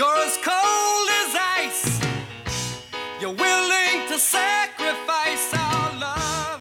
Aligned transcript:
You're 0.00 0.24
as 0.28 0.38
cold 0.38 1.08
as 1.22 1.32
ice. 1.60 2.00
You're 3.20 3.36
willing 3.36 4.08
to 4.08 4.16
sacrifice 4.18 5.52
our 5.52 5.88
love. 6.04 6.60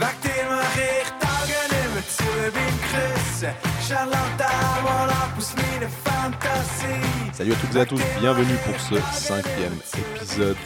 Weg 0.00 0.16
dir 0.24 0.44
mach 0.48 0.78
ich 0.90 1.08
Tage 1.20 1.60
nimmer 1.72 2.04
zu, 2.16 2.30
bin 2.56 2.74
gerissen. 2.88 3.52
Charlatan, 3.86 4.82
mal 4.84 5.10
ab 5.10 5.36
aus 5.36 5.52
meiner 5.56 5.90
Fantasie. 6.06 7.34
Salut 7.34 7.52
à 7.52 7.56
toutes 7.56 7.76
et 7.76 7.80
à 7.80 7.84
tous, 7.84 8.02
bienvenue 8.20 8.56
pour 8.64 8.80
ce 8.80 8.94
cinquième 9.12 9.78
épisode 10.16 10.56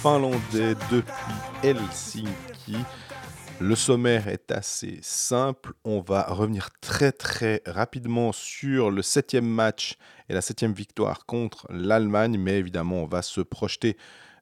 finlandais 0.00 0.76
depuis 0.92 1.34
Helsinki. 1.64 2.84
Le 3.58 3.74
sommaire 3.74 4.28
est 4.28 4.52
assez 4.52 4.98
simple, 5.00 5.72
on 5.84 6.00
va 6.00 6.24
revenir 6.24 6.68
très 6.82 7.10
très 7.10 7.62
rapidement 7.64 8.32
sur 8.32 8.90
le 8.90 9.00
septième 9.00 9.46
match 9.46 9.96
et 10.28 10.34
la 10.34 10.42
septième 10.42 10.74
victoire 10.74 11.24
contre 11.24 11.66
l'Allemagne, 11.70 12.36
mais 12.38 12.58
évidemment 12.58 13.04
on 13.04 13.06
va 13.06 13.22
se 13.22 13.40
projeter 13.40 13.96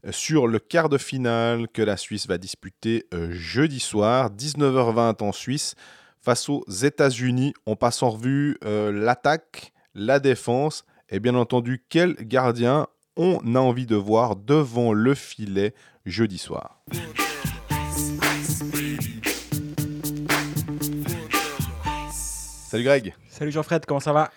euh, 0.05 0.11
sur 0.11 0.49
le 0.49 0.59
quart 0.59 0.89
de 0.89 0.99
finale 0.99 1.69
que 1.69 1.81
la 1.81 1.97
Suisse 1.97 2.27
va 2.27 2.39
disputer 2.39 3.07
euh, 3.15 3.31
jeudi 3.31 3.79
soir, 3.79 4.31
19h20 4.31 5.23
en 5.23 5.33
Suisse, 5.33 5.77
face 6.21 6.49
aux 6.49 6.65
États-Unis. 6.69 7.55
On 7.67 7.77
passe 7.77 8.03
en 8.03 8.11
revue 8.11 8.59
euh, 8.65 8.91
l'attaque, 8.91 9.73
la 9.95 10.19
défense 10.19 10.85
et 11.09 11.21
bien 11.21 11.37
entendu 11.37 11.85
quel 11.89 12.15
gardien 12.15 12.89
on 13.17 13.55
a 13.55 13.61
envie 13.61 13.87
de 13.87 13.97
voir 13.97 14.35
devant 14.35 14.93
le 14.93 15.15
filet 15.15 15.73
jeudi 16.05 16.39
soir. 16.39 16.83
Salut 22.75 22.87
Greg, 22.87 23.15
Salut 23.29 23.53
Jean-Fred, 23.53 23.87
comment 23.87 24.01
ça 24.01 24.13
va? 24.13 24.33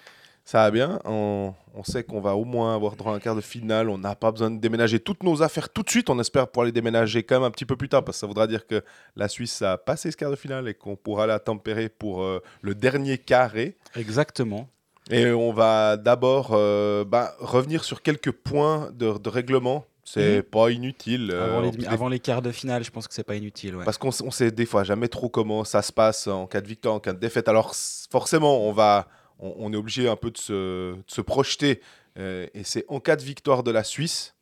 Ça 0.46 0.60
va 0.60 0.70
bien 0.70 1.00
on, 1.06 1.56
on 1.74 1.84
sait 1.84 2.04
qu'on 2.04 2.22
va 2.22 2.36
au 2.36 2.46
moins 2.46 2.76
avoir 2.76 2.96
droit 2.96 3.14
à 3.14 3.16
un 3.16 3.20
quart 3.20 3.36
de 3.36 3.42
finale. 3.42 3.90
On 3.90 3.98
n'a 3.98 4.14
pas 4.14 4.32
besoin 4.32 4.52
de 4.52 4.60
déménager 4.60 5.00
toutes 5.00 5.24
nos 5.24 5.42
affaires 5.42 5.70
tout 5.70 5.82
de 5.82 5.90
suite. 5.90 6.08
On 6.12 6.20
espère 6.20 6.48
pouvoir 6.48 6.68
les 6.68 6.72
déménager 6.72 7.24
quand 7.24 7.38
même 7.38 7.46
un 7.46 7.50
petit 7.50 7.66
peu 7.66 7.76
plus 7.76 7.90
tard 7.90 8.06
parce 8.06 8.18
que 8.18 8.20
ça 8.20 8.28
voudra 8.28 8.46
dire 8.46 8.68
que 8.68 8.84
la 9.16 9.28
Suisse 9.28 9.64
a 9.64 9.80
passé 9.80 10.12
ce 10.12 10.18
quart 10.18 10.30
de 10.30 10.36
finale 10.36 10.68
et 10.68 10.76
qu'on 10.76 10.96
pourra 10.96 11.26
la 11.26 11.40
tempérer 11.40 11.90
pour 11.90 12.22
euh, 12.22 12.40
le 12.62 12.76
dernier 12.76 13.18
carré. 13.18 13.76
Exactement. 13.96 14.70
Et 15.10 15.32
on 15.32 15.52
va 15.52 15.98
d'abord 15.98 16.50
euh, 16.52 17.04
bah, 17.06 17.34
revenir 17.40 17.84
sur 17.84 18.04
quelques 18.04 18.32
points 18.32 18.92
de, 18.94 19.18
de 19.18 19.30
règlement. 19.30 19.84
C'est 20.10 20.38
Mhm. 20.38 20.44
pas 20.44 20.70
inutile. 20.72 21.32
euh, 21.32 21.44
avant, 21.50 21.60
les, 21.62 21.86
avant 21.86 22.10
quarts 22.20 22.42
de 22.42 22.54
finale, 22.54 22.82
je 22.82 22.92
pense 22.92 23.10
que 23.10 23.14
c'est 23.14 23.26
pas 23.26 23.36
inutile. 23.36 23.76
ouais. 23.76 23.84
Parce 23.84 23.98
qu'on 23.98 24.12
on 24.24 24.32
sait 24.32 24.52
des 24.52 24.66
fois 24.66 24.86
jamais 24.86 25.10
trop 25.10 25.28
comment 25.28 25.66
ça 25.66 25.82
se 25.82 25.92
passe 25.92 26.28
en 26.28 26.48
cas 26.48 26.62
de 26.62 26.68
victoire, 26.68 26.96
en 26.96 27.00
cas 27.02 27.12
de 27.12 27.20
défaite. 27.20 27.50
Alors 27.50 27.76
forcément, 28.10 28.62
on 28.66 28.72
va, 28.72 29.10
on, 29.40 29.54
on 29.58 29.74
est 29.74 29.76
obligé 29.76 30.08
un 30.08 30.16
peu 30.16 30.32
de 30.32 30.38
se, 30.38 30.94
de 30.96 31.04
se 31.08 31.20
projeter. 31.20 31.82
euh, 32.18 32.48
et 32.54 32.64
c'est 32.64 32.86
en 32.88 33.02
cas 33.02 33.18
de 33.18 33.22
victoire 33.22 33.64
de 33.64 33.72
la 33.72 33.84
Suisse 33.84 34.34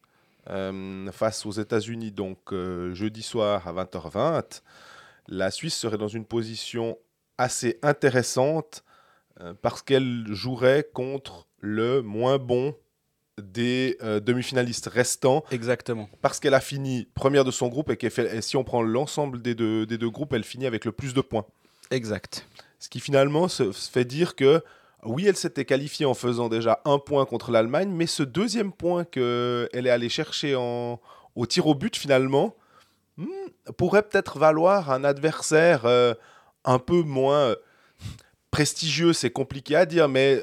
euh, 0.52 1.12
face 1.12 1.48
aux 1.48 1.52
États-Unis, 1.52 2.12
donc 2.12 2.54
jeudi 2.94 3.24
soir 3.24 3.68
à 3.68 3.74
20h20, 3.74 4.62
la 5.28 5.50
Suisse 5.50 5.76
serait 5.76 5.98
dans 5.98 6.08
une 6.08 6.26
position 6.26 6.96
assez 7.40 7.80
intéressante 7.82 8.84
parce 9.64 9.82
qu'elle 9.82 10.26
jouerait 10.30 10.88
contre 10.94 11.48
le 11.60 12.04
moins 12.04 12.38
bon 12.38 12.76
des 13.42 13.98
euh, 14.02 14.20
demi-finalistes 14.20 14.88
restants 14.88 15.44
Exactement. 15.52 16.10
parce 16.22 16.40
qu'elle 16.40 16.54
a 16.54 16.62
fini 16.62 17.08
première 17.16 17.44
de 17.44 17.52
son 17.52 17.68
groupe 17.68 17.92
et, 17.92 18.10
fait, 18.10 18.34
et 18.34 18.42
si 18.42 18.56
on 18.56 18.64
prend 18.64 18.82
l'ensemble 18.82 19.42
des 19.42 19.56
deux, 19.56 19.86
des 19.86 19.98
deux 19.98 20.10
groupes, 20.10 20.34
elle 20.34 20.44
finit 20.44 20.66
avec 20.66 20.86
le 20.86 20.92
plus 20.92 21.14
de 21.14 21.22
points. 21.22 21.46
Exact. 21.92 22.48
Ce 22.80 22.88
qui 22.90 23.00
finalement 23.00 23.48
se, 23.48 23.72
se 23.72 23.92
fait 23.92 24.06
dire 24.06 24.36
que 24.36 24.64
oui, 25.04 25.28
elle 25.28 25.36
s'était 25.36 25.66
qualifiée 25.66 26.06
en 26.06 26.14
faisant 26.14 26.50
déjà 26.50 26.82
un 26.86 26.98
point 26.98 27.26
contre 27.26 27.52
l'Allemagne, 27.52 27.90
mais 27.90 28.08
ce 28.08 28.24
deuxième 28.24 28.72
point 28.72 29.04
qu'elle 29.04 29.70
est 29.74 29.90
allée 29.90 30.10
chercher 30.10 30.56
en, 30.56 31.00
au 31.36 31.46
tir 31.46 31.68
au 31.68 31.76
but 31.76 31.96
finalement 31.96 32.56
hmm, 33.18 33.28
pourrait 33.78 34.04
peut-être 34.04 34.40
valoir 34.40 34.92
un 34.92 35.04
adversaire 35.04 35.86
euh, 35.86 36.14
un 36.64 36.80
peu 36.80 37.02
moins 37.02 37.50
euh, 37.50 37.56
prestigieux, 38.50 39.14
c'est 39.14 39.30
compliqué 39.30 39.76
à 39.76 39.86
dire, 39.86 40.08
mais 40.08 40.42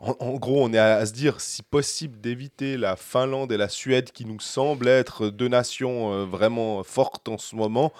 en, 0.00 0.34
gros, 0.34 0.64
on 0.64 0.72
est 0.72 0.78
à, 0.78 0.96
à 0.96 1.06
se 1.06 1.12
dire 1.12 1.40
si 1.40 1.62
possible 1.62 2.20
d'éviter 2.20 2.76
la 2.76 2.96
Finlande 2.96 3.52
et 3.52 3.56
la 3.56 3.68
Suède 3.68 4.12
qui 4.12 4.24
nous 4.24 4.40
semblent 4.40 4.88
être 4.88 5.28
deux 5.28 5.48
nations 5.48 6.12
euh, 6.12 6.24
vraiment 6.24 6.82
fortes 6.82 7.28
en 7.28 7.38
ce 7.38 7.56
moment. 7.56 7.92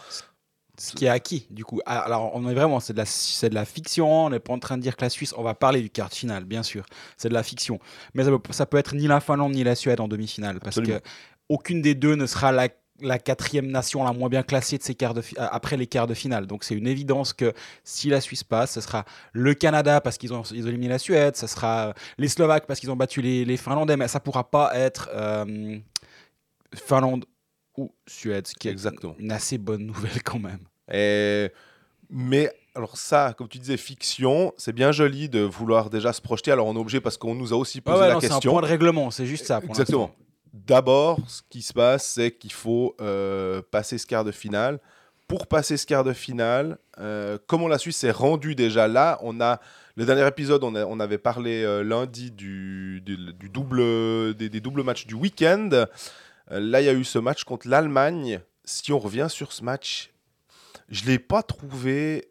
Ce 0.77 0.93
qui 0.93 1.05
est 1.05 1.09
acquis, 1.09 1.47
du 1.51 1.65
coup. 1.65 1.81
Ah, 1.87 2.01
Alors, 2.01 2.33
on 2.35 2.49
est 2.49 2.55
vraiment, 2.55 2.81
c'est 2.81 2.95
de, 2.95 2.99
la, 2.99 3.07
c'est 3.07 3.49
de 3.49 3.55
la 3.55 3.65
fiction. 3.65 4.27
On 4.27 4.31
n'est 4.31 4.41
pas 4.41 4.53
en 4.53 4.59
train 4.59 4.77
de 4.77 4.83
dire 4.83 4.97
que 4.97 5.05
la 5.05 5.11
Suisse, 5.11 5.33
on 5.37 5.43
va 5.43 5.55
parler 5.55 5.81
du 5.81 5.91
quart 5.91 6.09
de 6.09 6.15
finale, 6.15 6.45
bien 6.45 6.65
sûr. 6.65 6.85
C'est 7.17 7.29
de 7.29 7.35
la 7.35 7.45
fiction. 7.45 7.79
Mais 8.15 8.25
ça 8.25 8.31
peut, 8.31 8.53
ça 8.53 8.67
peut 8.67 8.77
être 8.77 8.95
ni 8.95 9.07
la 9.07 9.21
Finlande 9.21 9.53
ni 9.53 9.63
la 9.63 9.77
Suède 9.77 10.01
en 10.01 10.09
demi-finale. 10.09 10.59
Parce 10.59 10.79
Absolument. 10.79 10.99
que 10.99 11.05
aucune 11.49 11.81
des 11.81 11.95
deux 11.95 12.17
ne 12.17 12.27
sera 12.27 12.51
la, 12.51 12.69
la 13.01 13.19
quatrième 13.19 13.67
nation 13.67 14.05
la 14.05 14.13
moins 14.13 14.29
bien 14.29 14.43
classée 14.43 14.79
de 14.79 14.83
ces 14.83 14.95
quarts 14.95 15.15
de 15.15 15.21
euh, 15.21 15.47
après 15.51 15.77
les 15.77 15.87
quarts 15.87 16.07
de 16.07 16.15
finale. 16.15 16.47
Donc, 16.47 16.63
c'est 16.65 16.75
une 16.75 16.87
évidence 16.87 17.33
que 17.33 17.53
si 17.83 18.09
la 18.09 18.21
Suisse 18.21 18.45
passe, 18.45 18.73
ce 18.73 18.81
sera 18.81 19.05
le 19.33 19.55
Canada 19.55 20.01
parce 20.01 20.17
qu'ils 20.17 20.33
ont, 20.33 20.43
ils 20.53 20.65
ont 20.65 20.69
éliminé 20.69 20.89
la 20.91 20.99
Suède. 20.99 21.37
Ce 21.37 21.47
sera 21.47 21.89
euh, 21.89 21.93
les 22.19 22.29
Slovaques 22.29 22.67
parce 22.67 22.79
qu'ils 22.81 22.91
ont 22.91 22.97
battu 22.97 23.21
les, 23.21 23.45
les 23.45 23.57
Finlandais. 23.57 23.97
Mais 23.97 24.07
ça 24.09 24.21
pourra 24.21 24.49
pas 24.51 24.71
être 24.79 25.09
euh, 25.13 25.77
Finlande 26.75 27.25
ou 27.77 27.93
Suède, 28.07 28.47
ce 28.47 28.55
qui 28.55 28.69
est 28.69 28.71
Exactement. 28.73 29.17
une 29.19 29.33
assez 29.33 29.59
bonne 29.59 29.87
nouvelle 29.87 30.23
quand 30.23 30.39
même. 30.39 30.61
Et- 30.93 31.51
Mais 32.11 32.51
alors 32.77 32.97
ça, 32.97 33.35
comme 33.37 33.49
tu 33.49 33.59
disais, 33.59 33.77
fiction, 33.77 34.53
c'est 34.57 34.73
bien 34.73 34.93
joli 34.93 35.29
de 35.29 35.41
vouloir 35.41 35.91
déjà 35.91 36.13
se 36.13 36.21
projeter. 36.21 36.53
Alors 36.53 36.67
on 36.69 36.75
est 36.75 36.79
obligé 36.79 37.01
parce 37.01 37.17
qu'on 37.17 37.35
nous 37.35 37.53
a 37.53 37.57
aussi 37.57 37.81
posé 37.81 37.99
ouais, 37.99 38.09
la 38.09 38.15
non, 38.15 38.21
c'est 38.21 38.27
un 38.27 38.35
question. 38.37 38.53
point 38.53 38.63
de 38.63 38.67
règlement, 38.67 39.11
c'est 39.11 39.27
juste 39.27 39.47
ça. 39.47 39.61
pour 39.61 39.71
Exactement. 39.71 40.15
D'abord, 40.55 41.19
ce 41.27 41.43
qui 41.51 41.63
se 41.63 41.73
passe, 41.73 42.07
c'est 42.07 42.31
qu'il 42.31 42.53
faut 42.53 42.95
euh, 43.01 43.61
passer 43.73 43.99
ce 43.99 44.07
quart 44.07 44.23
de 44.23 44.31
finale. 44.31 44.79
Pour 45.27 45.49
passer 45.49 45.77
ce 45.77 45.85
quart 45.85 46.05
de 46.05 46.13
finale, 46.13 46.79
euh, 47.01 47.39
comment 47.49 47.67
la 47.67 47.79
Suisse 47.79 47.97
s'est 47.97 48.13
rendue 48.13 48.55
déjà 48.55 48.87
là, 48.87 49.19
on 49.23 49.41
a 49.41 49.61
le 49.97 50.07
dernier 50.07 50.25
épisode, 50.29 50.63
on, 50.63 51.01
avait 51.01 51.19
parlé 51.19 51.65
euh, 51.65 51.83
lundi 51.83 52.31
du, 52.31 53.03
double, 53.53 54.35
des, 54.35 54.49
des 54.49 54.61
doubles 54.61 54.85
matchs 54.85 55.07
du 55.07 55.15
week-end. 55.15 55.71
Euh, 55.73 55.87
là, 56.49 56.81
il 56.81 56.85
y 56.85 56.89
a 56.89 56.93
eu 56.93 57.03
ce 57.03 57.19
match 57.19 57.43
contre 57.43 57.67
l'Allemagne. 57.67 58.39
Si 58.65 58.93
on 58.93 59.01
revient 59.01 59.27
sur 59.29 59.51
ce 59.51 59.65
match, 59.65 60.13
je 60.89 61.05
l'ai 61.05 61.19
pas 61.19 61.43
trouvé 61.43 62.29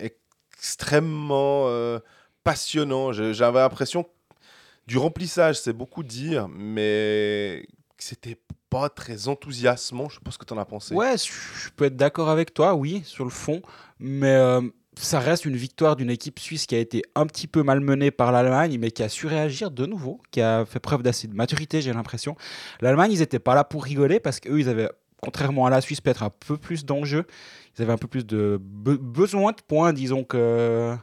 extrêmement 0.00 1.68
passionnant. 2.42 3.12
J'avais 3.12 3.60
l'impression 3.60 4.04
du 4.86 4.98
remplissage, 4.98 5.60
c'est 5.60 5.72
beaucoup 5.72 6.02
dire, 6.02 6.48
mais 6.48 7.66
c'était 7.98 8.38
pas 8.70 8.88
très 8.88 9.28
enthousiasmant. 9.28 10.08
Je 10.08 10.18
ce 10.30 10.38
que 10.38 10.44
tu 10.44 10.52
en 10.52 10.58
as 10.58 10.64
pensé. 10.64 10.94
Ouais, 10.94 11.16
je 11.16 11.70
peux 11.76 11.84
être 11.84 11.96
d'accord 11.96 12.28
avec 12.28 12.52
toi, 12.52 12.74
oui, 12.74 13.02
sur 13.04 13.24
le 13.24 13.30
fond, 13.30 13.62
mais 13.98 14.32
euh, 14.34 14.60
ça 14.96 15.20
reste 15.20 15.44
une 15.44 15.56
victoire 15.56 15.96
d'une 15.96 16.10
équipe 16.10 16.38
suisse 16.38 16.66
qui 16.66 16.74
a 16.74 16.78
été 16.78 17.02
un 17.14 17.26
petit 17.26 17.46
peu 17.46 17.62
malmenée 17.62 18.10
par 18.10 18.32
l'Allemagne, 18.32 18.76
mais 18.78 18.90
qui 18.90 19.02
a 19.02 19.08
su 19.08 19.26
réagir 19.26 19.70
de 19.70 19.86
nouveau, 19.86 20.20
qui 20.30 20.40
a 20.40 20.64
fait 20.64 20.80
preuve 20.80 21.02
d'assez 21.02 21.28
de 21.28 21.34
maturité, 21.34 21.80
j'ai 21.82 21.92
l'impression. 21.92 22.36
L'Allemagne, 22.80 23.12
ils 23.12 23.20
n'étaient 23.20 23.38
pas 23.38 23.54
là 23.54 23.64
pour 23.64 23.84
rigoler 23.84 24.20
parce 24.20 24.40
qu'eux, 24.40 24.58
ils 24.60 24.68
avaient, 24.68 24.88
contrairement 25.22 25.66
à 25.66 25.70
la 25.70 25.80
Suisse, 25.80 26.00
peut-être 26.00 26.22
un 26.24 26.30
peu 26.30 26.56
plus 26.58 26.84
d'enjeux. 26.84 27.24
Ils 27.78 27.82
avaient 27.82 27.92
un 27.92 27.98
peu 27.98 28.08
plus 28.08 28.26
de 28.26 28.60
be- 28.60 28.98
besoin 28.98 29.52
de 29.52 29.60
points, 29.66 29.92
disons 29.92 30.24
que. 30.24 30.96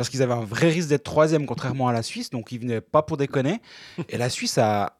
Parce 0.00 0.08
qu'ils 0.08 0.22
avaient 0.22 0.32
un 0.32 0.46
vrai 0.46 0.70
risque 0.70 0.88
d'être 0.88 1.02
troisième, 1.04 1.44
contrairement 1.44 1.86
à 1.86 1.92
la 1.92 2.02
Suisse, 2.02 2.30
donc 2.30 2.52
ils 2.52 2.58
venaient 2.58 2.80
pas 2.80 3.02
pour 3.02 3.18
déconner. 3.18 3.60
Et 4.08 4.16
la 4.16 4.30
Suisse 4.30 4.56
a, 4.56 4.96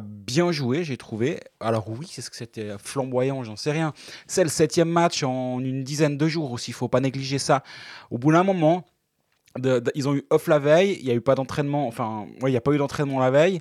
bien 0.00 0.52
joué, 0.52 0.84
j'ai 0.84 0.96
trouvé. 0.96 1.38
Alors 1.60 1.90
oui, 1.90 2.06
c'est 2.10 2.22
ce 2.22 2.30
que 2.30 2.36
c'était 2.36 2.70
flamboyant, 2.78 3.44
j'en 3.44 3.56
sais 3.56 3.72
rien. 3.72 3.92
C'est 4.26 4.42
le 4.42 4.48
septième 4.48 4.88
match 4.88 5.22
en 5.22 5.60
une 5.60 5.84
dizaine 5.84 6.16
de 6.16 6.28
jours 6.28 6.50
aussi, 6.50 6.70
il 6.70 6.74
faut 6.74 6.88
pas 6.88 7.00
négliger 7.00 7.38
ça. 7.38 7.62
Au 8.10 8.16
bout 8.16 8.32
d'un 8.32 8.42
moment, 8.42 8.86
ils 9.94 10.08
ont 10.08 10.14
eu 10.14 10.24
off 10.30 10.46
la 10.46 10.58
veille, 10.58 10.96
il 10.98 11.04
n'y 11.04 11.10
a 11.10 11.14
eu 11.14 11.20
pas 11.20 11.34
d'entraînement, 11.34 11.86
enfin, 11.86 12.26
ouais, 12.40 12.48
il 12.48 12.52
n'y 12.52 12.56
a 12.56 12.62
pas 12.62 12.72
eu 12.72 12.78
d'entraînement 12.78 13.18
la 13.18 13.30
veille. 13.30 13.60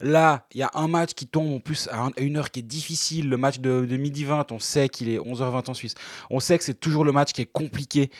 Là, 0.00 0.46
il 0.54 0.60
y 0.60 0.62
a 0.62 0.70
un 0.74 0.86
match 0.86 1.14
qui 1.14 1.26
tombe 1.26 1.52
en 1.52 1.58
plus 1.58 1.88
à 1.90 2.02
un- 2.02 2.10
à 2.16 2.20
une 2.20 2.36
heure 2.36 2.52
qui 2.52 2.60
est 2.60 2.62
difficile, 2.62 3.28
le 3.28 3.38
match 3.38 3.58
de, 3.58 3.84
de 3.84 3.96
midi 3.96 4.22
20, 4.22 4.52
on 4.52 4.60
sait 4.60 4.88
qu'il 4.88 5.08
est 5.08 5.18
11h20 5.18 5.68
en 5.68 5.74
Suisse. 5.74 5.94
On 6.30 6.38
sait 6.38 6.56
que 6.58 6.62
c'est 6.62 6.78
toujours 6.78 7.04
le 7.04 7.10
match 7.10 7.32
qui 7.32 7.42
est 7.42 7.50
compliqué. 7.52 8.12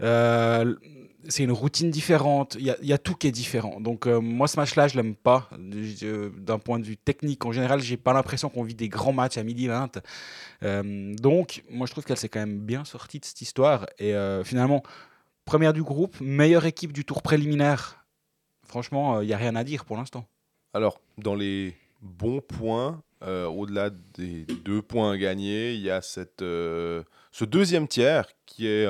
Euh, 0.00 0.76
c'est 1.28 1.42
une 1.44 1.52
routine 1.52 1.90
différente, 1.90 2.56
il 2.58 2.66
y, 2.82 2.92
a- 2.92 2.98
tout 2.98 3.14
qui 3.14 3.26
est 3.26 3.32
différent. 3.32 3.80
Donc 3.80 4.06
euh, 4.06 4.20
moi 4.20 4.48
ce 4.48 4.56
match-là, 4.58 4.88
je 4.88 4.96
l'aime 4.96 5.14
pas. 5.14 5.48
D'un 5.58 6.58
point 6.58 6.78
de 6.78 6.84
vue 6.84 6.96
technique, 6.96 7.44
en 7.44 7.52
général, 7.52 7.80
j'ai 7.80 7.96
pas 7.96 8.12
l'impression 8.12 8.48
qu'on 8.48 8.62
vit 8.62 8.74
des 8.74 8.88
grands 8.88 9.12
matchs 9.12 9.38
à 9.38 9.42
midi 9.42 9.66
20. 9.68 10.00
Euh, 10.62 11.14
donc 11.16 11.62
moi 11.70 11.86
je 11.86 11.92
trouve 11.92 12.04
qu'elle 12.04 12.16
s'est 12.16 12.28
quand 12.28 12.40
même 12.40 12.58
bien 12.60 12.84
sortie 12.84 13.20
de 13.20 13.24
cette 13.24 13.40
histoire. 13.40 13.86
Et 13.98 14.14
euh, 14.14 14.44
finalement, 14.44 14.82
première 15.44 15.72
du 15.72 15.82
groupe, 15.82 16.16
meilleure 16.20 16.64
équipe 16.66 16.92
du 16.92 17.04
tour 17.04 17.22
préliminaire. 17.22 18.04
Franchement, 18.66 19.20
il 19.20 19.26
n'y 19.26 19.32
a 19.32 19.36
rien 19.38 19.54
à 19.56 19.64
dire 19.64 19.84
pour 19.84 19.96
l'instant. 19.96 20.26
Alors, 20.74 21.00
dans 21.18 21.34
les 21.34 21.76
bons 22.02 22.40
points, 22.40 23.00
au-delà 23.22 23.90
des 23.90 24.44
deux 24.64 24.82
points 24.82 25.16
gagnés, 25.16 25.72
il 25.74 25.80
y 25.80 25.90
a 25.90 26.02
cette, 26.02 26.40
ce 26.40 27.04
deuxième 27.44 27.86
tiers 27.88 28.28
qui 28.44 28.66
est 28.66 28.86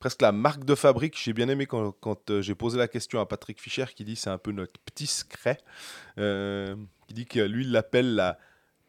presque 0.00 0.22
la 0.22 0.32
marque 0.32 0.64
de 0.64 0.74
fabrique. 0.74 1.16
J'ai 1.22 1.32
bien 1.32 1.48
aimé 1.48 1.66
quand, 1.66 2.30
euh, 2.30 2.42
j'ai 2.42 2.54
posé 2.56 2.78
la 2.78 2.88
question 2.88 3.20
à 3.20 3.26
Patrick 3.26 3.60
Fischer 3.60 3.84
qui 3.94 4.04
dit 4.04 4.16
c'est 4.16 4.30
un 4.30 4.38
peu 4.38 4.50
notre 4.50 4.80
petit 4.80 5.06
secret. 5.06 5.58
Euh, 6.18 6.74
qui 7.06 7.14
dit 7.14 7.26
que 7.26 7.40
lui, 7.40 7.64
il 7.64 7.70
l'appelle 7.70 8.14
la 8.14 8.38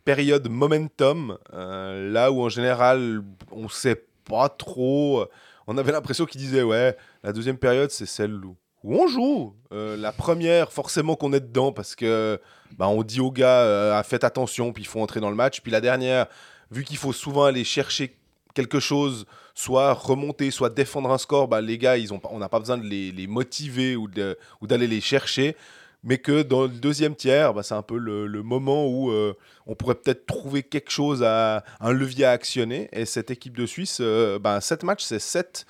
période 0.05 0.49
momentum, 0.49 1.37
euh, 1.53 2.11
là 2.11 2.31
où 2.31 2.41
en 2.41 2.49
général 2.49 3.23
on 3.51 3.69
sait 3.69 4.07
pas 4.23 4.49
trop. 4.49 5.25
On 5.67 5.77
avait 5.77 5.91
l'impression 5.91 6.25
qu'il 6.25 6.41
disait 6.41 6.63
ouais, 6.63 6.97
la 7.23 7.33
deuxième 7.33 7.57
période 7.57 7.91
c'est 7.91 8.07
celle 8.07 8.33
où, 8.33 8.55
où 8.83 8.95
on 8.95 9.07
joue. 9.07 9.55
Euh, 9.73 9.97
la 9.97 10.11
première, 10.11 10.71
forcément 10.71 11.15
qu'on 11.15 11.33
est 11.33 11.41
dedans 11.41 11.71
parce 11.71 11.93
que 11.93 12.39
bah, 12.77 12.87
on 12.87 13.03
dit 13.03 13.19
aux 13.19 13.31
gars 13.31 14.01
faites 14.03 14.23
attention, 14.23 14.71
puis 14.71 14.83
il 14.83 14.87
faut 14.87 15.01
entrer 15.01 15.19
dans 15.19 15.29
le 15.29 15.35
match. 15.35 15.61
Puis 15.61 15.71
la 15.71 15.81
dernière, 15.81 16.27
vu 16.71 16.85
qu'il 16.85 16.97
faut 16.97 17.13
souvent 17.13 17.43
aller 17.43 17.65
chercher 17.65 18.17
quelque 18.53 18.79
chose, 18.79 19.25
soit 19.55 19.93
remonter, 19.93 20.51
soit 20.51 20.69
défendre 20.69 21.11
un 21.11 21.17
score, 21.17 21.47
bah, 21.47 21.61
les 21.61 21.77
gars, 21.77 21.97
ils 21.97 22.13
ont, 22.13 22.21
on 22.29 22.39
n'a 22.39 22.49
pas 22.49 22.59
besoin 22.59 22.77
de 22.77 22.85
les, 22.85 23.27
motiver 23.27 23.95
ou 23.95 24.07
d'aller 24.07 24.87
les 24.87 25.01
chercher. 25.01 25.55
Mais 26.03 26.17
que 26.17 26.41
dans 26.41 26.63
le 26.63 26.69
deuxième 26.69 27.15
tiers, 27.15 27.53
bah, 27.53 27.61
c'est 27.61 27.75
un 27.75 27.83
peu 27.83 27.97
le, 27.97 28.43
moment 28.43 28.87
où 28.87 29.11
euh, 29.11 29.33
on 29.67 29.75
pourrait 29.75 29.95
peut-être 29.95 30.25
trouver 30.25 30.63
quelque 30.63 30.89
chose, 30.89 31.21
à, 31.23 31.63
un 31.79 31.91
levier 31.91 32.25
à 32.25 32.31
actionner. 32.31 32.89
Et 32.91 33.05
cette 33.05 33.29
équipe 33.29 33.55
de 33.55 33.65
Suisse, 33.65 33.99
euh, 34.01 34.39
bah, 34.39 34.61
7 34.61 34.83
matchs, 34.83 35.03
c'est 35.03 35.19
7 35.19 35.65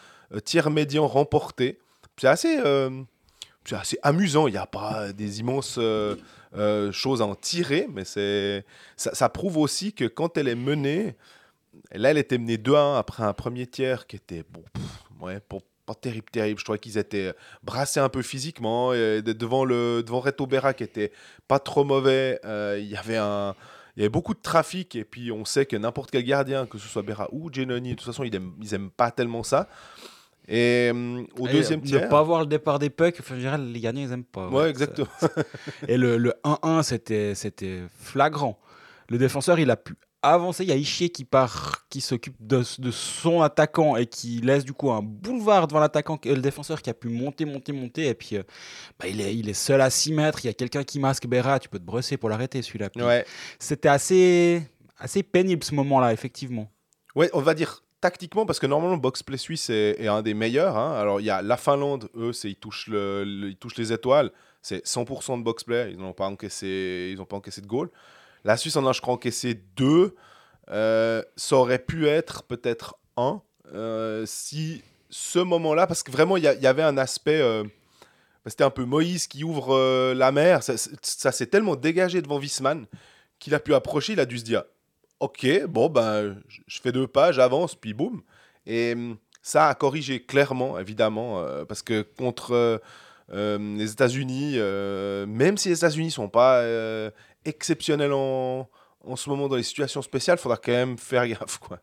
tiers 0.46 0.70
médians 0.70 1.08
remportés. 1.08 1.80
C'est 2.22 2.28
assez, 2.28 2.60
euh, 2.64 3.02
c'est 3.66 3.76
assez 3.76 3.98
amusant. 4.04 4.46
Il 4.48 4.52
n'y 4.52 4.58
a 4.58 4.68
pas 4.68 5.12
des 5.12 5.40
immenses 5.40 5.78
euh, 5.80 6.16
euh, 6.56 6.92
choses 6.92 7.20
à 7.20 7.26
en 7.26 7.34
tirer, 7.34 7.88
mais 7.92 8.04
ça, 8.06 9.30
prouve 9.30 9.58
aussi 9.58 9.94
que 9.94 10.06
quand 10.06 10.38
elle 10.38 10.48
est 10.48 10.54
menée, 10.54 11.16
là, 11.94 12.12
elle 12.12 12.18
était 12.18 12.38
menée 12.38 12.58
2-1 12.58 12.98
après 12.98 13.24
un 13.24 13.34
premier 13.34 13.68
tiers 13.68 14.08
qui 14.08 14.16
était 14.16 14.44
bon, 14.50 14.64
pff, 14.74 14.84
ouais, 15.22 15.40
pour- 15.48 15.62
pas 15.86 15.96
terrible, 15.96 16.28
terrible. 16.32 16.60
Je 16.60 16.64
trouvais 16.64 16.78
qu'ils 16.80 16.98
étaient 17.00 17.34
brassés 17.64 18.00
un 18.00 18.08
peu 18.10 18.22
physiquement. 18.22 18.94
Et 18.94 19.22
de- 19.24 19.34
devant 19.34 19.66
le 19.66 20.04
devant 20.04 20.20
Reto 20.20 20.46
Berra 20.46 20.74
qui 20.76 20.84
était 20.84 21.12
pas 21.48 21.58
trop 21.60 21.84
mauvais, 21.84 22.40
euh, 22.46 22.78
il 22.80 22.88
y 22.88 22.96
avait 22.96 23.18
un 23.18 23.56
il 23.98 24.02
y 24.02 24.04
avait 24.04 24.10
beaucoup 24.10 24.34
de 24.36 24.40
trafic 24.42 24.96
et 24.96 25.04
puis 25.04 25.32
on 25.32 25.44
sait 25.44 25.66
que 25.66 25.76
n'importe 25.76 26.12
quel 26.12 26.24
gardien, 26.24 26.66
que 26.68 26.78
ce 26.78 26.88
soit 26.88 27.02
Berra 27.02 27.28
ou 27.32 27.52
Genoni, 27.52 27.90
de 27.90 27.96
toute 27.96 28.06
façon 28.06 28.24
ils 28.24 28.34
aiment, 28.36 28.54
ils 28.62 28.74
aiment 28.76 28.92
pas 28.92 29.10
tellement 29.12 29.42
ça. 29.44 29.68
Et 30.48 30.90
hum, 30.92 31.26
au 31.40 31.48
Et 31.48 31.52
deuxième 31.52 31.82
Ne 31.82 31.86
tiers, 31.86 32.10
pas 32.10 32.22
voir 32.24 32.42
le 32.42 32.46
départ 32.48 32.78
des 32.80 32.90
pucks, 32.90 33.20
je 33.28 33.36
dirais, 33.36 33.58
les 33.58 33.80
gagnants, 33.80 34.02
ils 34.02 34.12
aiment 34.12 34.24
pas. 34.24 34.48
ouais, 34.50 34.70
exactement. 34.70 35.08
Et 35.88 35.98
le, 35.98 36.18
le 36.18 36.34
1-1, 36.44 36.84
c'était, 36.84 37.36
c'était 37.36 37.82
flagrant. 38.00 38.60
Le 39.10 39.18
défenseur, 39.18 39.60
il 39.60 39.70
a 39.72 39.76
pu 39.78 39.96
avancer. 40.22 40.64
Il 40.64 40.70
y 40.70 40.72
a 40.72 40.76
Ishier 40.76 41.10
qui 41.10 41.26
part, 41.26 41.86
qui 41.90 42.02
s'occupe 42.02 42.36
de, 42.40 42.64
de 42.80 42.92
son 42.92 43.42
attaquant 43.42 43.96
et 43.96 44.06
qui 44.06 44.40
laisse 44.42 44.64
du 44.64 44.74
coup 44.74 44.92
un 44.92 45.02
boulevard 45.02 45.68
devant 45.68 45.80
l'attaquant, 45.80 46.20
et 46.24 46.36
le 46.36 46.42
défenseur 46.42 46.82
qui 46.82 46.90
a 46.90 46.94
pu 46.94 47.10
monter, 47.10 47.46
monter, 47.46 47.72
monter. 47.74 48.08
Et 48.08 48.14
puis, 48.14 48.38
euh, 48.38 48.44
bah, 49.00 49.08
il, 49.08 49.20
est, 49.22 49.36
il 49.36 49.50
est 49.50 49.54
seul 49.54 49.82
à 49.82 49.90
6 49.90 50.14
mètres. 50.14 50.40
Il 50.44 50.48
y 50.48 50.50
a 50.50 50.54
quelqu'un 50.54 50.84
qui 50.84 51.00
masque 51.00 51.28
Berra. 51.28 51.60
Tu 51.60 51.70
peux 51.70 51.80
te 51.80 51.84
brosser 51.86 52.18
pour 52.18 52.30
l'arrêter, 52.30 52.62
celui-là. 52.62 52.90
Ouais. 52.98 53.26
C'était 53.60 53.90
assez, 53.90 54.64
assez 54.98 55.24
pénible 55.24 55.64
ce 55.64 55.74
moment-là, 55.76 56.14
effectivement. 56.14 56.72
Ouais, 57.16 57.30
on 57.34 57.42
va 57.42 57.54
dire 57.54 57.84
tactiquement, 58.00 58.46
parce 58.48 58.60
que 58.60 58.66
normalement, 58.66 58.96
le 58.96 59.02
box-play 59.02 59.38
suisse 59.38 59.70
est, 59.70 59.96
est 60.00 60.08
un 60.08 60.22
des 60.24 60.34
meilleurs. 60.34 60.76
hein. 60.76 60.94
Alors, 61.00 61.20
il 61.20 61.26
y 61.26 61.30
a 61.30 61.42
la 61.44 61.56
Finlande, 61.58 62.10
eux, 62.16 62.34
c'est, 62.34 62.50
ils, 62.50 62.56
touchent 62.56 62.88
le, 62.88 63.24
le- 63.24 63.50
ils 63.50 63.56
touchent 63.58 63.78
les 63.78 63.94
étoiles. 63.94 64.32
C'est 64.64 64.84
100% 64.86 65.38
de 65.40 65.44
box-play. 65.44 65.92
Ils 65.92 65.98
n'ont 66.00 66.14
pas, 66.14 66.28
encaissé- 66.30 67.12
ils 67.12 67.20
ont 67.22 67.26
pas 67.26 67.36
encaissé 67.38 67.62
de 67.62 67.68
goal. 67.68 67.90
La 68.44 68.58
Suisse 68.58 68.76
en 68.76 68.86
a, 68.88 68.92
je 68.92 69.02
crois, 69.02 69.14
encaissé 69.14 69.54
deux. 69.76 70.16
Euh, 70.70 71.22
ça 71.36 71.56
aurait 71.58 71.80
pu 71.80 72.08
être 72.08 72.44
peut-être 72.44 72.96
un. 73.18 73.42
euh, 73.74 74.24
si 74.26 74.84
ce 75.10 75.40
moment-là, 75.40 75.88
parce 75.88 76.04
que 76.04 76.12
vraiment, 76.12 76.38
il 76.38 76.44
y, 76.44 76.48
avait 76.68 76.84
un 76.84 76.98
aspect. 76.98 77.42
euh, 77.42 77.64
c'était 78.46 78.64
un 78.64 78.70
peu 78.70 78.86
Moïse 78.86 79.28
qui 79.28 79.44
ouvre 79.44 79.76
euh, 79.76 80.14
la 80.14 80.32
mer. 80.32 80.64
Ça, 80.64 80.78
s'est 81.32 81.46
tellement 81.48 81.76
dégagé 81.76 82.22
devant 82.22 82.40
Wiesmann 82.40 82.86
qu'il 83.40 83.54
a 83.54 83.60
pu 83.60 83.74
approcher. 83.74 84.14
Il 84.14 84.20
a 84.20 84.26
dû 84.26 84.38
se 84.40 84.44
dire 84.44 84.64
Ok, 85.20 85.46
bon, 85.68 85.90
ben, 85.90 86.42
je- 86.48 86.80
fais 86.82 86.92
deux 86.92 87.08
pas, 87.08 87.32
j'avance, 87.32 87.76
puis 87.76 87.94
boum. 87.94 88.22
Et 88.66 88.94
hum, 88.94 89.18
ça 89.42 89.68
a 89.68 89.76
corrigé 89.76 90.24
clairement, 90.24 90.80
évidemment, 90.80 91.40
euh, 91.42 91.66
parce 91.66 91.82
que 91.82 92.02
contre 92.18 92.82
les 93.34 93.92
États-Unis, 93.92 94.58
même 95.28 95.58
si 95.58 95.70
les 95.70 95.78
États-Unis 95.78 96.12
sont 96.12 96.28
pas 96.30 96.64
exceptionnels 97.46 98.14
en, 98.14 98.70
en 99.04 99.16
ce 99.16 99.30
moment 99.30 99.48
dans 99.48 99.56
les 99.56 99.64
situations 99.64 100.02
spéciales, 100.02 100.38
il 100.40 100.42
faudra 100.42 100.58
quand 100.58 100.72
même 100.72 100.98
faire 100.98 101.28
gaffe, 101.28 101.58
quoi. 101.60 101.80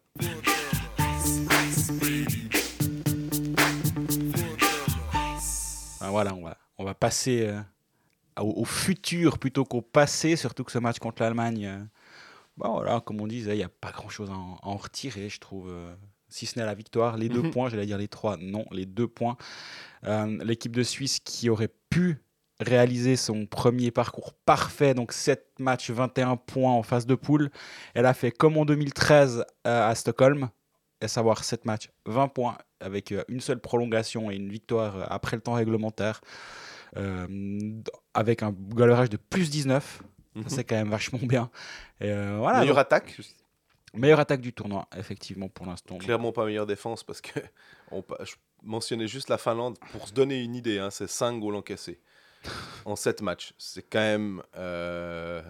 Ah, 6.00 6.10
voilà, 6.10 6.34
on 6.34 6.43
va, 6.43 6.56
on 6.78 6.84
va 6.84 6.94
passer 6.94 7.46
euh, 7.49 7.60
au, 8.40 8.62
au 8.62 8.64
futur 8.64 9.38
plutôt 9.38 9.64
qu'au 9.64 9.82
passé, 9.82 10.37
surtout 10.37 10.64
que 10.64 10.72
ce 10.72 10.78
match 10.78 10.99
contre 10.99 11.22
l'Allemagne, 11.22 11.66
euh, 11.66 11.78
bon, 12.56 12.70
voilà, 12.72 13.00
comme 13.00 13.20
on 13.20 13.26
disait, 13.26 13.55
il 13.55 13.58
n'y 13.58 13.64
a 13.64 13.69
pas 13.69 13.90
grand-chose 13.90 14.31
à, 14.31 14.34
en- 14.34 14.56
à 14.62 14.66
en 14.69 14.76
retirer, 14.76 15.28
je 15.28 15.40
trouve. 15.40 15.69
euh, 15.70 15.94
si 16.31 16.44
ce 16.44 16.58
n'est 16.58 16.66
la 16.66 16.75
victoire, 16.75 17.16
les 17.16 17.31
deux 17.31 17.40
Mhm. 17.43 17.50
points, 17.52 17.69
j'allais 17.70 17.87
dire 17.87 17.96
les 17.99 18.06
trois, 18.08 18.37
non, 18.37 18.66
les 18.70 18.84
deux 18.84 19.08
points. 19.08 19.37
Euh, 20.05 20.38
L'équipe 20.44 20.76
de 20.76 20.82
Suisse 20.82 21.20
qui 21.20 21.49
aurait 21.49 21.72
pu 21.88 22.22
réaliser 22.60 23.16
son 23.16 23.46
premier 23.46 23.90
parcours 23.90 24.34
parfait, 24.34 24.94
donc 24.94 25.12
7 25.12 25.46
matchs, 25.58 25.90
21 25.90 26.37
points 26.37 26.72
en 26.72 26.82
phase 26.82 27.06
de 27.06 27.14
poule. 27.14 27.50
Elle 27.94 28.06
a 28.06 28.14
fait 28.14 28.31
comme 28.31 28.56
en 28.56 28.64
2013 28.64 29.44
euh, 29.66 29.90
à 29.90 29.94
Stockholm, 29.94 30.50
à 31.00 31.08
savoir 31.08 31.44
7 31.44 31.64
matchs, 31.64 31.90
20 32.06 32.28
points, 32.28 32.58
avec 32.81 33.12
euh, 33.12 33.22
une 33.28 33.40
seule 33.40 33.60
prolongation 33.60 34.31
et 34.31 34.37
une 34.37 34.50
victoire 34.50 34.96
euh, 34.96 35.05
après 35.08 35.37
le 35.37 35.43
temps 35.43 35.55
réglementaire, 35.55 36.20
euh, 36.96 37.26
avec 38.14 38.43
un 38.43 38.50
goal 38.50 38.90
average 38.90 39.10
de 39.10 39.16
plus 39.16 39.50
19. 39.50 40.02
Ça, 40.02 40.05
Mhm. 40.40 40.49
C'est 40.49 40.64
quand 40.64 40.76
même 40.76 40.90
vachement 40.90 41.19
bien. 41.22 41.50
Et, 42.00 42.10
euh, 42.10 42.37
voilà, 42.38 42.60
Meilleure 42.60 42.76
donc, 42.76 42.82
attaque, 42.82 43.20
meilleure 43.94 44.20
attaque 44.20 44.40
du 44.40 44.52
tournoi, 44.52 44.87
effectivement, 44.96 45.49
pour 45.49 45.66
l'instant. 45.66 45.99
clairement 45.99 46.31
pas 46.32 46.44
meilleure 46.46 46.66
défense, 46.66 47.02
parce 47.02 47.20
que 47.20 47.40
on, 47.90 48.05
je 48.22 48.34
mentionnais 48.62 49.08
juste 49.08 49.31
la 49.31 49.38
Finlande 49.38 49.78
pour 49.90 50.06
se 50.06 50.12
donner 50.12 50.43
une 50.43 50.55
idée, 50.55 50.78
hein, 50.78 50.90
c'est 50.90 51.08
5 51.08 51.40
goals 51.40 51.56
encaissés 51.56 51.99
en 52.85 52.96
7 52.96 53.23
matchs. 53.23 53.52
C'est 53.58 53.82
quand 53.82 53.99
même 54.00 54.43
euh, 54.56 55.43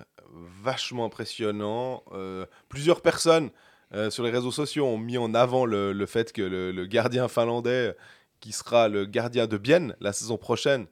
vachement 0.63 1.05
impressionnant. 1.05 2.03
Euh, 2.13 2.47
plusieurs 2.69 3.01
personnes 3.01 3.51
euh, 3.95 4.11
sur 4.11 4.25
les 4.25 4.31
réseaux 4.31 4.51
sociaux 4.51 4.87
ont 4.87 4.99
mis 4.99 5.19
en 5.19 5.35
avant 5.35 5.65
le, 5.65 6.07
fait 6.07 6.33
que 6.33 6.43
le, 6.43 6.87
gardien 6.87 7.29
finlandais, 7.29 7.97
qui 8.41 8.53
sera 8.53 8.89
le 8.89 9.05
gardien 9.05 9.47
de 9.47 9.57
Bienne 9.57 9.97
la 10.01 10.13
saison 10.13 10.37
prochaine, 10.37 10.87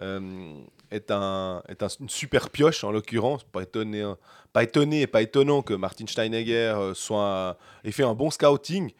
est, 0.00 1.10
un, 1.10 1.62
est 1.68 1.82
un- 1.82 1.88
une 2.00 2.08
super 2.08 2.50
pioche 2.50 2.84
en 2.84 2.92
l'occurrence. 2.92 3.42
Pas 3.42 3.62
étonné, 3.62 4.02
hein. 4.02 4.16
pas 4.52 4.62
et 4.62 5.06
pas 5.08 5.22
étonnant 5.22 5.62
que 5.62 5.74
Martin 5.74 6.06
Steinegger 6.06 6.92
soit 6.94 7.58
ait 7.82 7.90
fait 7.90 8.04
un 8.04 8.14
bon 8.14 8.30
scouting. 8.30 8.92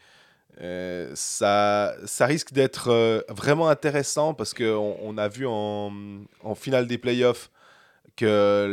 Euh, 0.60 1.12
ça, 1.14 1.94
ça 2.04 2.26
risque 2.26 2.52
d'être 2.52 2.88
euh, 2.90 3.20
vraiment 3.28 3.68
intéressant 3.68 4.34
parce 4.34 4.54
qu'on 4.54 4.96
on 5.00 5.16
a 5.16 5.28
vu 5.28 5.46
en, 5.46 5.92
en 6.42 6.54
finale 6.56 6.86
des 6.88 6.98
playoffs 6.98 7.50
que 8.16 8.66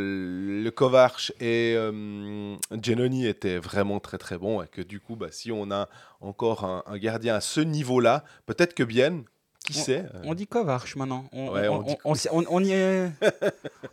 le 0.63 0.69
Kovacs 0.71 1.31
et 1.39 1.73
euh, 1.75 2.55
Genoni 2.81 3.27
étaient 3.27 3.59
vraiment 3.59 3.99
très 3.99 4.17
très 4.17 4.37
bons 4.39 4.63
et 4.63 4.67
que 4.67 4.81
du 4.81 4.99
coup, 4.99 5.15
bah, 5.15 5.27
si 5.29 5.51
on 5.51 5.69
a 5.69 5.87
encore 6.21 6.63
un, 6.65 6.83
un 6.87 6.97
gardien 6.97 7.35
à 7.35 7.41
ce 7.41 7.61
niveau-là, 7.61 8.23
peut-être 8.47 8.73
que 8.73 8.81
Bien, 8.83 9.21
qui 9.63 9.73
sait 9.73 10.05
euh, 10.15 10.21
On 10.23 10.33
dit 10.33 10.47
Kovarch 10.47 10.95
maintenant. 10.95 11.25
On, 11.31 11.49
Ouais, 11.49 11.67
on, 11.67 11.75
on 11.79 11.81
dit- 11.83 11.95
on- 12.03 12.11
on 12.11 12.15
s'y- 12.15 12.27
on- 12.31 12.43
on 12.49 12.63
y 12.63 12.71
est. 12.71 13.11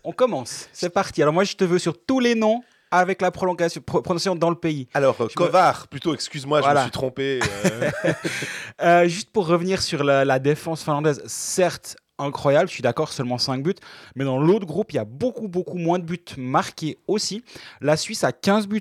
on 0.04 0.12
commence. 0.12 0.68
C'est 0.72 0.90
parti. 0.90 1.20
Alors 1.22 1.34
moi, 1.34 1.44
je 1.44 1.54
te 1.56 1.64
veux 1.64 1.78
sur 1.78 2.02
tous 2.02 2.20
les 2.20 2.34
noms 2.34 2.62
avec 2.92 3.20
la 3.22 3.30
prolongation, 3.32 3.80
pro- 3.84 4.02
prononciation 4.02 4.36
dans 4.36 4.50
le 4.50 4.56
pays. 4.56 4.86
Alors, 4.94 5.16
Je 5.18 5.24
me- 5.24 5.28
Kovar, 5.34 5.88
plutôt, 5.88 6.14
excuse-moi, 6.14 6.60
je 6.60 6.64
Voilà. 6.64 6.80
me 6.80 6.84
suis 6.84 6.92
trompé. 6.92 7.40
euh, 7.64 7.90
Euh, 8.82 9.06
juste 9.08 9.30
pour 9.30 9.46
revenir 9.46 9.80
sur 9.82 10.02
la, 10.04 10.24
la 10.24 10.38
défense 10.38 10.82
finlandaise, 10.82 11.22
certes 11.26 11.96
incroyable, 12.18 12.68
je 12.68 12.74
suis 12.74 12.82
d'accord, 12.82 13.12
seulement 13.12 13.38
5 13.38 13.62
buts, 13.62 13.74
mais 14.16 14.24
dans 14.24 14.38
l'autre 14.38 14.66
groupe, 14.66 14.92
il 14.92 14.96
y 14.96 14.98
a 14.98 15.04
beaucoup, 15.04 15.48
beaucoup 15.48 15.78
moins 15.78 15.98
de 15.98 16.04
buts 16.04 16.24
marqués 16.36 16.98
aussi. 17.08 17.42
La 17.80 17.96
Suisse 17.96 18.22
a 18.24 18.32
15 18.32 18.66
buts 18.68 18.80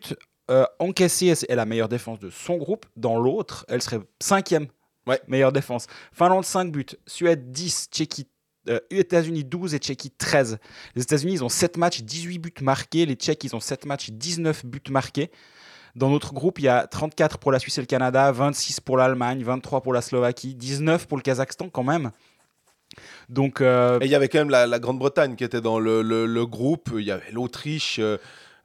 euh, 0.49 0.65
encaissés, 0.79 1.27
et 1.27 1.51
est 1.51 1.55
la 1.55 1.65
meilleure 1.65 1.87
défense 1.89 2.19
de 2.19 2.29
son 2.29 2.57
groupe. 2.57 2.85
Dans 2.97 3.17
l'autre, 3.17 3.65
elle 3.69 3.81
serait 3.81 3.99
cinquième 4.21 4.67
Ouais. 5.07 5.19
meilleure 5.27 5.51
défense. 5.51 5.87
Finlande 6.13 6.45
5 6.45 6.71
buts, 6.71 6.85
Suède 7.07 7.51
10, 7.51 7.87
Tchéquie 7.91 8.27
euh, 8.69 8.79
États-Unis 8.89 9.43
12 9.43 9.73
et 9.73 9.77
Tchéquie 9.79 10.11
13. 10.11 10.57
Les 10.95 11.01
États-Unis, 11.03 11.33
ils 11.33 11.43
ont 11.43 11.49
7 11.49 11.77
matchs, 11.77 12.01
18 12.01 12.39
buts 12.39 12.53
marqués. 12.61 13.05
Les 13.05 13.15
Tchèques, 13.15 13.43
ils 13.43 13.55
ont 13.55 13.59
7 13.59 13.85
matchs, 13.85 14.09
19 14.11 14.65
buts 14.65 14.81
marqués. 14.89 15.31
Dans 15.95 16.09
notre 16.09 16.33
groupe, 16.33 16.59
il 16.59 16.65
y 16.65 16.67
a 16.69 16.87
34 16.87 17.37
pour 17.37 17.51
la 17.51 17.59
Suisse 17.59 17.77
et 17.77 17.81
le 17.81 17.87
Canada, 17.87 18.31
26 18.31 18.79
pour 18.79 18.95
l'Allemagne, 18.97 19.43
23 19.43 19.81
pour 19.81 19.93
la 19.93 20.01
Slovaquie, 20.01 20.55
19 20.55 21.05
pour 21.07 21.17
le 21.17 21.23
Kazakhstan 21.23 21.69
quand 21.69 21.83
même. 21.83 22.11
Donc, 23.29 23.61
euh, 23.61 23.99
Et 24.01 24.05
il 24.05 24.11
y 24.11 24.15
avait 24.15 24.27
quand 24.29 24.39
même 24.39 24.49
la, 24.49 24.67
la 24.67 24.79
Grande-Bretagne 24.79 25.35
qui 25.35 25.43
était 25.43 25.61
dans 25.61 25.79
le, 25.79 26.01
le- 26.01 26.25
le 26.25 26.45
groupe, 26.45 26.91
il 26.97 27.03
y 27.05 27.11
avait 27.11 27.31
l'Autriche, 27.31 27.99
euh, 27.99 28.17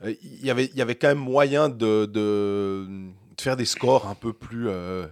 il, 0.04 0.44
y 0.44 0.50
avait, 0.50 0.66
il 0.66 0.76
y 0.76 0.82
avait 0.82 0.96
quand 0.96 1.08
même 1.08 1.18
moyen 1.18 1.68
de, 1.68 2.06
de- 2.06 2.86
de 2.86 3.40
faire 3.40 3.56
des 3.56 3.64
scores 3.64 4.08
un 4.08 4.14
peu 4.14 4.32
plus 4.32 4.68
euh, 4.68 5.06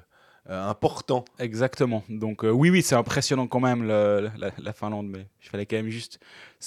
euh, 0.50 0.68
important. 0.68 1.24
Exactement. 1.38 2.02
Donc 2.08 2.44
euh, 2.44 2.50
oui, 2.50 2.70
oui, 2.70 2.82
c'est 2.82 2.94
impressionnant 2.94 3.46
quand 3.46 3.60
même 3.60 3.82
le- 3.82 4.30
la, 4.36 4.50
la 4.58 4.72
Finlande, 4.72 5.08
mais 5.08 5.26
il 5.42 5.48
fallait 5.48 5.66
quand 5.66 5.76
même 5.76 5.88
juste 5.88 6.18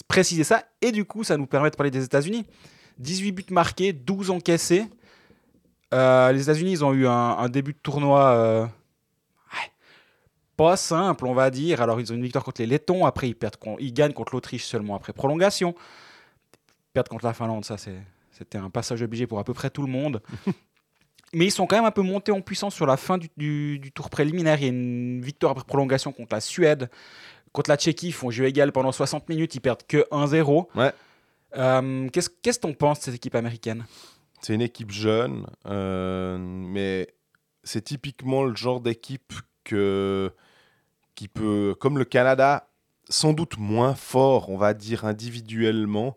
préciser 0.08 0.44
ça. 0.44 0.64
Et 0.82 0.92
du 0.92 1.06
coup, 1.06 1.24
ça 1.24 1.38
nous 1.38 1.46
permet 1.48 1.70
de 1.70 1.76
parler 1.76 1.92
des 1.92 2.04
États-Unis. 2.04 2.46
18 3.00 3.32
buts 3.32 3.46
marqués, 3.52 3.94
12 3.94 4.32
encaissés. 4.32 4.86
Euh, 5.94 6.32
les 6.32 6.42
États-Unis, 6.44 6.72
ils 6.72 6.84
ont 6.86 6.94
eu 6.94 7.06
un, 7.08 7.12
un 7.12 7.50
début 7.50 7.74
de 7.74 7.78
tournoi 7.80 8.70
pas 10.56 10.76
simple, 10.76 11.28
on 11.28 11.36
va 11.36 11.52
dire. 11.52 11.82
Alors, 11.82 12.02
ils 12.02 12.12
ont 12.12 12.16
une 12.16 12.24
victoire 12.24 12.44
contre 12.44 12.62
les 12.62 12.68
Lettons. 12.68 13.06
Après, 13.06 13.30
ils, 13.30 13.36
perdent 13.36 13.58
ils 13.80 13.94
gagnent 13.94 14.14
contre 14.14 14.34
l'Autriche 14.34 14.66
seulement 14.66 14.96
après 14.96 15.14
prolongation. 15.14 15.76
Perdre 16.94 17.12
contre 17.12 17.26
la 17.26 17.34
Finlande, 17.34 17.64
ça, 17.64 17.78
c'est- 17.78 18.02
c'était 18.32 18.58
un 18.58 18.72
passage 18.72 19.04
obligé 19.04 19.28
pour 19.28 19.38
à 19.38 19.44
peu 19.44 19.54
près 19.54 19.70
tout 19.70 19.84
le 19.84 19.92
monde. 19.92 20.22
Mais 21.34 21.46
ils 21.46 21.52
sont 21.52 21.68
quand 21.68 21.76
même 21.76 21.86
un 21.86 21.92
peu 21.92 22.02
montés 22.02 22.32
en 22.32 22.42
puissance 22.42 22.74
sur 22.74 22.86
la 22.86 22.98
fin 22.98 23.18
du, 23.18 23.30
du- 23.38 23.80
du 23.80 23.92
tour 23.92 24.10
préliminaire. 24.10 24.58
Il 24.60 24.64
y 24.64 24.66
a 24.66 24.70
une 24.70 25.22
victoire 25.22 25.52
après 25.52 25.66
prolongation 25.66 26.12
contre 26.14 26.34
la 26.36 26.42
Suède. 26.42 26.90
Contre 27.52 27.70
la 27.70 27.78
Tchéquie, 27.78 28.08
ils 28.08 28.14
font 28.14 28.30
jeu 28.30 28.46
égal 28.46 28.72
pendant 28.72 28.92
60 28.92 29.28
minutes. 29.30 29.56
Ils 29.56 29.60
perdent 29.62 29.84
que 29.88 30.06
1-0. 30.12 30.68
Ouais. 30.76 30.92
Euh, 31.58 32.08
Qu'est-ce 32.10 32.30
que 32.30 32.60
t'en 32.62 32.74
penses 32.74 33.00
de 33.00 33.04
cette 33.06 33.16
équipe 33.16 33.36
américaine? 33.36 33.86
C'est 34.42 34.54
une 34.54 34.62
équipe 34.62 34.92
jeune, 34.92 35.48
euh, 35.66 36.38
mais 36.40 37.08
c'est 37.64 37.82
typiquement 37.82 38.44
le 38.44 38.56
genre 38.56 38.80
d'équipe 38.82 39.34
que 39.64 40.32
qui 41.16 41.28
peut, 41.28 41.76
comme 41.80 41.98
le 41.98 42.06
Canada, 42.06 42.70
sans 43.10 43.34
doute 43.34 43.58
moins 43.58 43.96
fort, 43.96 44.50
on 44.50 44.58
va 44.58 44.76
dire 44.76 45.06
individuellement, 45.06 46.16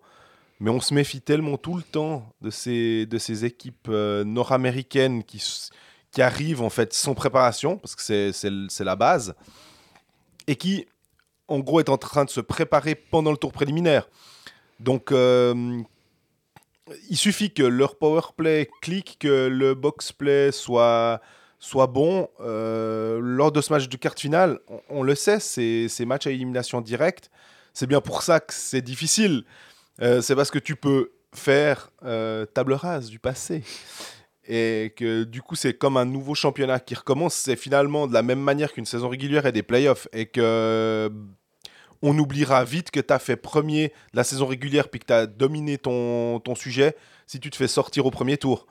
mais 0.61 0.71
on 0.71 0.81
se 0.81 0.93
méfie 0.95 1.21
tellement 1.23 1.57
tout 1.57 1.75
le 1.76 1.83
temps 1.83 2.33
de 2.43 2.50
ces, 2.50 3.07
de 3.07 3.19
ces 3.19 3.45
équipes 3.45 3.88
euh, 3.88 4.25
nord-américaines 4.25 5.25
qui, 5.25 5.43
qui 6.12 6.23
arrivent 6.23 6.62
en 6.62 6.71
fait 6.71 6.93
sans 6.93 7.14
préparation, 7.14 7.79
parce 7.79 7.97
que 7.97 8.02
c'est- 8.33 8.85
la 8.85 8.97
base, 8.97 9.35
et 10.47 10.57
qui, 10.57 10.87
en 11.49 11.61
gros, 11.61 11.81
est 11.81 11.88
en 11.88 11.99
train 11.99 12.25
de 12.25 12.31
se 12.31 12.40
préparer 12.40 12.95
pendant 12.95 13.31
le 13.31 13.37
tour 13.37 13.52
préliminaire. 13.52 14.09
Donc, 14.81 15.12
euh, 15.12 15.81
il 17.09 17.17
suffit 17.17 17.52
que 17.52 17.62
leur 17.62 17.97
power 17.97 18.23
play 18.37 18.69
clique, 18.83 19.17
que 19.21 19.47
le 19.49 19.75
box 19.75 20.12
play 20.12 20.50
soit, 20.52 21.21
soit 21.59 21.87
bon. 21.87 22.29
Euh, 22.40 23.21
lors 23.23 23.52
de 23.52 23.61
ce 23.61 23.73
match 23.73 23.88
de 23.88 23.97
carte 23.97 24.19
finale, 24.19 24.59
on, 24.69 24.81
on 24.88 25.02
le 25.02 25.14
sait, 25.14 25.38
ces 25.40 26.05
matchs 26.05 26.26
à 26.26 26.31
élimination 26.31 26.81
directe. 26.81 27.31
C'est 27.73 27.87
bien 27.87 28.00
pour 28.00 28.23
ça 28.23 28.40
que 28.40 28.52
c'est 28.52 28.83
difficile. 28.83 29.45
Euh, 30.02 30.23
c'est 30.23 30.35
parce 30.35 30.50
que 30.50 30.59
tu 30.59 30.76
peux 30.76 31.12
faire 31.35 31.90
euh, 32.04 32.47
table 32.47 32.73
rase 32.73 33.09
du 33.09 33.19
passé. 33.19 33.62
Et 34.47 34.95
que 34.97 35.25
du 35.25 35.42
coup, 35.42 35.54
c'est 35.54 35.75
comme 35.75 35.97
un 35.97 36.04
nouveau 36.04 36.35
championnat 36.35 36.80
qui 36.80 36.95
recommence. 36.95 37.35
C'est 37.35 37.57
finalement 37.57 38.07
de 38.07 38.14
la 38.14 38.23
même 38.23 38.40
manière 38.40 38.73
qu'une 38.73 38.87
saison 38.87 39.09
régulière 39.09 39.47
et 39.47 39.52
des 39.52 39.62
playoffs. 39.62 40.09
Et 40.12 40.26
que 40.26 41.11
on 42.02 42.19
oubliera 42.19 42.64
vite 42.64 42.90
que 42.90 43.00
tu 43.00 43.12
as 43.12 43.19
fait 43.19 43.37
premier 43.37 43.88
de 44.12 44.16
la 44.16 44.25
saison 44.25 44.47
régulière 44.47 44.88
puis 44.88 45.00
que 45.00 45.07
tu 45.07 45.12
as 45.12 45.26
dominé 45.26 45.76
ton, 45.76 46.40
sujet 46.54 46.97
si 47.26 47.38
tu 47.38 47.50
te 47.50 47.57
fais 47.57 47.69
sortir 47.69 48.07
au 48.07 48.11
premier 48.11 48.38
tour. 48.38 48.66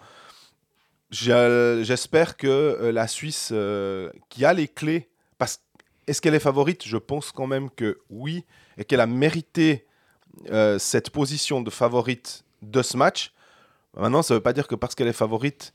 J'espère 1.11 2.37
que 2.37 2.47
euh, 2.47 2.91
la 2.91 3.07
Suisse, 3.07 3.53
qui 4.29 4.45
a 4.45 4.53
les 4.53 4.67
clés, 4.67 5.09
parce 5.37 5.61
est-ce 6.07 6.21
qu'elle 6.21 6.33
est 6.33 6.39
favorite? 6.39 6.83
Je 6.85 6.97
pense 6.97 7.31
quand 7.31 7.45
même 7.45 7.69
que 7.69 7.99
oui, 8.09 8.43
et 8.77 8.83
qu'elle 8.83 8.99
a 8.99 9.05
mérité 9.05 9.85
euh, 10.47 10.79
cette 10.79 11.09
position 11.09 11.61
de 11.61 11.69
favorite 11.69 12.43
de 12.61 12.81
ce 12.81 12.97
match. 12.97 13.33
Maintenant, 13.97 14.21
ça 14.21 14.33
ne 14.33 14.37
veut 14.37 14.43
pas 14.43 14.53
dire 14.53 14.67
que 14.67 14.75
parce 14.75 14.95
qu'elle 14.95 15.07
est 15.07 15.13
favorite, 15.13 15.73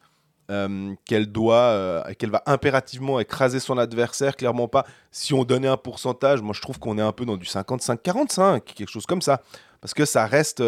euh, 0.51 0.95
qu'elle 1.05 1.31
doit, 1.31 1.57
euh, 1.57 2.15
qu'elle 2.15 2.31
va 2.31 2.43
impérativement 2.47 3.21
écraser 3.21 3.61
son 3.61 3.79
adversaire, 3.79 4.37
clairement 4.37 4.69
pas. 4.69 4.87
Si 5.11 5.35
on 5.35 5.45
donnait 5.45 5.69
un 5.69 5.77
pourcentage, 5.77 6.41
moi 6.43 6.55
je 6.55 6.61
trouve 6.61 6.79
qu'on 6.79 6.99
est 6.99 7.03
un 7.03 7.13
peu 7.13 7.25
dans 7.25 7.37
du 7.37 7.47
55-45, 7.47 8.61
quelque 8.61 8.91
chose 8.91 9.07
comme 9.07 9.23
ça. 9.23 9.43
Parce 9.81 9.95
que 9.95 10.05
ça 10.05 10.27
reste 10.27 10.63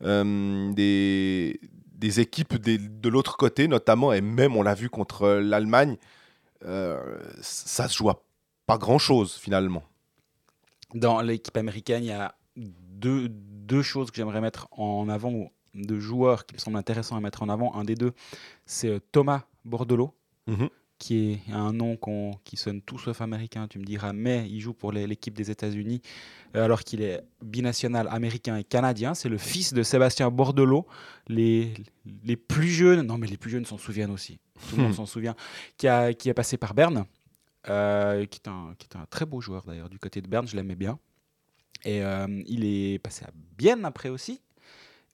des, 0.00 1.60
des 1.94 2.20
équipes 2.20 2.56
de 2.56 3.08
l'autre 3.08 3.36
côté, 3.36 3.68
notamment, 3.68 4.12
et 4.12 4.20
même 4.20 4.56
on 4.56 4.62
l'a 4.62 4.74
vu 4.74 4.88
contre 4.88 5.28
l'Allemagne, 5.28 5.96
ça 6.62 7.88
se 7.88 7.96
joue 7.96 8.10
pas 8.66 8.78
grand-chose 8.78 9.34
finalement. 9.34 9.82
Dans 10.94 11.20
l'équipe 11.22 11.56
américaine, 11.56 12.04
il 12.04 12.08
y 12.08 12.12
a 12.12 12.34
deux, 13.02 13.28
deux 13.28 13.82
choses 13.82 14.10
que 14.10 14.16
j'aimerais 14.16 14.40
mettre 14.40 14.68
en 14.72 15.08
avant, 15.08 15.32
ou 15.32 15.50
deux 15.74 16.00
joueurs 16.00 16.46
qui 16.46 16.54
me 16.54 16.58
semblent 16.60 16.76
intéressants 16.78 17.16
à 17.16 17.20
mettre 17.20 17.42
en 17.42 17.48
avant. 17.48 17.74
Un 17.74 17.84
des 17.84 17.94
deux, 17.94 18.12
c'est 18.66 18.88
euh, 18.88 18.98
Thomas 19.12 19.42
Bordelot, 19.64 20.14
Mhm. 20.46 20.68
qui 20.98 21.14
est 21.48 21.52
un 21.52 21.72
nom 21.72 21.96
qui 22.44 22.56
sonne 22.56 22.80
tout 22.82 22.98
sauf 22.98 23.20
américain, 23.20 23.66
tu 23.68 23.78
me 23.78 23.84
diras, 23.84 24.12
mais 24.12 24.48
il 24.50 24.60
joue 24.60 24.72
pour 24.74 24.90
l'équipe 24.92 25.34
des 25.34 25.50
États-Unis, 25.50 26.00
euh, 26.56 26.64
alors 26.64 26.80
qu'il 26.82 27.00
est 27.02 27.20
binational 27.42 28.06
américain 28.10 28.56
et 28.56 28.64
canadien. 28.64 29.14
C'est 29.14 29.28
le 29.28 29.38
fils 29.38 29.72
de 29.72 29.82
Sébastien 29.82 30.30
Bordelot. 30.30 30.86
Les, 31.28 31.74
les 32.24 32.36
plus 32.36 32.68
jeunes, 32.68 33.02
non 33.06 33.18
mais 33.18 33.26
les 33.28 33.36
plus 33.36 33.50
jeunes 33.50 33.64
s'en 33.64 33.78
souviennent 33.78 34.10
aussi, 34.10 34.38
tout 34.68 34.76
le 34.76 34.82
monde 34.82 34.94
s'en 34.94 35.06
souvient, 35.06 35.34
qui, 35.78 35.86
a, 35.88 36.12
qui 36.12 36.28
est 36.28 36.34
passé 36.34 36.56
par 36.56 36.74
Berne, 36.74 37.04
euh, 37.68 38.26
qui, 38.26 38.40
est 38.44 38.48
un, 38.48 38.74
qui 38.78 38.86
est 38.90 38.96
un 38.96 39.06
très 39.06 39.24
beau 39.24 39.40
joueur 39.40 39.62
d'ailleurs 39.64 39.88
du 39.88 39.98
côté 40.00 40.20
de 40.20 40.26
Berne, 40.28 40.46
je 40.48 40.56
l'aimais 40.56 40.74
bien. 40.76 40.98
Et 41.84 42.02
euh, 42.02 42.26
il 42.46 42.64
est 42.64 42.98
passé 42.98 43.24
à 43.24 43.30
Bienne 43.58 43.84
après 43.84 44.08
aussi, 44.08 44.40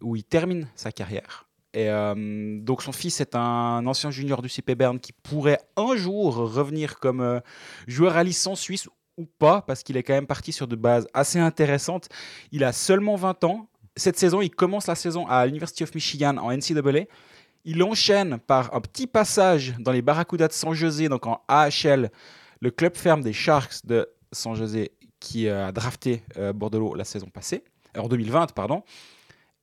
où 0.00 0.17
il 0.17 0.25
termine 0.25 0.69
sa 0.75 0.93
carrière. 0.93 1.49
Et 1.75 1.91
euh, 1.91 2.59
donc 2.61 2.83
son 2.83 2.93
fils 2.93 3.21
est 3.21 3.35
un 3.35 3.87
ancien 3.87 4.11
junior 4.11 4.41
du 4.41 4.49
CP 4.49 4.75
Berne 4.75 4.99
qui 4.99 5.12
pourrait 5.12 5.61
un 5.77 5.97
jour 5.97 6.35
revenir 6.35 6.99
comme 6.99 7.21
euh, 7.21 7.41
joueur 7.87 8.17
à 8.17 8.25
licence 8.25 8.61
suisse 8.61 8.88
ou 9.17 9.27
pas, 9.27 9.62
parce 9.62 9.83
qu'il 9.83 9.97
est 9.97 10.03
quand 10.03 10.15
même 10.15 10.27
parti 10.27 10.53
sur 10.53 10.67
de 10.67 10.77
bases 10.77 11.09
assez 11.12 11.38
intéressantes. 11.38 12.09
Il 12.53 12.65
a 12.65 12.73
seulement 12.73 13.17
20 13.17 13.45
ans. 13.45 13.69
Cette 13.97 14.19
saison, 14.19 14.41
il 14.41 14.50
commence 14.50 14.87
la 14.87 14.95
saison 14.95 15.27
à 15.27 15.45
l'University 15.45 15.83
of 15.83 15.95
Michigan 15.95 16.37
en 16.38 16.57
NCAA. 16.57 17.07
Il 17.65 17.83
enchaîne 17.83 18.38
par 18.38 18.73
un 18.75 18.81
petit 18.81 19.09
passage 19.09 19.75
dans 19.79 19.93
les 19.93 20.03
Barracudas 20.03 20.49
de 20.49 20.53
San 20.53 20.73
José, 20.73 21.09
donc 21.09 21.27
en 21.27 21.43
AHL, 21.49 22.11
le 22.61 22.71
club 22.71 22.97
ferme 22.97 23.23
des 23.23 23.33
Sharks 23.33 23.85
de 23.85 24.09
San 24.33 24.55
José 24.55 24.93
qui 25.20 25.48
euh, 25.48 25.68
a 25.68 25.72
drafté 25.72 26.22
euh, 26.37 26.52
Bordelot 26.52 26.94
la 26.94 27.04
saison 27.04 27.28
passée, 27.28 27.64
euh, 27.96 28.00
en 28.00 28.08
2020, 28.08 28.52
pardon. 28.52 28.82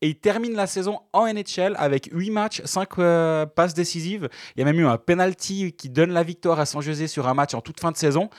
Et 0.02 0.10
il 0.10 0.16
termine 0.16 0.54
la 0.54 0.68
saison 0.68 1.00
en 1.14 1.26
NHL 1.26 1.76
avec 1.78 2.10
8 2.12 2.30
matchs, 2.30 2.62
5 2.66 2.96
passes 3.56 3.74
décisives. 3.74 4.30
Il 4.56 4.60
y 4.60 4.62
a 4.62 4.66
même 4.66 4.80
eu 4.80 4.86
un 4.86 4.98
penalty 4.98 5.72
qui 5.72 5.90
donne 5.90 6.12
la 6.12 6.22
victoire 6.22 6.60
à 6.60 6.66
San 6.66 6.82
José 6.82 7.08
sur 7.08 7.28
un 7.28 7.34
match 7.34 7.54
en 7.54 7.62
toute 7.62 7.80
fin 7.80 7.92
de 7.92 7.98
saison. 7.98 8.30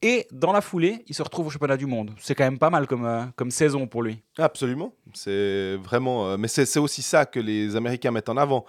Et 0.00 0.26
dans 0.32 0.50
la 0.50 0.62
foulée, 0.62 1.04
il 1.06 1.14
se 1.14 1.22
retrouve 1.22 1.48
au 1.48 1.50
championnat 1.50 1.76
du 1.76 1.86
monde. 1.86 2.12
C'est 2.18 2.34
quand 2.34 2.44
même 2.44 2.58
pas 2.58 2.70
mal 2.70 2.86
comme, 2.86 3.30
comme 3.36 3.50
saison 3.50 3.86
pour 3.86 4.02
lui. 4.02 4.22
Absolument. 4.38 4.94
C'est 5.12 5.76
vraiment. 5.76 6.38
mais 6.38 6.48
c'est 6.48 6.78
aussi 6.78 7.02
ça 7.02 7.26
que 7.26 7.38
les 7.38 7.76
Américains 7.76 8.10
mettent 8.10 8.30
en 8.30 8.38
avant. 8.38 8.64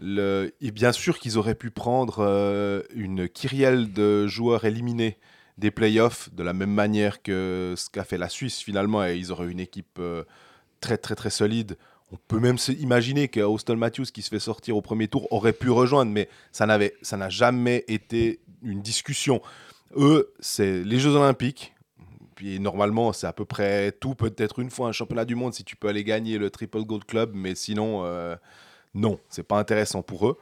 Et 0.00 0.70
bien 0.70 0.92
sûr 0.92 1.18
qu'ils 1.18 1.38
auraient 1.38 1.56
pu 1.56 1.70
prendre 1.70 2.84
une 2.94 3.28
kyrielle 3.28 3.92
de 3.92 4.28
joueurs 4.28 4.64
éliminés 4.64 5.18
des 5.60 5.70
playoffs 5.70 6.32
de 6.34 6.42
la 6.42 6.52
même 6.52 6.72
manière 6.72 7.22
que 7.22 7.74
ce 7.76 7.88
qu'a 7.88 8.04
fait 8.04 8.18
la 8.18 8.28
Suisse 8.28 8.58
finalement. 8.60 9.04
Et 9.06 9.16
ils 9.16 9.30
auraient 9.30 9.50
une 9.50 9.60
équipe 9.60 9.98
euh, 9.98 10.24
très 10.80 10.96
très 10.96 11.14
très 11.14 11.30
solide. 11.30 11.76
On 12.12 12.16
peut 12.16 12.40
même 12.40 12.56
imaginer 12.80 13.28
que 13.28 13.74
Matthews, 13.74 14.06
qui 14.06 14.22
se 14.22 14.30
fait 14.30 14.40
sortir 14.40 14.76
au 14.76 14.82
premier 14.82 15.06
tour, 15.06 15.32
aurait 15.32 15.52
pu 15.52 15.70
rejoindre, 15.70 16.10
mais 16.10 16.28
ça 16.50 16.66
n'avait, 16.66 16.94
ça 17.02 17.16
n'a 17.16 17.28
jamais 17.28 17.84
été 17.86 18.40
une 18.62 18.82
discussion. 18.82 19.40
Eux, 19.96 20.32
c'est 20.40 20.82
les 20.82 20.98
Jeux 20.98 21.14
Olympiques. 21.14 21.72
Puis 22.34 22.58
normalement, 22.58 23.12
c'est 23.12 23.26
à 23.26 23.32
peu 23.32 23.44
près 23.44 23.92
tout. 23.92 24.14
Peut-être 24.14 24.58
une 24.58 24.70
fois 24.70 24.88
un 24.88 24.92
championnat 24.92 25.24
du 25.24 25.34
monde 25.34 25.54
si 25.54 25.62
tu 25.62 25.76
peux 25.76 25.88
aller 25.88 26.02
gagner 26.02 26.38
le 26.38 26.50
Triple 26.50 26.84
Gold 26.84 27.04
Club, 27.04 27.32
mais 27.34 27.54
sinon, 27.54 28.04
euh, 28.04 28.34
non, 28.94 29.20
c'est 29.28 29.46
pas 29.46 29.58
intéressant 29.58 30.02
pour 30.02 30.26
eux. 30.26 30.38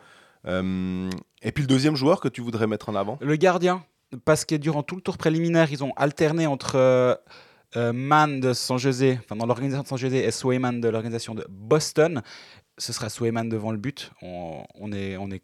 Euh, 0.46 1.10
et 1.42 1.52
puis 1.52 1.62
le 1.64 1.68
deuxième 1.68 1.96
joueur 1.96 2.20
que 2.20 2.28
tu 2.28 2.40
voudrais 2.40 2.66
mettre 2.66 2.88
en 2.88 2.94
avant? 2.94 3.18
Le 3.20 3.36
gardien, 3.36 3.84
parce 4.24 4.44
que 4.44 4.54
durant 4.54 4.82
tout 4.82 4.96
le 4.96 5.02
tour 5.02 5.18
préliminaire, 5.18 5.70
ils 5.70 5.84
ont 5.84 5.92
alterné 5.96 6.46
entre 6.46 6.76
euh, 6.76 7.14
euh, 7.76 7.92
Mann 7.92 8.40
de 8.40 8.52
San 8.52 8.78
José, 8.78 9.18
enfin 9.22 9.36
dans 9.36 9.46
l'organisation 9.46 9.82
de 9.82 9.88
San 9.88 9.98
José, 9.98 10.24
et 10.24 10.30
Swayman 10.30 10.80
de 10.80 10.88
l'organisation 10.88 11.34
de 11.34 11.46
Boston. 11.48 12.22
Ce 12.78 12.92
sera 12.92 13.08
Swayman 13.08 13.48
devant 13.48 13.72
le 13.72 13.78
but. 13.78 14.10
On, 14.22 14.64
on 14.74 14.92
est, 14.92 15.16
on 15.16 15.30
est 15.30 15.42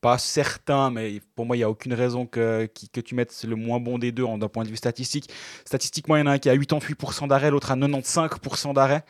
pas 0.00 0.18
certain, 0.18 0.90
mais 0.90 1.20
pour 1.34 1.46
moi, 1.46 1.56
il 1.56 1.60
n'y 1.60 1.64
a 1.64 1.70
aucune 1.70 1.94
raison 1.94 2.26
que, 2.26 2.68
que 2.92 3.00
tu 3.00 3.14
mettes 3.14 3.44
le 3.44 3.56
moins 3.56 3.80
bon 3.80 3.98
des 3.98 4.12
deux 4.12 4.24
d'un 4.24 4.48
point 4.48 4.64
de 4.64 4.68
vue 4.68 4.76
statistique. 4.76 5.30
Statistiquement, 5.64 6.16
il 6.16 6.20
y 6.20 6.22
en 6.22 6.26
a 6.26 6.32
un 6.32 6.38
qui 6.38 6.50
a 6.50 6.56
88% 6.56 7.28
d'arrêt, 7.28 7.50
l'autre 7.50 7.70
a 7.70 7.76
95% 7.76 8.74
d'arrêt. 8.74 9.04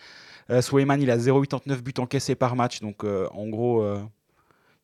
Euh, 0.50 0.62
Swayman, 0.62 1.02
il 1.02 1.10
a 1.10 1.18
0,89 1.18 1.82
buts 1.82 1.92
encaissés 1.98 2.34
par 2.34 2.56
match. 2.56 2.80
Donc, 2.80 3.04
euh, 3.04 3.28
en 3.32 3.48
gros, 3.48 3.84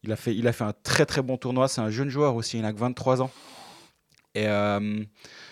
il, 0.02 0.12
a 0.12 0.16
fait, 0.16 0.34
il 0.34 0.46
a 0.48 0.52
fait 0.52 0.64
un 0.64 0.74
très 0.82 1.06
très 1.06 1.22
bon 1.22 1.36
tournoi. 1.36 1.68
C'est 1.68 1.80
un 1.80 1.90
jeune 1.90 2.10
joueur 2.10 2.34
aussi, 2.34 2.58
il 2.58 2.62
n'a 2.62 2.72
que 2.72 2.78
23 2.78 3.22
ans. 3.22 3.30
Et 4.34 4.46
euh, 4.48 5.02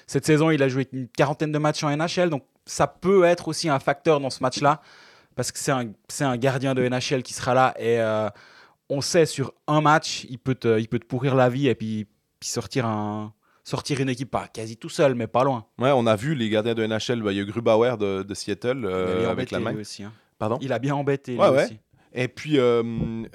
cette 0.06 0.26
saison, 0.26 0.50
il 0.50 0.62
a 0.62 0.68
joué 0.68 0.88
une 0.92 1.08
quarantaine 1.08 1.52
de 1.52 1.58
matchs 1.58 1.84
en 1.84 1.96
NHL. 1.96 2.30
Donc, 2.30 2.44
ça 2.66 2.86
peut 2.86 3.24
être 3.24 3.48
aussi 3.48 3.68
un 3.68 3.78
facteur 3.78 4.20
dans 4.20 4.30
ce 4.30 4.42
match-là. 4.42 4.80
Parce 5.36 5.50
que 5.52 5.58
c'est 5.58 5.72
un, 5.72 5.90
un 6.20 6.36
gardien 6.36 6.74
de 6.74 6.86
NHL 6.86 7.22
qui 7.22 7.32
sera 7.34 7.54
là. 7.54 7.74
Et 7.78 8.00
euh, 8.00 8.28
on 8.90 9.00
sait 9.00 9.24
sur 9.26 9.54
un 9.66 9.80
match, 9.80 10.26
il 10.28 10.38
peut, 10.38 10.54
te, 10.54 10.78
il 10.78 10.88
peut 10.88 10.98
te 10.98 11.06
pourrir 11.06 11.34
la 11.34 11.48
vie. 11.48 11.68
Et 11.68 11.74
puis, 11.74 12.06
puis 12.40 12.48
sortir 12.48 12.86
un 12.86 13.32
sortir 13.64 14.00
une 14.00 14.08
équipe 14.08 14.28
pas 14.30 14.48
quasi 14.48 14.76
tout 14.76 14.88
seul, 14.88 15.14
mais 15.14 15.28
pas 15.28 15.44
loin. 15.44 15.64
Ouais, 15.78 15.92
on 15.94 16.04
a 16.08 16.16
vu 16.16 16.34
les 16.34 16.48
gardiens 16.48 16.74
de 16.74 16.84
NHL, 16.84 17.22
bah, 17.22 17.30
il 17.30 17.38
y 17.38 17.40
a 17.40 17.44
Grubauer 17.44 17.96
de, 17.96 18.24
de 18.24 18.34
Seattle 18.34 18.78
Il 18.80 18.86
a 18.86 18.88
euh, 18.88 19.18
bien 19.20 19.28
avec 19.30 19.52
embêté, 19.52 19.54
la 19.54 19.60
main. 19.72 19.80
aussi. 19.80 20.02
hein. 20.02 20.12
Pardon? 20.36 20.58
Il 20.60 20.72
a 20.72 20.80
bien 20.80 20.96
embêté. 20.96 21.32
lui 21.34 21.40
Ouais, 21.40 21.48
ouais. 21.48 21.64
aussi. 21.66 21.78
Et 22.12 22.26
puis 22.26 22.58
euh, 22.58 22.82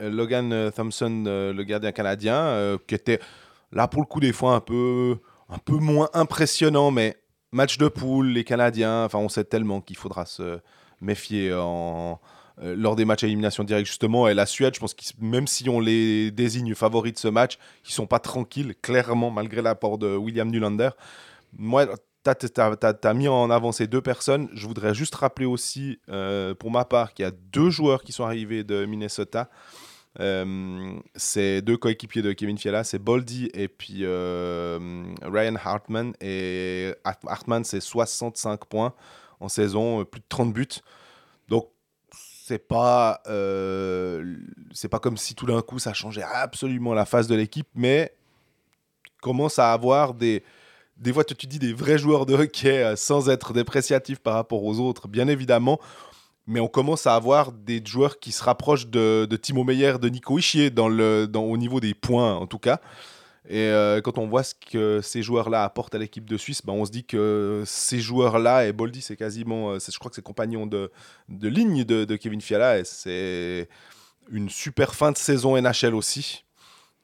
Logan 0.01 0.69
Thompson, 0.75 1.23
euh, 1.27 1.53
le 1.53 1.63
gardien 1.63 1.93
canadien, 1.93 2.77
qui 2.87 2.93
était 2.95 3.21
là 3.71 3.87
pour 3.87 4.01
le 4.01 4.05
coup 4.07 4.19
des 4.19 4.33
fois 4.33 4.55
un 4.55 4.59
peu, 4.59 5.17
un 5.49 5.57
peu 5.57 5.77
moins 5.77 6.09
impressionnant, 6.13 6.91
mais 6.91 7.17
match 7.51 7.77
de 7.77 7.87
poule, 7.87 8.27
les 8.27 8.43
Canadiens, 8.43 9.05
enfin 9.05 9.19
on 9.19 9.29
sait 9.29 9.43
tellement 9.43 9.81
qu'il 9.81 9.97
faudra 9.97 10.25
se 10.25 10.59
méfier 10.99 11.49
euh, 11.51 12.15
lors 12.75 12.95
des 12.95 13.05
matchs 13.05 13.23
à 13.23 13.27
élimination 13.27 13.63
directe 13.63 13.87
justement. 13.87 14.27
Et 14.27 14.33
la 14.33 14.45
Suède, 14.45 14.75
je 14.75 14.79
pense 14.79 14.93
que 14.93 15.03
même 15.19 15.47
si 15.47 15.69
on 15.69 15.79
les 15.79 16.31
désigne 16.31 16.73
favoris 16.75 17.13
de 17.13 17.19
ce 17.19 17.27
match, 17.27 17.57
ils 17.85 17.93
sont 17.93 18.07
pas 18.07 18.19
tranquilles, 18.19 18.75
clairement, 18.81 19.31
malgré 19.31 19.61
l'apport 19.61 19.97
de 19.97 20.15
William 20.15 20.49
Nylander. 20.49 20.89
Moi, 21.53 21.87
tu 22.23 22.61
as, 22.61 23.13
mis 23.13 23.27
en 23.27 23.49
avant 23.49 23.71
ces 23.71 23.87
deux 23.87 24.01
personnes. 24.01 24.49
Je 24.53 24.67
voudrais 24.67 24.93
juste 24.93 25.15
rappeler 25.15 25.45
aussi, 25.45 25.99
euh, 26.09 26.53
pour 26.55 26.71
ma 26.71 26.85
part, 26.85 27.13
qu'il 27.13 27.23
y 27.23 27.27
a 27.27 27.31
deux 27.31 27.69
joueurs 27.69 28.03
qui 28.03 28.11
sont 28.11 28.25
arrivés 28.25 28.63
de 28.63 28.85
Minnesota. 28.85 29.49
Euh, 30.19 30.99
c'est 31.15 31.61
deux 31.61 31.77
coéquipiers 31.77 32.21
de 32.21 32.33
Kevin 32.33 32.57
Fiala, 32.57 32.83
c'est 32.83 32.99
Boldy 32.99 33.49
et 33.53 33.67
puis 33.67 33.99
euh, 34.01 35.03
Ryan 35.23 35.55
Hartman. 35.63 36.13
Et 36.21 36.93
Hart- 37.03 37.25
Hartman, 37.27 37.63
c'est 37.63 37.79
65 37.79 38.65
points 38.65 38.93
en 39.39 39.49
saison, 39.49 40.01
euh, 40.01 40.03
plus 40.05 40.19
de 40.21 40.25
30 40.29 40.53
buts. 40.53 40.67
Donc, 41.47 41.69
c'est 42.11 42.65
pas, 42.65 43.21
c'est 44.73 44.87
pas 44.87 44.99
comme 44.99 45.17
si 45.17 45.35
tout 45.35 45.45
d'un 45.45 45.61
coup 45.61 45.79
ça 45.79 45.93
changeait 45.93 46.23
absolument 46.23 46.93
la 46.93 47.05
phase 47.05 47.27
de 47.27 47.35
l'équipe, 47.35 47.67
mais 47.75 48.13
commence 49.21 49.59
à 49.59 49.73
avoir 49.73 50.13
des, 50.13 50.43
des 50.95 51.11
fois, 51.11 51.25
tu 51.25 51.45
dis 51.45 51.59
des 51.59 51.73
vrais 51.73 51.97
joueurs 51.97 52.25
de 52.25 52.33
hockey 52.35 52.95
sans 52.95 53.29
être 53.29 53.51
dépréciatifs 53.51 54.19
par 54.19 54.33
rapport 54.35 54.63
aux 54.63 54.79
autres, 54.79 55.07
bien 55.09 55.27
évidemment. 55.27 55.79
Mais 56.47 56.59
on 56.59 56.67
commence 56.67 57.05
à 57.05 57.15
avoir 57.15 57.51
des 57.51 57.83
joueurs 57.85 58.19
qui 58.19 58.31
se 58.31 58.43
rapprochent 58.43 58.87
de, 58.87 59.27
Timo 59.41 59.63
Meyer, 59.63 59.95
de 60.01 60.07
Nico 60.07 60.39
Ischier, 60.39 60.69
dans 60.69 60.87
le, 60.87 61.29
au 61.35 61.57
niveau 61.57 61.79
des 61.79 61.93
points 61.93 62.35
en 62.35 62.47
tout 62.47 62.59
cas. 62.59 62.79
Et 63.49 63.69
euh, 63.69 64.01
quand 64.01 64.17
on 64.17 64.27
voit 64.27 64.43
ce 64.43 64.53
que 64.53 64.99
ces 65.01 65.23
joueurs-là 65.23 65.63
apportent 65.63 65.95
à 65.95 65.97
l'équipe 65.97 66.25
de 66.25 66.37
Suisse, 66.37 66.61
ben, 66.65 66.73
on 66.73 66.85
se 66.85 66.91
dit 66.91 67.05
que 67.05 67.63
ces 67.65 67.99
joueurs-là, 67.99 68.65
et 68.65 68.73
Boldy, 68.73 69.01
c'est 69.01 69.15
quasiment, 69.15 69.71
euh, 69.71 69.79
je 69.79 69.97
crois 69.97 70.09
que 70.09 70.15
c'est 70.15 70.21
compagnon 70.21 70.67
de, 70.67 70.91
ligne 71.29 71.85
de, 71.85 72.15
Kevin 72.17 72.41
Fiala, 72.41 72.79
et 72.79 72.83
c'est 72.83 73.69
une 74.29 74.49
super 74.49 74.95
fin 74.95 75.13
de 75.13 75.17
saison 75.17 75.59
NHL 75.59 75.95
aussi. 75.95 76.43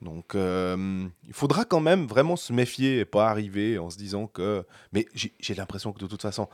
Donc, 0.02 0.36
euh, 0.36 1.08
il 1.26 1.34
faudra 1.34 1.64
quand 1.64 1.80
même 1.80 2.08
vraiment 2.08 2.36
se 2.36 2.52
méfier 2.52 3.00
et 3.00 3.06
pas 3.06 3.30
arriver 3.30 3.78
en 3.78 3.90
se 3.90 3.98
disant 3.98 4.28
que. 4.28 4.66
Mais 4.92 5.08
j'ai 5.14 5.56
l'impression 5.56 5.94
que 5.94 6.00
de 6.00 6.08
toute 6.08 6.22
façon, 6.22 6.50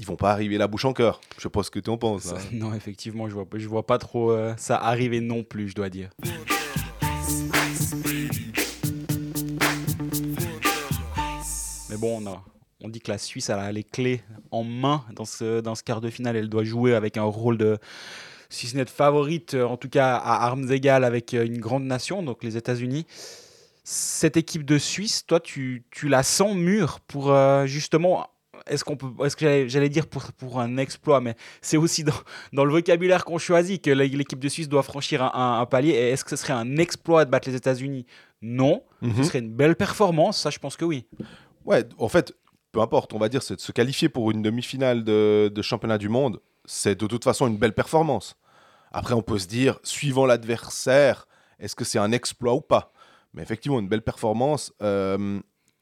ils 0.00 0.06
vont 0.06 0.16
pas 0.16 0.32
arriver 0.32 0.56
la 0.56 0.66
bouche 0.66 0.86
en 0.86 0.94
cœur. 0.94 1.20
Je 1.36 1.42
sais 1.42 1.50
pas 1.50 1.62
ce 1.62 1.70
que 1.70 1.78
tu 1.78 1.90
en 1.90 1.98
penses. 1.98 2.22
Ça- 2.22 2.36
hein. 2.36 2.40
non, 2.52 2.72
effectivement, 2.72 3.28
je 3.28 3.34
vois, 3.34 3.46
je 3.54 3.68
vois 3.68 3.86
pas 3.86 3.98
trop 3.98 4.30
euh, 4.32 4.54
ça 4.56 4.76
arriver 4.78 5.20
non 5.20 5.44
plus, 5.44 5.68
je 5.68 5.74
dois 5.74 5.90
dire. 5.90 6.08
Mais 11.90 11.96
bon, 11.96 12.22
on, 12.22 12.30
a- 12.30 12.42
on 12.82 12.88
dit 12.88 13.00
que 13.00 13.10
la 13.10 13.18
Suisse 13.18 13.48
elle 13.50 13.58
a 13.58 13.72
les 13.72 13.84
clés 13.84 14.22
en 14.50 14.62
main 14.64 15.04
dans 15.14 15.24
ce, 15.24 15.60
dans 15.60 15.74
ce 15.74 15.82
quart 15.82 16.00
de 16.00 16.10
finale. 16.10 16.36
Elle 16.36 16.48
doit 16.48 16.64
jouer 16.64 16.94
avec 16.94 17.16
un 17.16 17.22
rôle 17.24 17.58
de, 17.58 17.78
si 18.48 18.66
ce 18.68 18.76
n'est 18.76 18.84
de 18.84 18.90
favorite, 18.90 19.54
euh, 19.54 19.64
en 19.66 19.76
tout 19.76 19.88
cas 19.88 20.16
à 20.16 20.44
armes 20.46 20.70
égales 20.72 21.04
avec 21.04 21.34
euh, 21.34 21.44
une 21.44 21.58
grande 21.58 21.84
nation, 21.84 22.22
donc 22.22 22.44
les 22.44 22.56
États-Unis. 22.56 23.06
Cette 23.82 24.36
équipe 24.36 24.64
de 24.64 24.78
Suisse, 24.78 25.24
toi, 25.26 25.40
tu, 25.40 25.84
tu 25.90 26.08
la 26.08 26.22
sens 26.22 26.54
mûre 26.54 27.00
pour 27.00 27.32
euh, 27.32 27.66
justement. 27.66 28.26
Est-ce 28.66 28.84
qu'on 28.84 28.96
peut, 28.96 29.08
est-ce 29.24 29.36
que 29.36 29.68
j'allais, 29.68 29.88
dire 29.88 30.06
pour, 30.06 30.32
pour 30.32 30.60
un 30.60 30.76
exploit, 30.76 31.20
mais 31.20 31.34
c'est 31.60 31.76
aussi 31.76 32.04
dans, 32.04 32.12
dans 32.52 32.64
le 32.64 32.72
vocabulaire 32.72 33.24
qu'on 33.24 33.38
choisit 33.38 33.82
que 33.82 33.90
l'équipe 33.90 34.38
de 34.40 34.48
Suisse 34.48 34.68
doit 34.68 34.82
franchir 34.82 35.22
un, 35.22 35.30
un- 35.34 35.60
un 35.60 35.66
palier. 35.66 35.90
Et 35.90 36.10
est-ce 36.10 36.24
que 36.24 36.30
ce 36.30 36.36
serait 36.36 36.52
un 36.52 36.76
exploit 36.76 37.24
de 37.24 37.30
battre 37.30 37.48
les 37.48 37.54
États-Unis? 37.56 38.06
Non. 38.42 38.82
Mhm. 39.02 39.16
Ce 39.16 39.24
serait 39.24 39.38
une 39.38 39.50
belle 39.52 39.76
performance, 39.76 40.38
ça 40.40 40.50
je 40.50 40.58
pense 40.58 40.76
que 40.76 40.84
oui. 40.84 41.06
Ouais, 41.64 41.84
en 41.98 42.08
fait, 42.08 42.34
peu 42.72 42.80
importe, 42.80 43.12
on 43.12 43.18
va 43.18 43.28
dire, 43.28 43.40
de 43.40 43.56
se 43.58 43.72
qualifier 43.72 44.08
pour 44.08 44.30
une 44.30 44.42
demi-finale 44.42 45.04
de, 45.04 45.50
de 45.52 45.62
championnat 45.62 45.98
du 45.98 46.08
monde, 46.08 46.40
c'est 46.64 46.98
de 47.00 47.06
toute 47.06 47.24
façon 47.24 47.46
une 47.46 47.56
belle 47.56 47.74
performance. 47.74 48.36
Après, 48.92 49.14
on 49.14 49.22
peut 49.22 49.38
se 49.38 49.46
dire, 49.46 49.78
suivant 49.84 50.26
l'adversaire, 50.26 51.26
est-ce 51.60 51.76
que 51.76 51.84
c'est 51.84 51.98
un 51.98 52.12
exploit 52.12 52.54
ou 52.54 52.60
pas? 52.60 52.92
Mais 53.34 53.42
effectivement, 53.42 53.78
une 53.78 53.88
belle 53.88 54.02
performance. 54.02 54.72
Euh, 54.82 55.38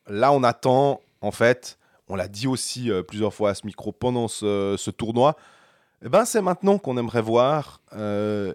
là, 0.07 0.33
on 0.33 0.43
attend, 0.43 1.01
en 1.23 1.31
fait, 1.31 1.79
on 2.09 2.17
l'a 2.17 2.29
dit 2.29 2.47
aussi 2.47 2.91
euh, 2.91 3.03
plusieurs 3.03 3.35
fois 3.35 3.51
à 3.51 3.55
ce 3.55 3.67
micro 3.67 3.93
pendant 3.93 4.29
ce, 4.29 4.91
tournoi, 4.91 5.37
eh 6.05 6.09
ben, 6.09 6.25
c'est 6.25 6.43
maintenant 6.43 6.79
qu'on 6.79 6.97
aimerait 6.97 7.23
voir 7.23 7.81
euh, 7.93 8.53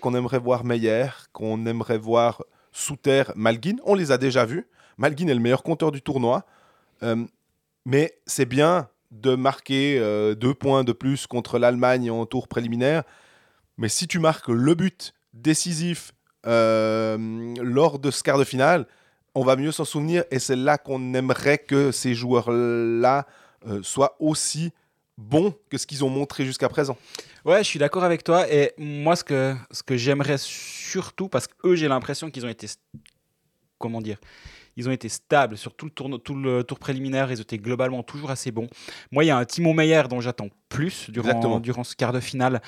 qu'on 0.00 0.14
aimerait 0.14 0.38
voir 0.38 0.64
Meyer, 0.64 1.06
qu'on 1.32 1.66
aimerait 1.66 1.98
voir 1.98 2.42
Souter, 2.70 3.24
Malguin. 3.34 3.76
On 3.84 3.94
les 3.94 4.12
a 4.12 4.18
déjà 4.18 4.44
vus. 4.44 4.66
Malguin 4.98 5.26
est 5.28 5.34
le 5.34 5.40
meilleur 5.40 5.62
compteur 5.62 5.90
du 5.90 6.00
tournoi. 6.00 6.46
Euh, 7.02 7.24
mais 7.84 8.16
c'est 8.26 8.46
bien 8.46 8.88
de 9.10 9.34
marquer 9.34 9.98
euh, 9.98 10.34
deux 10.34 10.54
points 10.54 10.84
de 10.84 10.92
plus 10.92 11.26
contre 11.26 11.58
l'Allemagne 11.58 12.10
en 12.10 12.24
tour 12.24 12.46
préliminaire. 12.46 13.02
Mais 13.76 13.88
si 13.88 14.06
tu 14.06 14.20
marques 14.20 14.48
le 14.48 14.74
but 14.74 15.12
décisif 15.34 16.12
lors 16.44 17.98
de 17.98 18.10
ce 18.10 18.22
quart 18.22 18.38
de 18.38 18.44
finale, 18.44 18.86
on 19.34 19.44
va 19.44 19.56
mieux 19.56 19.72
s'en 19.72 19.84
souvenir. 19.84 20.24
Et 20.30 20.38
c'est 20.38 20.56
là 20.56 20.78
qu'on 20.78 21.14
aimerait 21.14 21.58
que 21.58 21.90
ces 21.92 22.14
joueurs-là 22.14 23.26
euh, 23.66 23.82
soient 23.82 24.16
aussi 24.18 24.72
bons 25.18 25.54
que 25.70 25.78
ce 25.78 25.86
qu'ils 25.86 26.04
ont 26.04 26.08
montré 26.08 26.44
jusqu'à 26.44 26.68
présent. 26.68 26.96
Ouais, 27.44 27.58
je 27.58 27.68
suis 27.68 27.78
d'accord 27.78 28.04
avec 28.04 28.24
toi. 28.24 28.50
Et 28.50 28.72
moi, 28.78 29.16
ce 29.16 29.24
que, 29.24 29.54
ce 29.70 29.82
que 29.82 29.96
j'aimerais 29.96 30.38
surtout, 30.38 31.28
parce 31.28 31.46
que 31.46 31.54
eux, 31.64 31.74
j'ai 31.74 31.88
l'impression 31.88 32.30
qu'ils 32.30 32.46
ont 32.46 32.48
été. 32.48 32.66
Comment 33.78 34.00
dire 34.00 34.18
Ils 34.76 34.88
ont 34.88 34.92
été 34.92 35.08
stables 35.08 35.56
sur 35.56 35.74
tout 35.74 35.86
le, 35.86 35.90
tour, 35.90 36.22
tout 36.22 36.34
le 36.34 36.62
tour 36.62 36.78
préliminaire. 36.78 37.30
Ils 37.32 37.40
étaient 37.40 37.58
globalement 37.58 38.02
toujours 38.02 38.30
assez 38.30 38.50
bons. 38.50 38.68
Moi, 39.10 39.24
il 39.24 39.28
y 39.28 39.30
a 39.30 39.36
un 39.36 39.44
Timo 39.44 39.72
Meyer 39.72 40.04
dont 40.08 40.20
j'attends 40.20 40.48
plus 40.68 41.08
Exactement. 41.08 41.40
durant, 41.40 41.60
durant 41.60 41.84
ce 41.84 41.96
quart 41.96 42.12
de 42.12 42.20
finale. 42.20 42.62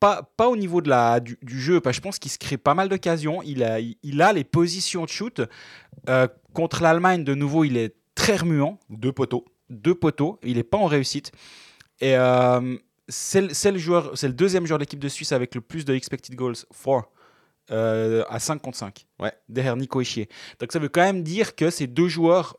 Pas, 0.00 0.22
pas 0.36 0.48
au 0.48 0.56
niveau 0.56 0.80
de 0.80 0.88
la, 0.88 1.18
du, 1.20 1.38
du 1.42 1.60
jeu, 1.60 1.80
parce 1.80 1.94
que 1.96 1.98
je 1.98 2.02
pense 2.02 2.18
qu'il 2.18 2.30
se 2.30 2.38
crée 2.38 2.56
pas 2.56 2.74
mal 2.74 2.88
d'occasions. 2.88 3.42
Il 3.42 3.62
a, 3.64 3.78
il 3.80 4.22
a 4.22 4.32
les 4.32 4.44
positions 4.44 5.04
de 5.04 5.08
shoot. 5.08 5.40
Euh, 6.08 6.28
contre 6.54 6.82
l'Allemagne, 6.82 7.24
de 7.24 7.34
nouveau, 7.34 7.64
il 7.64 7.76
est 7.76 7.94
très 8.14 8.36
remuant 8.36 8.78
Deux 8.90 9.12
poteaux. 9.12 9.44
deux 9.70 9.94
poteaux. 9.94 10.38
Il 10.44 10.56
n'est 10.56 10.62
pas 10.62 10.78
en 10.78 10.86
réussite. 10.86 11.32
Et 12.00 12.16
euh, 12.16 12.76
c'est 13.08 13.40
le- 13.42 13.54
c'est 13.54 13.72
le, 13.72 13.78
joueur- 13.78 14.16
c'est 14.16 14.28
le 14.28 14.34
deuxième 14.34 14.66
joueur 14.66 14.78
de 14.78 14.82
l'équipe 14.82 14.98
de 15.00 15.08
Suisse 15.08 15.32
avec 15.32 15.54
le 15.54 15.60
plus 15.60 15.84
de 15.84 15.94
expected 15.94 16.34
goals 16.36 16.56
for. 16.72 17.10
euh, 17.70 18.24
à 18.28 18.38
5 18.38 18.60
contre 18.60 18.76
5. 18.78 19.06
Ouais. 19.20 19.32
Derrière 19.48 19.76
Nico 19.76 20.00
Ischier. 20.00 20.28
Donc 20.58 20.72
ça 20.72 20.78
veut 20.80 20.88
quand 20.88 21.00
même 21.02 21.22
dire 21.22 21.54
que 21.56 21.70
ces 21.70 21.86
deux 21.86 22.08
joueurs 22.08 22.56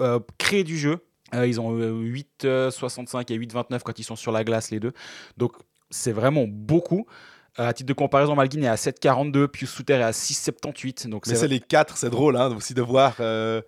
euh, 0.00 0.18
créent 0.38 0.64
du 0.64 0.76
jeu. 0.78 0.98
Euh, 1.34 1.46
ils 1.46 1.60
ont 1.60 1.72
8,65 2.44 3.32
et 3.32 3.38
8,29 3.38 3.80
quand 3.84 3.98
ils 3.98 4.04
sont 4.04 4.16
sur 4.16 4.32
la 4.32 4.44
glace, 4.44 4.70
les 4.70 4.80
deux. 4.80 4.92
Donc 5.36 5.52
c'est 5.90 6.12
vraiment 6.12 6.44
beaucoup. 6.46 7.06
Euh, 7.58 7.66
à 7.68 7.72
titre 7.72 7.88
de 7.88 7.92
comparaison, 7.94 8.34
Malguin 8.36 8.62
est 8.62 8.68
à 8.68 8.76
7,42, 8.76 9.48
Pius 9.48 9.68
Souter 9.70 9.94
est 9.94 10.02
à 10.02 10.12
6,78. 10.12 11.08
Donc 11.08 11.26
Mais 11.26 11.34
c'est 11.34 11.48
les 11.48 11.60
quatre, 11.60 11.96
c'est 11.96 12.10
drôle 12.10 12.36
hein, 12.36 12.54
aussi 12.56 12.74
de 12.74 12.82
voir. 12.82 13.16
euh, 13.20 13.60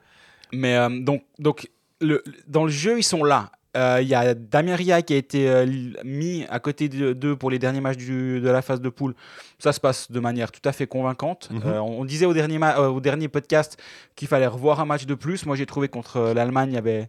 mais 0.53 0.77
euh, 0.77 0.89
donc, 1.01 1.25
donc 1.39 1.69
le, 2.01 2.23
dans 2.47 2.65
le 2.65 2.71
jeu, 2.71 2.99
ils 2.99 3.03
sont 3.05 3.25
là. 3.25 3.51
Euh, 3.77 4.01
Il 4.03 4.09
y 4.09 4.15
a 4.15 4.35
Damien 4.35 4.77
Ria 4.77 5.01
qui 5.03 5.15
a 5.15 5.17
été 5.17 5.65
mis 6.05 6.45
à 6.51 6.59
côté 6.61 6.89
de- 6.91 7.13
d'eux 7.15 7.37
pour 7.37 7.51
les 7.51 7.59
derniers 7.59 7.81
matchs 7.81 7.97
du- 7.97 8.39
de 8.41 8.49
la 8.51 8.61
phase 8.61 8.81
de 8.83 8.89
poule. 8.91 9.15
Ça 9.59 9.73
se 9.73 9.81
passe 9.81 10.11
de 10.13 10.21
manière 10.21 10.53
tout 10.53 10.61
à 10.69 10.73
fait 10.73 10.87
convaincante. 10.87 11.49
Mhm. 11.51 11.63
On 11.81 12.05
disait 12.05 12.27
au 12.27 12.35
dernier, 12.35 12.59
au 12.79 13.01
dernier 13.01 13.29
podcast 13.29 13.79
qu'il 14.15 14.29
fallait 14.29 14.47
revoir 14.47 14.79
un 14.81 14.85
match 14.85 15.07
de 15.07 15.15
plus. 15.15 15.47
Moi, 15.47 15.57
j'ai 15.57 15.65
trouvé 15.67 15.89
contre 15.89 16.33
l'Allemagne, 16.35 16.71
il 16.73 16.75
y 16.75 16.79
avait. 16.79 17.09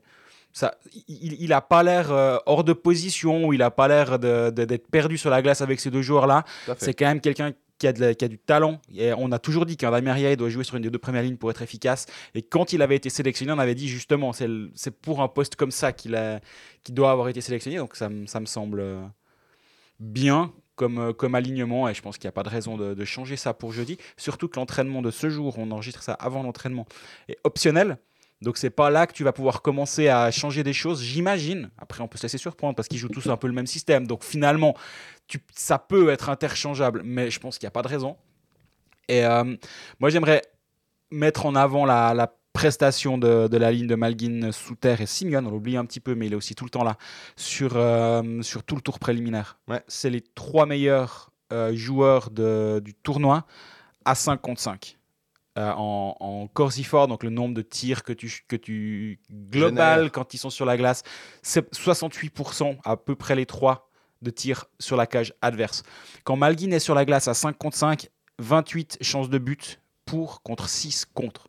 Ça, 0.53 0.75
il, 1.07 1.33
il 1.41 1.51
a 1.51 1.61
pas 1.61 1.81
l'air 1.83 2.11
euh, 2.11 2.37
hors 2.45 2.63
de 2.63 2.73
position, 2.73 3.45
ou 3.47 3.53
il 3.53 3.61
a 3.63 3.71
pas 3.71 3.87
l'air 3.87 4.19
d'être 4.19 4.87
perdu 4.87 5.17
sur 5.17 5.29
la 5.31 5.41
glace 5.41 5.61
avec 5.61 5.79
ces 5.79 5.89
deux 5.89 6.03
joueurs-là. 6.03 6.43
C'est 6.79 6.93
quand 6.93 7.05
même 7.07 7.21
quelqu'un 7.21 7.51
qui 7.79 7.87
a, 7.87 7.91
de 7.91 7.99
la- 7.99 8.13
qui 8.13 8.23
a 8.23 8.27
du 8.27 8.37
talent. 8.37 8.79
Et 8.95 9.11
on 9.17 9.31
a 9.31 9.39
toujours 9.39 9.65
dit 9.65 9.75
qu'un 9.77 9.89
Damien 9.91 10.13
Ria, 10.13 10.29
il 10.31 10.37
doit 10.37 10.49
jouer 10.49 10.63
sur 10.63 10.75
une 10.75 10.83
des 10.83 10.91
deux 10.91 10.99
premières 10.99 11.23
lignes 11.23 11.37
pour 11.37 11.49
être 11.49 11.63
efficace. 11.63 12.05
Et 12.35 12.43
quand 12.43 12.71
il 12.71 12.81
avait 12.83 12.95
été 12.95 13.09
sélectionné, 13.09 13.51
on 13.51 13.57
avait 13.57 13.73
dit 13.75 13.87
justement, 13.89 14.31
c'est 14.31 14.91
pour 15.01 15.21
un 15.21 15.27
poste 15.27 15.55
comme 15.55 15.71
ça 15.71 15.91
qu'il 15.91 16.15
doit 16.91 17.11
avoir 17.11 17.27
été 17.29 17.41
sélectionné. 17.41 17.77
Donc 17.77 17.95
ça, 17.95 18.07
me- 18.09 18.27
ça 18.27 18.39
me 18.39 18.45
semble 18.45 18.79
euh, 18.79 19.01
bien 19.99 20.53
comme, 20.75 20.97
euh, 20.99 21.13
comme 21.13 21.35
alignement. 21.35 21.89
Et 21.89 21.93
je 21.93 22.01
pense 22.01 22.17
qu'il 22.17 22.27
n'y 22.27 22.29
a 22.29 22.33
pas 22.33 22.43
de 22.43 22.49
raison 22.49 22.77
de, 22.77 22.93
de 22.93 23.05
changer 23.05 23.35
ça 23.37 23.53
pour 23.53 23.73
jeudi. 23.73 23.97
Surtout 24.17 24.47
que 24.47 24.59
l'entraînement 24.59 25.01
de 25.01 25.11
ce 25.11 25.29
jour, 25.29 25.55
on 25.57 25.71
enregistre 25.71 26.03
ça 26.03 26.13
avant 26.13 26.43
l'entraînement, 26.43 26.85
est 27.27 27.37
optionnel. 27.43 27.97
Donc 28.43 28.57
c'est 28.57 28.69
pas 28.69 28.89
là 28.89 29.07
que 29.07 29.13
tu 29.13 29.23
vas 29.23 29.31
pouvoir 29.33 29.61
commencer 29.61 30.07
à 30.09 30.29
changer 30.31 30.63
des 30.63 30.73
choses, 30.73 31.01
j'imagine. 31.01 31.69
Après, 31.77 32.03
on 32.03 32.07
peut 32.07 32.17
se 32.17 32.23
laisser 32.23 32.37
surprendre 32.37 32.75
parce 32.75 32.87
qu'ils 32.87 32.99
jouent 32.99 33.09
tous 33.09 33.27
un 33.27 33.37
peu 33.37 33.47
le 33.47 33.53
même 33.53 33.67
système. 33.67 34.05
Donc 34.05 34.23
finalement, 34.23 34.75
tu, 35.27 35.39
ça 35.55 35.79
peut 35.79 36.09
être 36.09 36.29
interchangeable, 36.29 37.01
mais 37.03 37.31
je 37.31 37.39
pense 37.39 37.57
qu'il 37.57 37.65
n'y 37.65 37.69
a 37.69 37.71
pas 37.71 37.81
de 37.81 37.87
raison. 37.87 38.17
Et 39.07 39.25
euh, 39.25 39.55
moi, 39.99 40.09
j'aimerais 40.09 40.41
mettre 41.11 41.45
en 41.45 41.55
avant 41.55 41.85
la, 41.85 42.13
la 42.13 42.33
prestation 42.53 43.17
de, 43.17 43.47
de 43.47 43.57
la 43.57 43.71
ligne 43.71 43.87
de 43.87 43.95
Malguin, 43.95 44.51
Souter 44.51 44.95
et 44.99 45.05
Simeon. 45.05 45.45
On 45.45 45.49
l'oublie 45.51 45.75
un 45.77 45.85
petit 45.85 45.99
peu, 45.99 46.13
mais 46.15 46.27
il 46.27 46.33
est 46.33 46.35
aussi 46.35 46.53
tout 46.55 46.63
le 46.65 46.69
temps 46.69 46.83
là 46.83 46.97
sur, 47.35 47.71
euh, 47.75 48.41
sur 48.41 48.63
tout 48.63 48.75
le 48.75 48.81
tour 48.81 48.99
préliminaire. 48.99 49.57
Ouais. 49.67 49.81
C'est 49.87 50.09
les 50.09 50.21
trois 50.21 50.65
meilleurs 50.65 51.31
euh, 51.51 51.75
joueurs 51.75 52.29
de- 52.29 52.79
du 52.83 52.93
tournoi 52.93 53.45
à 54.05 54.15
5 54.15 54.37
contre 54.41 54.61
5. 54.61 54.97
Euh, 55.59 55.71
en, 55.71 56.15
en 56.19 56.47
corps 56.47 56.73
fort, 56.73 57.07
donc 57.07 57.23
le 57.23 57.29
nombre 57.29 57.53
de 57.53 57.61
tirs 57.61 58.01
que 58.03 58.11
tu, 58.11 58.43
que 58.47 58.55
tu 58.55 59.19
global 59.31 59.99
Génère. 59.99 60.11
quand 60.11 60.33
ils 60.33 60.39
sont 60.39 60.49
sur 60.49 60.65
la 60.65 60.77
glace, 60.77 61.03
c'est 61.43 61.71
68% 61.71 62.77
à 62.83 62.97
peu 62.97 63.15
près 63.15 63.35
les 63.35 63.45
trois 63.45 63.91
de 64.23 64.31
tirs 64.31 64.65
sur 64.79 64.97
la 64.97 65.05
cage 65.05 65.33
adverse. 65.43 65.83
Quand 66.23 66.35
Malguin 66.35 66.71
est 66.71 66.79
sur 66.79 66.95
la 66.95 67.05
glace 67.05 67.27
à 67.27 67.35
5 67.35 67.55
contre 67.55 67.77
5, 67.77 68.09
28 68.39 68.97
chances 69.01 69.29
de 69.29 69.37
but 69.37 69.79
pour 70.05 70.41
contre 70.41 70.67
6 70.67 71.05
contre. 71.13 71.47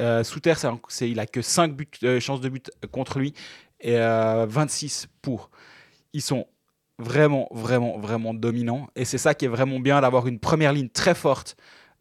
Euh, 0.00 0.24
Souter, 0.24 0.54
c'est 0.88 1.08
il 1.08 1.20
a 1.20 1.26
que 1.26 1.40
5 1.40 1.72
buts, 1.72 1.86
euh, 2.02 2.18
chances 2.18 2.40
de 2.40 2.48
but 2.48 2.68
contre 2.90 3.20
lui 3.20 3.32
et 3.80 3.96
euh, 3.96 4.44
26 4.48 5.06
pour. 5.22 5.50
Ils 6.12 6.20
sont 6.20 6.48
vraiment, 6.98 7.46
vraiment, 7.52 7.96
vraiment 7.98 8.34
dominants. 8.34 8.88
Et 8.96 9.04
c'est 9.04 9.18
ça 9.18 9.34
qui 9.34 9.44
est 9.44 9.48
vraiment 9.48 9.78
bien 9.78 10.00
d'avoir 10.00 10.26
une 10.26 10.40
première 10.40 10.72
ligne 10.72 10.88
très 10.88 11.14
forte 11.14 11.56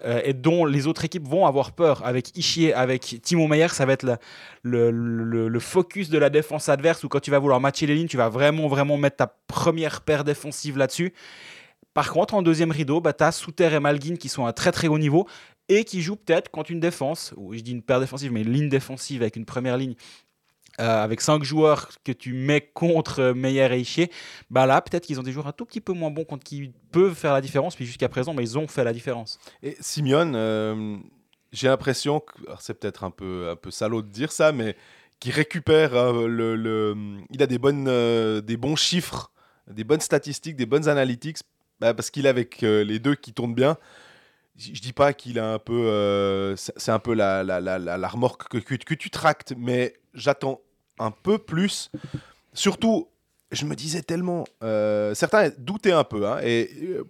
euh, 0.05 0.21
et 0.23 0.33
dont 0.33 0.65
les 0.65 0.87
autres 0.87 1.05
équipes 1.05 1.27
vont 1.27 1.45
avoir 1.45 1.71
peur. 1.71 2.05
Avec 2.05 2.37
Ishier, 2.37 2.73
avec 2.73 3.19
Timo 3.21 3.47
Meyer, 3.47 3.69
ça 3.69 3.85
va 3.85 3.93
être 3.93 4.19
le, 4.63 5.59
focus 5.59 6.09
de 6.09 6.17
la 6.17 6.29
défense 6.29 6.69
adverse 6.69 7.03
où 7.03 7.09
quand 7.09 7.19
tu 7.19 7.31
vas 7.31 7.39
vouloir 7.39 7.59
matcher 7.59 7.85
les 7.85 7.95
lignes, 7.95 8.07
tu 8.07 8.17
vas 8.17 8.29
vraiment, 8.29 8.67
vraiment 8.67 8.97
mettre 8.97 9.17
ta 9.17 9.27
première 9.27 10.01
paire 10.01 10.23
défensive 10.23 10.77
là-dessus. 10.77 11.13
Par 11.93 12.11
contre, 12.11 12.33
en 12.33 12.41
deuxième 12.41 12.71
rideau, 12.71 13.01
bah, 13.01 13.13
tu 13.13 13.23
as 13.23 13.31
Souter 13.31 13.71
et 13.73 13.79
Malguin 13.79 14.15
qui 14.15 14.29
sont 14.29 14.45
à 14.45 14.53
très 14.53 14.71
très 14.71 14.87
haut 14.87 14.97
niveau 14.97 15.27
et 15.69 15.83
qui 15.83 16.01
jouent 16.01 16.15
peut-être 16.15 16.49
contre 16.49 16.71
une 16.71 16.79
défense, 16.79 17.33
ou 17.37 17.53
je 17.53 17.59
dis 17.59 17.71
une 17.71 17.81
paire 17.81 17.99
défensive, 17.99 18.31
mais 18.31 18.41
une 18.41 18.51
ligne 18.51 18.69
défensive 18.69 19.21
avec 19.21 19.35
une 19.35 19.45
première 19.45 19.77
ligne, 19.77 19.95
euh, 20.79 21.03
avec 21.03 21.21
cinq 21.21 21.43
joueurs 21.43 21.89
que 22.03 22.11
tu 22.11 22.33
mets 22.33 22.61
contre 22.73 23.19
euh, 23.19 23.33
Meyer 23.33 23.71
et 23.73 23.79
Ishier, 23.79 24.11
bah 24.49 24.65
là, 24.65 24.81
peut-être 24.81 25.05
qu'ils 25.05 25.19
ont 25.19 25.23
des 25.23 25.31
joueurs 25.31 25.47
un 25.47 25.51
tout 25.51 25.65
petit 25.65 25.81
peu 25.81 25.93
moins 25.93 26.09
bons 26.09 26.25
contre 26.25 26.43
qui 26.43 26.71
peuvent 26.91 27.13
faire 27.13 27.33
la 27.33 27.41
différence, 27.41 27.75
puis 27.75 27.85
jusqu'à 27.85 28.09
présent, 28.09 28.33
bah, 28.33 28.41
ils 28.41 28.57
ont 28.57 28.67
fait 28.67 28.83
la 28.83 28.93
différence. 28.93 29.39
Et 29.61 29.77
Simeone, 29.79 30.33
euh, 30.35 30.97
j'ai 31.51 31.67
l'impression 31.67 32.19
que 32.19 32.33
c'est 32.59 32.73
peut-être 32.73 33.03
un 33.03 33.11
peu, 33.11 33.49
un 33.51 33.55
peu 33.55 33.69
salaud 33.71 34.01
de 34.01 34.09
dire 34.09 34.31
ça, 34.31 34.51
mais 34.51 34.75
qui 35.19 35.29
récupère 35.31 35.93
le, 36.27 36.95
il 37.29 37.41
a 37.43 37.47
des 37.47 37.59
bonnes, 37.59 37.85
des 38.41 38.57
bons 38.57 38.75
chiffres, 38.75 39.31
des 39.69 39.83
bonnes 39.83 40.01
statistiques, 40.01 40.55
des 40.55 40.65
bonnes 40.65 40.89
analytics, 40.89 41.37
bah, 41.79 41.93
parce 41.93 42.09
qu'il 42.09 42.25
est 42.25 42.29
avec 42.29 42.61
les 42.61 42.99
deux 42.99 43.15
qui 43.15 43.31
tournent 43.31 43.55
bien. 43.55 43.77
Je 44.57 44.71
je 44.73 44.81
dis 44.81 44.93
pas 44.93 45.13
qu'il 45.13 45.39
a 45.39 45.53
un 45.53 45.59
peu, 45.59 46.55
c'est 46.57 46.91
un 46.91 46.99
peu 46.99 47.13
la, 47.13 47.43
la, 47.43 47.61
la, 47.61 47.79
la- 47.79 48.07
remorque 48.07 48.49
que, 48.49 48.57
que, 48.57 48.75
que 48.75 48.93
tu 48.95 49.09
tractes, 49.09 49.53
mais 49.57 49.93
j'attends 50.13 50.61
un 50.99 51.11
peu 51.11 51.37
plus. 51.37 51.89
Surtout, 52.53 53.07
je 53.51 53.65
me 53.65 53.75
disais 53.75 54.01
tellement, 54.01 54.45
euh, 54.63 55.13
certains 55.13 55.49
doutaient 55.57 55.91
un 55.91 56.03
peu, 56.03 56.27
hein, 56.27 56.39
euh, 56.43 57.03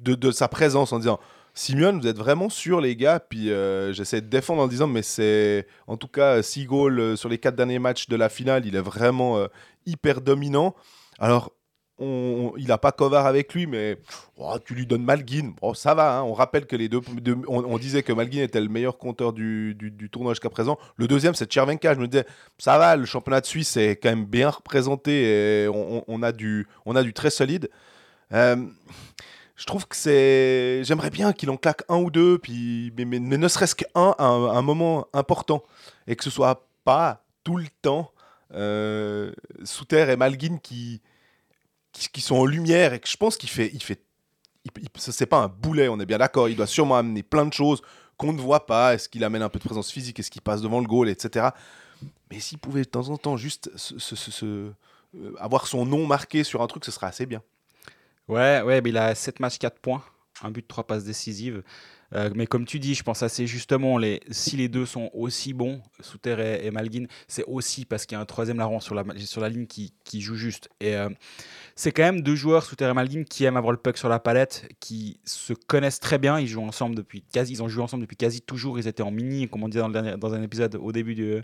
de, 0.00 0.30
sa 0.30 0.48
présence 0.48 0.92
en 0.92 0.98
disant 0.98 1.20
Simeone, 1.52 2.00
vous 2.00 2.06
êtes 2.06 2.16
vraiment 2.16 2.48
sûr, 2.48 2.80
les 2.80 2.96
gars? 2.96 3.20
Puis 3.20 3.50
euh, 3.50 3.92
j'essaie 3.92 4.20
de 4.20 4.28
défendre 4.28 4.62
en 4.62 4.68
disant, 4.68 4.86
mais 4.86 5.02
c'est 5.02 5.66
en 5.86 5.96
tout 5.96 6.08
cas 6.08 6.42
6 6.42 6.66
goals 6.66 7.16
sur 7.16 7.28
les 7.28 7.38
4 7.38 7.56
derniers 7.56 7.78
matchs 7.78 8.08
de 8.08 8.16
la 8.16 8.28
finale. 8.28 8.66
Il 8.66 8.76
est 8.76 8.80
vraiment 8.80 9.46
hyper 9.84 10.20
dominant. 10.20 10.74
Alors, 11.18 11.52
il 12.00 12.66
n'a 12.66 12.78
pas 12.78 12.92
Kovar 12.92 13.26
avec 13.26 13.52
lui, 13.54 13.66
mais 13.66 13.98
oh, 14.38 14.56
tu 14.64 14.74
lui 14.74 14.86
donnes 14.86 15.04
Malguin. 15.04 15.52
Bon, 15.60 15.74
ça 15.74 15.94
va. 15.94 16.18
hein. 16.18 16.22
On 16.22 16.32
rappelle 16.32 16.66
que 16.66 16.76
les 16.76 16.88
deux, 16.88 17.00
on, 17.46 17.78
disait 17.78 18.02
que 18.02 18.12
Malguin 18.12 18.42
était 18.42 18.60
le 18.60 18.68
meilleur 18.68 18.96
compteur 18.98 19.32
du, 19.32 19.74
du- 19.74 19.90
du 19.90 20.08
tournoi 20.10 20.32
jusqu'à 20.32 20.50
présent. 20.50 20.78
Le 20.96 21.06
deuxième, 21.08 21.34
c'est 21.34 21.44
Tchervenka. 21.50 21.94
Je 21.94 22.00
me 22.00 22.08
disais, 22.08 22.24
ça 22.58 22.78
va, 22.78 22.96
le 22.96 23.04
championnat 23.04 23.40
de 23.40 23.46
Suisse 23.46 23.76
est 23.76 23.96
quand 23.96 24.08
même 24.10 24.24
bien 24.24 24.50
représenté 24.50 25.64
et 25.64 25.68
on, 25.68 26.22
a, 26.22 26.32
du, 26.32 26.66
on 26.86 26.96
a 26.96 27.02
du 27.02 27.12
très 27.12 27.30
solide. 27.30 27.68
Euh, 28.32 28.56
je 29.56 29.66
trouve 29.66 29.86
que 29.86 29.96
c'est. 29.96 30.82
J'aimerais 30.84 31.10
bien 31.10 31.32
qu'il 31.34 31.50
en 31.50 31.56
claque 31.58 31.82
un 31.90 31.96
ou 31.98 32.10
deux, 32.10 32.38
puis... 32.38 32.92
mais, 32.96 33.04
mais- 33.04 33.18
ne 33.20 33.48
serait-ce 33.48 33.74
qu'un 33.74 34.14
à 34.18 34.24
un, 34.24 34.56
un 34.56 34.62
moment 34.62 35.06
important. 35.12 35.62
Et 36.06 36.16
que 36.16 36.24
ce 36.24 36.30
soit 36.30 36.66
pas 36.84 37.22
tout 37.44 37.56
le 37.58 37.66
temps 37.82 38.10
euh, 38.54 39.32
Souter 39.64 40.06
et 40.10 40.16
Malguin 40.16 40.56
qui, 40.62 41.02
qui, 41.92 42.20
sont 42.20 42.36
en 42.36 42.46
lumière. 42.46 42.92
Et 42.94 43.00
que 43.00 43.08
je 43.08 43.16
pense 43.16 43.36
qu'il 43.36 43.48
fait. 43.50 43.70
Il 43.72 43.82
fait 43.82 44.00
c'est 44.96 45.26
pas 45.26 45.38
un 45.38 45.48
boulet, 45.48 45.88
on 45.88 45.98
est 46.00 46.06
bien 46.06 46.18
d'accord. 46.18 46.48
Il 46.48 46.56
doit 46.56 46.66
sûrement 46.66 46.96
amener 46.96 47.22
plein 47.22 47.46
de 47.46 47.52
choses 47.52 47.80
qu'on 48.18 48.32
ne 48.34 48.40
voit 48.40 48.66
pas. 48.66 48.94
Est-ce 48.94 49.08
qu'il 49.08 49.24
amène 49.24 49.42
un 49.42 49.48
peu 49.48 49.58
de 49.58 49.64
présence 49.64 49.90
physique 49.90 50.18
Est-ce 50.20 50.30
qu'il 50.30 50.42
passe 50.42 50.60
devant 50.60 50.80
le 50.80 50.86
goal, 50.86 51.08
etc. 51.08 51.48
Mais 52.30 52.40
s'il 52.40 52.58
pouvait 52.58 52.82
de 52.82 52.88
temps 52.88 53.08
en 53.08 53.16
temps 53.16 53.36
juste 53.38 53.70
se- 53.76 53.98
se- 53.98 54.44
euh, 54.46 54.72
avoir 55.38 55.66
son 55.66 55.86
nom 55.86 56.06
marqué 56.06 56.44
sur 56.44 56.60
un 56.62 56.66
truc, 56.66 56.84
ce 56.84 56.90
serait 56.90 57.06
assez 57.06 57.24
bien. 57.26 57.42
Ouais, 58.28 58.60
ouais, 58.62 58.80
mais 58.82 58.90
il 58.90 58.96
a 58.98 59.14
7 59.14 59.40
matchs, 59.40 59.58
4 59.58 59.78
points, 59.80 60.04
un 60.42 60.50
but, 60.50 60.66
3 60.68 60.84
passes 60.86 61.04
décisives. 61.04 61.62
Euh, 62.12 62.30
mais 62.34 62.46
comme 62.46 62.64
tu 62.64 62.78
dis, 62.78 62.94
je 62.94 63.02
pense 63.02 63.22
assez 63.22 63.46
justement, 63.46 63.98
si 64.30 64.56
les 64.56 64.68
deux 64.68 64.86
sont 64.86 65.10
aussi 65.14 65.52
bons, 65.52 65.80
Souter 66.00 66.36
et, 66.40 66.66
et 66.66 66.70
Malguin, 66.70 67.04
c'est 67.28 67.44
aussi 67.44 67.84
parce 67.84 68.04
qu'il 68.06 68.16
y 68.16 68.18
a 68.18 68.20
un 68.20 68.24
troisième 68.26 68.58
larron 68.58 68.80
sur 68.80 68.94
la, 68.94 69.04
sur 69.18 69.40
la 69.40 69.48
ligne 69.48 69.66
qui, 69.66 69.92
qui 70.04 70.20
joue 70.20 70.34
juste. 70.34 70.68
Et 70.80 70.96
euh, 70.96 71.08
c'est 71.76 71.92
quand 71.92 72.02
même 72.02 72.20
deux 72.20 72.34
joueurs, 72.34 72.64
Souter 72.64 72.86
et 72.90 72.92
Malguin, 72.92 73.22
qui 73.22 73.44
aiment 73.44 73.56
avoir 73.56 73.72
le 73.72 73.78
puck 73.78 73.96
sur 73.96 74.08
la 74.08 74.18
palette, 74.18 74.68
qui 74.80 75.20
se 75.24 75.52
connaissent 75.52 76.00
très 76.00 76.18
bien. 76.18 76.38
Ils 76.40 76.48
jouent 76.48 76.64
ensemble 76.64 76.96
depuis 76.96 77.22
quasi, 77.32 77.52
ils 77.52 77.62
ont 77.62 77.68
joué 77.68 77.82
ensemble 77.82 78.02
depuis 78.02 78.16
quasi 78.16 78.40
toujours. 78.42 78.78
Ils 78.78 78.88
étaient 78.88 79.02
en 79.02 79.10
mini, 79.12 79.48
comme 79.48 79.62
on 79.62 79.68
disait 79.68 79.80
dans, 79.80 79.88
le 79.88 79.92
dernier- 79.94 80.16
dans 80.16 80.34
un 80.34 80.42
épisode 80.42 80.74
au 80.76 80.92
début 80.92 81.14
du, 81.14 81.40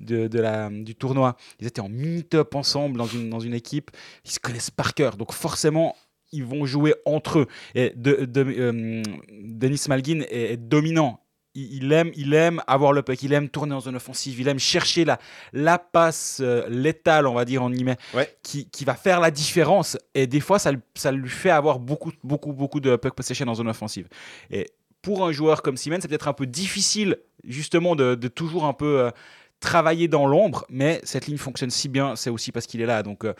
de, 0.00 0.82
du 0.82 0.94
tournoi. 0.94 1.36
Ils 1.60 1.66
étaient 1.66 1.80
en 1.80 1.88
mini-top 1.88 2.54
ensemble 2.54 2.96
dans 2.96 3.06
une, 3.06 3.28
dans 3.28 3.40
une 3.40 3.54
équipe. 3.54 3.90
Ils 4.24 4.30
se 4.30 4.40
connaissent 4.40 4.70
par 4.70 4.94
cœur. 4.94 5.16
Donc 5.16 5.32
forcément, 5.32 5.94
ils 6.32 6.44
vont 6.44 6.66
jouer 6.66 6.94
entre 7.04 7.40
eux. 7.40 7.46
Et 7.74 7.92
de, 7.96 8.24
de- 8.24 8.44
euh, 8.58 9.02
Denis 9.32 9.82
Malguin 9.88 10.20
est, 10.30 10.52
est 10.52 10.56
dominant. 10.56 11.20
Il, 11.54 11.92
aime, 11.92 12.12
il 12.14 12.34
aime 12.34 12.62
avoir 12.68 12.92
le 12.92 13.02
puck, 13.02 13.20
il 13.24 13.32
aime 13.32 13.48
tourner 13.48 13.74
en 13.74 13.80
zone 13.80 13.96
offensive, 13.96 14.38
il 14.40 14.46
aime 14.46 14.60
chercher 14.60 15.04
la, 15.04 15.18
la 15.52 15.78
passe 15.78 16.38
euh, 16.40 16.68
létale, 16.68 17.26
on 17.26 17.34
va 17.34 17.44
dire 17.44 17.64
en 17.64 17.70
guillemets, 17.70 17.96
Ouais. 18.14 18.32
qui, 18.44 18.68
qui 18.70 18.84
va 18.84 18.94
faire 18.94 19.18
la 19.18 19.32
différence. 19.32 19.98
Et 20.14 20.28
des 20.28 20.38
fois, 20.38 20.60
ça, 20.60 20.70
lui- 20.70 20.78
ça 20.94 21.10
lui 21.10 21.28
fait 21.28 21.50
avoir 21.50 21.80
beaucoup, 21.80 22.12
beaucoup, 22.22 22.52
beaucoup 22.52 22.78
de 22.78 22.94
puck 22.94 23.14
possession 23.14 23.48
en 23.48 23.54
zone 23.56 23.66
offensive. 23.68 24.06
Et 24.52 24.70
pour 25.02 25.26
un 25.26 25.32
joueur 25.32 25.62
comme 25.62 25.76
Siemens, 25.76 25.98
c'est 26.02 26.08
peut-être 26.08 26.28
un 26.28 26.32
peu 26.32 26.46
difficile 26.46 27.16
justement 27.42 27.96
de, 27.96 28.14
de 28.14 28.28
toujours 28.28 28.64
un 28.64 28.72
peu 28.74 29.00
euh, 29.00 29.10
travailler 29.58 30.06
dans 30.06 30.26
l'ombre, 30.28 30.64
mais 30.68 31.00
cette 31.02 31.26
ligne 31.26 31.38
fonctionne 31.38 31.70
si 31.70 31.88
bien, 31.88 32.14
c'est 32.14 32.30
aussi 32.30 32.52
parce 32.52 32.66
qu'il 32.66 32.80
est 32.82 32.86
là. 32.86 33.02
Donc, 33.02 33.24
euh, 33.24 33.34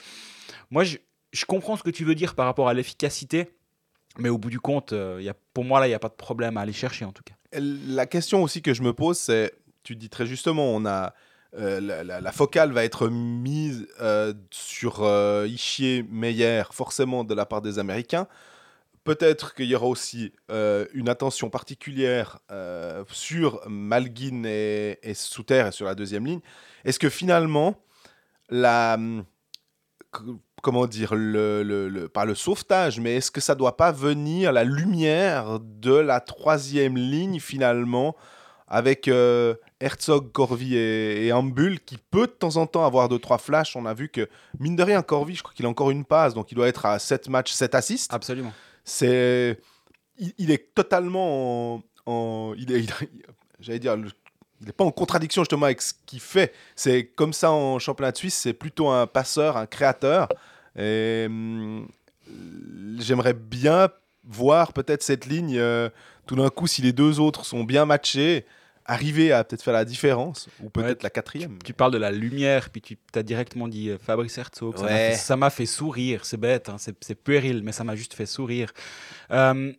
moi, 0.73 0.83
je, 0.83 0.97
je 1.33 1.45
comprends 1.45 1.77
ce 1.77 1.83
que 1.83 1.91
tu 1.91 2.05
veux 2.05 2.15
dire 2.15 2.35
par 2.35 2.47
rapport 2.47 2.69
à 2.69 2.75
l'efficacité, 2.75 3.51
mais 4.19 4.29
au 4.29 4.39
bout 4.39 4.51
du 4.51 4.61
compte, 4.61 4.93
euh, 4.93 5.33
pour 5.55 5.65
moi, 5.65 5.81
là, 5.81 5.87
il 5.87 5.91
n'y 5.91 5.95
a 5.95 5.99
pas 5.99 6.09
de 6.09 6.15
problème 6.15 6.57
à 6.57 6.63
aller 6.63 6.73
chercher 6.73 7.05
en 7.05 7.13
tout 7.13 7.23
cas. 7.23 7.35
La 7.53 8.07
question 8.07 8.43
aussi 8.43 8.63
que 8.63 8.75
je 8.75 8.83
me 8.83 8.93
pose, 8.93 9.19
c'est, 9.19 9.53
tu 9.83 9.97
dis 9.97 10.09
très 10.09 10.27
justement, 10.27 10.75
on 10.75 10.85
a 10.85 11.15
euh, 11.57 11.81
la, 11.81 12.33
focale 12.33 12.73
va 12.73 12.85
être 12.85 13.09
mise 13.09 13.89
euh, 14.01 14.35
sur 14.51 15.03
euh, 15.03 15.47
Ishier, 15.49 16.05
Meyer, 16.11 16.65
forcément 16.71 17.25
de 17.25 17.35
la 17.35 17.47
part 17.47 17.63
des 17.63 17.79
Américains. 17.79 18.27
Peut-être 19.05 19.55
qu'il 19.55 19.67
y 19.67 19.75
aura 19.75 19.87
aussi 19.87 20.33
une 20.51 21.09
attention 21.09 21.49
particulière 21.49 22.41
sur 23.11 23.63
Malguin 23.67 24.45
et, 24.45 24.99
et 25.03 25.15
Souter 25.15 25.65
et 25.69 25.73
sur 25.73 25.87
la 25.87 25.95
deuxième 25.95 26.27
ligne. 26.27 26.41
Est-ce 26.85 26.99
que 26.99 27.09
finalement, 27.09 27.83
la, 28.51 28.97
hum, 28.99 29.25
comment 30.63 30.87
dire, 30.87 31.15
le, 31.15 31.63
le- 31.63 31.89
le- 31.89 32.09
pas 32.09 32.25
le 32.25 32.35
sauvetage, 32.35 33.01
mais 33.01 33.17
est-ce 33.17 33.31
que 33.31 33.41
ça 33.41 33.55
doit 33.55 33.77
pas 33.77 33.93
venir 33.93 34.53
la 34.53 34.65
lumière 34.65 35.61
de 35.61 35.95
la 35.95 36.21
troisième 36.21 36.97
ligne 36.97 37.39
finalement 37.41 38.17
avec 38.67 39.09
euh, 39.09 39.55
Herzog, 39.81 40.31
Corvi 40.33 40.75
et, 40.77 41.27
et 41.27 41.33
Ambul 41.33 41.81
qui 41.81 41.97
peut 42.11 42.27
de 42.27 42.33
temps 42.33 42.57
en 42.57 42.67
temps 42.67 42.85
avoir 42.85 43.09
deux 43.09 43.19
trois 43.19 43.39
flashs? 43.39 43.77
On 43.77 43.87
a 43.87 43.95
vu 43.95 44.09
que 44.09 44.29
mine 44.59 44.77
de 44.77 44.83
rien 44.83 45.03
Corvi, 45.03 45.35
je 45.37 45.43
crois 45.43 45.55
qu'il 45.55 45.65
a 45.67 45.69
encore 45.69 45.91
une 45.91 46.05
passe, 46.05 46.35
donc 46.35 46.51
il 46.53 46.55
doit 46.55 46.69
être 46.69 46.85
à 46.87 46.99
7 46.99 47.29
matchs, 47.29 47.53
7 47.53 47.75
assists. 47.75 48.13
Absolument. 48.13 48.53
C'est 48.85 49.59
il, 50.19 50.33
il 50.39 50.51
est 50.51 50.75
totalement 50.75 51.75
en, 51.77 51.83
en- 52.07 52.55
il 52.59 52.73
est, 52.73 52.81
il 52.83 52.91
a- 52.91 52.97
j'allais 53.61 53.79
dire 53.79 53.97
le- 53.97 54.11
il 54.61 54.67
n'est 54.67 54.73
pas 54.73 54.85
en 54.85 54.91
contradiction 54.91 55.43
justement 55.43 55.67
avec 55.67 55.81
ce 55.83 55.95
qu'il 56.07 56.21
fait. 56.21 56.53
C'est 56.77 57.05
comme 57.07 57.33
ça 57.33 57.51
en 57.53 57.79
championnat 57.79 58.13
de 58.13 58.17
Suisse, 58.17 58.35
c'est 58.37 58.53
plutôt 58.53 58.89
un 58.89 59.07
passeur, 59.07 59.57
un 59.57 59.67
créateur. 59.67 60.29
Et 60.77 61.25
hum, 61.29 61.89
j'aimerais 62.99 63.35
bien 63.35 63.89
voir 64.25 64.73
peut-être 64.73 65.03
cette 65.03 65.27
ligne, 65.27 65.57
euh, 65.59 65.89
tout 66.27 66.37
d'un 66.37 66.51
coup, 66.51 66.67
si 66.67 66.83
les 66.83 66.93
deux 66.93 67.21
autres 67.21 67.45
sont 67.45 67.65
bien 67.65 67.85
matchés, 67.87 68.45
arriver 68.85 69.33
à 69.33 69.45
peut-être 69.45 69.63
faire 69.63 69.75
la 69.75 69.85
différence, 69.85 70.49
ou 70.63 70.71
peut-être 70.71 70.99
Ouais, 70.99 71.03
la 71.03 71.11
quatrième. 71.11 71.59
Tu 71.65 71.73
parles 71.75 71.93
de 71.93 71.99
la 71.99 72.11
lumière, 72.11 72.71
puis 72.71 72.81
tu 72.81 72.99
as 73.15 73.23
directement 73.23 73.69
dit 73.69 73.91
euh, 73.91 73.99
Fabrice 73.99 74.39
Herzog. 74.39 74.77
Ça 74.77 74.83
m'a 74.85 74.89
Ouais. 74.89 75.11
fait- 75.11 75.17
Ça 75.17 75.37
m'a 75.37 75.51
fait, 75.51 75.67
sourire. 75.67 76.25
C'est 76.25 76.37
bête, 76.39 76.69
hein, 76.69 76.77
c'est 76.79 76.95
c'est 77.05 77.15
puéril, 77.15 77.63
mais 77.63 77.73
ça 77.73 77.85
m'a 77.85 77.97
juste 77.97 78.15
fait 78.15 78.27
sourire. 78.27 78.73
Euh, 79.31 79.73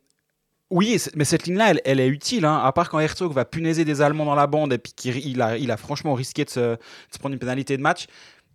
Oui, 0.71 1.01
mais 1.15 1.25
cette 1.25 1.47
ligne-là, 1.47 1.71
elle, 1.71 1.81
elle 1.83 1.99
est 1.99 2.07
utile. 2.07 2.45
hein. 2.45 2.57
À 2.63 2.71
part 2.71 2.89
quand 2.89 2.99
Herzog 2.99 3.33
va 3.33 3.43
punaiser 3.45 3.85
des 3.85 4.01
Allemands 4.01 4.25
dans 4.25 4.35
la 4.35 4.45
bande 4.47 4.71
et 4.73 4.77
puis 4.77 4.93
qu'il 4.93 5.17
il 5.25 5.41
a, 5.41 5.57
il 5.57 5.71
a 5.71 5.77
franchement 5.77 6.13
risqué 6.13 6.45
de 6.45 6.49
se, 6.49 6.59
de 6.59 6.77
se 7.11 7.17
prendre 7.17 7.33
une 7.33 7.39
pénalité 7.39 7.75
de 7.75 7.81
match. 7.81 8.05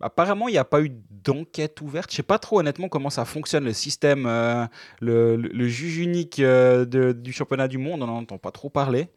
Apparemment, 0.01 0.47
il 0.47 0.51
n'y 0.53 0.57
a 0.57 0.65
pas 0.65 0.81
eu 0.81 0.91
d'enquête 1.23 1.79
ouverte. 1.81 2.11
Je 2.11 2.17
sais 2.17 2.23
pas 2.23 2.37
trop 2.39 2.59
honnêtement 2.59 2.89
comment 2.89 3.09
ça 3.09 3.25
fonctionne 3.25 3.63
le 3.65 3.73
système, 3.73 4.25
euh, 4.27 4.65
le, 5.01 5.35
le- 5.37 5.49
le 5.49 5.67
juge 5.67 5.97
unique 5.97 6.39
euh, 6.39 6.85
de- 6.85 7.11
du 7.13 7.31
championnat 7.33 7.67
du 7.67 7.77
monde. 7.77 8.03
On 8.03 8.07
n'en 8.07 8.17
entend 8.17 8.37
pas 8.37 8.51
trop 8.51 8.69
parler. 8.69 9.07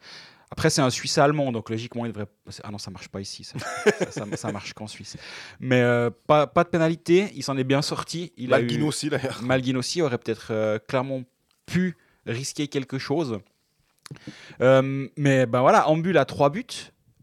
Après, 0.51 0.69
c'est 0.69 0.81
un 0.81 0.89
Suisse 0.89 1.17
allemand, 1.19 1.51
donc 1.51 1.69
logiquement, 1.69 2.05
il 2.05 2.11
devrait. 2.11 2.25
Ah 2.63 2.71
non, 2.71 2.79
ça 2.79 2.89
marche 2.91 3.07
pas 3.09 3.21
ici. 3.21 3.43
Ça, 3.43 3.59
ça, 3.59 4.11
ça- 4.11 4.25
ça 4.37 4.51
marche 4.51 4.73
qu'en 4.73 4.87
Suisse. 4.87 5.15
Mais 5.59 5.81
euh, 5.81 6.09
pas, 6.27 6.47
pas 6.47 6.63
de 6.63 6.69
pénalité. 6.69 7.27
Il 7.35 7.43
s'en 7.43 7.55
est 7.57 7.63
bien 7.63 7.81
sorti. 7.81 8.33
Il 8.35 8.53
a 8.53 8.59
eu- 8.59 8.63
Malguin 8.63 8.83
aussi 8.87 9.09
d'ailleurs. 9.09 9.41
Malguin 9.43 9.75
aussi 9.75 10.01
aurait 10.01 10.17
peut-être 10.17 10.79
clairement 10.87 11.21
pu 11.65 11.95
risquer 12.25 12.67
quelque 12.67 12.97
chose. 12.97 13.39
Euh, 14.61 15.07
mais 15.17 15.45
ben 15.45 15.61
voilà, 15.61 15.87
Ambul 15.89 16.17
a 16.17 16.25
trois 16.25 16.49
buts. 16.49 16.65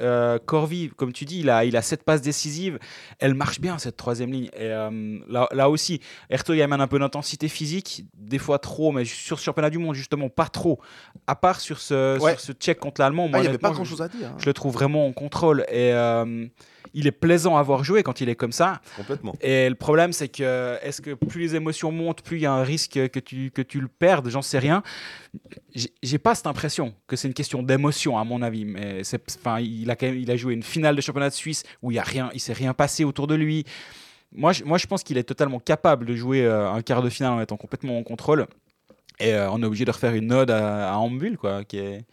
Euh, 0.02 0.38
Corvi, 0.38 0.90
comme 0.94 1.14
tu 1.14 1.24
dis, 1.24 1.40
il 1.40 1.48
a, 1.48 1.64
il 1.64 1.74
a 1.74 1.80
sept 1.80 2.02
passes 2.04 2.20
décisives. 2.20 2.78
Elle 3.18 3.32
marche 3.34 3.60
bien, 3.60 3.78
cette 3.78 3.96
troisième 3.96 4.30
ligne. 4.30 4.50
Et 4.52 4.64
euh, 4.64 5.18
là, 5.26 5.48
là 5.52 5.70
aussi, 5.70 6.00
Hertog 6.28 6.60
amène 6.60 6.82
un 6.82 6.86
peu 6.86 6.98
d'intensité 6.98 7.48
physique, 7.48 8.04
des 8.14 8.36
fois 8.38 8.58
trop, 8.58 8.92
mais 8.92 9.06
sur 9.06 9.38
ce 9.38 9.44
championnat 9.44 9.70
du 9.70 9.78
monde, 9.78 9.94
justement, 9.94 10.28
pas 10.28 10.48
trop. 10.48 10.80
À 11.26 11.34
part 11.34 11.60
sur 11.60 11.80
ce, 11.80 12.18
Ouais. 12.20 12.32
sur 12.32 12.40
ce 12.40 12.52
check 12.52 12.78
contre 12.78 13.00
l'Allemand, 13.00 13.24
Ah, 13.28 13.30
moi, 13.30 13.38
il 13.38 13.42
n'y 13.42 13.48
avait 13.48 13.58
pas 13.58 13.70
grand 13.70 13.84
chose 13.86 14.02
à 14.02 14.08
dire. 14.08 14.28
hein. 14.28 14.36
je, 14.38 14.44
le 14.46 14.52
trouve 14.52 14.74
vraiment 14.74 15.06
en 15.06 15.12
contrôle. 15.12 15.64
Et 15.70 15.92
il 16.94 17.06
est 17.06 17.12
plaisant 17.12 17.56
à 17.56 17.62
voir 17.62 17.84
jouer 17.84 18.02
quand 18.02 18.20
il 18.20 18.28
est 18.28 18.34
comme 18.36 18.52
ça. 18.52 18.80
Complètement. 18.96 19.34
Et 19.40 19.68
le 19.68 19.74
problème, 19.74 20.12
c'est 20.12 20.28
que 20.28 20.76
est-ce 20.82 21.00
que 21.00 21.14
plus 21.14 21.40
les 21.40 21.54
émotions 21.56 21.92
montent, 21.92 22.22
plus 22.22 22.38
il 22.38 22.42
y 22.42 22.46
a 22.46 22.52
un 22.52 22.62
risque 22.62 22.92
que 23.10 23.18
tu, 23.20 23.50
que 23.50 23.62
tu 23.62 23.80
le 23.80 23.88
perdes 23.88 24.28
J'en 24.28 24.42
sais 24.42 24.58
rien. 24.58 24.82
J'ai- 26.02 26.18
pas 26.18 26.34
cette 26.34 26.46
impression 26.46 26.94
que 27.06 27.14
c'est 27.16 27.28
une 27.28 27.34
question 27.34 27.62
d'émotion, 27.62 28.18
à 28.18 28.24
mon 28.24 28.40
avis. 28.42 28.64
Mais 28.64 29.02
enfin, 29.38 29.60
il 29.60 29.90
a 29.90 29.96
quand 29.96 30.06
même, 30.06 30.16
il 30.18 30.30
a 30.30 30.36
joué 30.36 30.54
une 30.54 30.62
finale 30.62 30.96
de 30.96 31.00
championnat 31.00 31.28
de 31.28 31.34
Suisse 31.34 31.62
où 31.82 31.90
il 31.90 31.94
y 31.94 31.98
a 31.98 32.02
rien, 32.02 32.30
il 32.34 32.40
s'est 32.40 32.52
rien 32.54 32.72
passé 32.74 33.04
autour 33.04 33.26
de 33.26 33.34
lui. 33.34 33.64
Moi, 34.32 34.52
je, 34.52 34.64
moi, 34.64 34.78
je 34.78 34.86
pense 34.86 35.02
qu'il 35.02 35.18
est 35.18 35.22
totalement 35.24 35.60
capable 35.60 36.06
de 36.06 36.14
jouer 36.16 36.44
euh, 36.44 36.70
un 36.70 36.82
quart 36.82 37.02
de 37.02 37.10
finale 37.10 37.32
en 37.32 37.40
étant 37.40 37.56
complètement 37.56 37.98
en 37.98 38.02
contrôle. 38.02 38.46
Et 39.20 39.32
euh, 39.34 39.50
on 39.50 39.62
est 39.62 39.66
obligé 39.66 39.84
de 39.84 39.90
refaire 39.90 40.14
une 40.14 40.32
ode 40.32 40.50
à, 40.50 40.92
à 40.92 40.96
Ambul, 40.96 41.38
quoi, 41.38 41.64
qui 41.64 41.78
est, 41.78 42.04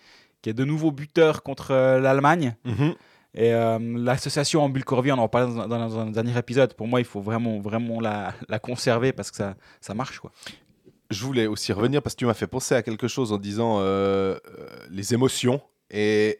qui 0.41 0.49
est 0.49 0.53
de 0.53 0.63
nouveau 0.63 0.91
buteur 0.91 1.43
contre 1.43 1.71
euh, 1.71 1.99
l'Allemagne. 1.99 2.55
Mhm. 2.65 2.93
Et 3.35 3.53
euh, 3.53 3.79
l'association 3.97 4.63
Ambul-Corvi, 4.63 5.11
on 5.11 5.17
en 5.17 5.27
parlait 5.27 5.67
dans, 5.67 5.99
un- 5.99 6.11
dernier 6.11 6.37
épisode. 6.37 6.75
Pour 6.75 6.87
moi, 6.87 6.99
il 6.99 7.05
faut 7.05 7.21
vraiment, 7.21 7.59
vraiment 7.59 7.99
la, 7.99 8.35
conserver 8.61 9.11
parce 9.11 9.31
que 9.31 9.37
ça, 9.37 9.55
ça 9.81 9.95
marche. 9.95 10.21
Je 11.09 11.25
voulais 11.25 11.47
aussi 11.47 11.73
revenir 11.73 12.01
parce 12.01 12.13
que 12.13 12.19
tu 12.19 12.25
m'as 12.25 12.35
fait 12.35 12.47
penser 12.47 12.75
à 12.75 12.83
quelque 12.83 13.07
chose 13.07 13.33
en 13.33 13.37
disant 13.37 13.79
euh, 13.79 13.83
euh, 13.83 14.37
les 14.89 15.13
émotions. 15.13 15.61
Et 15.89 16.39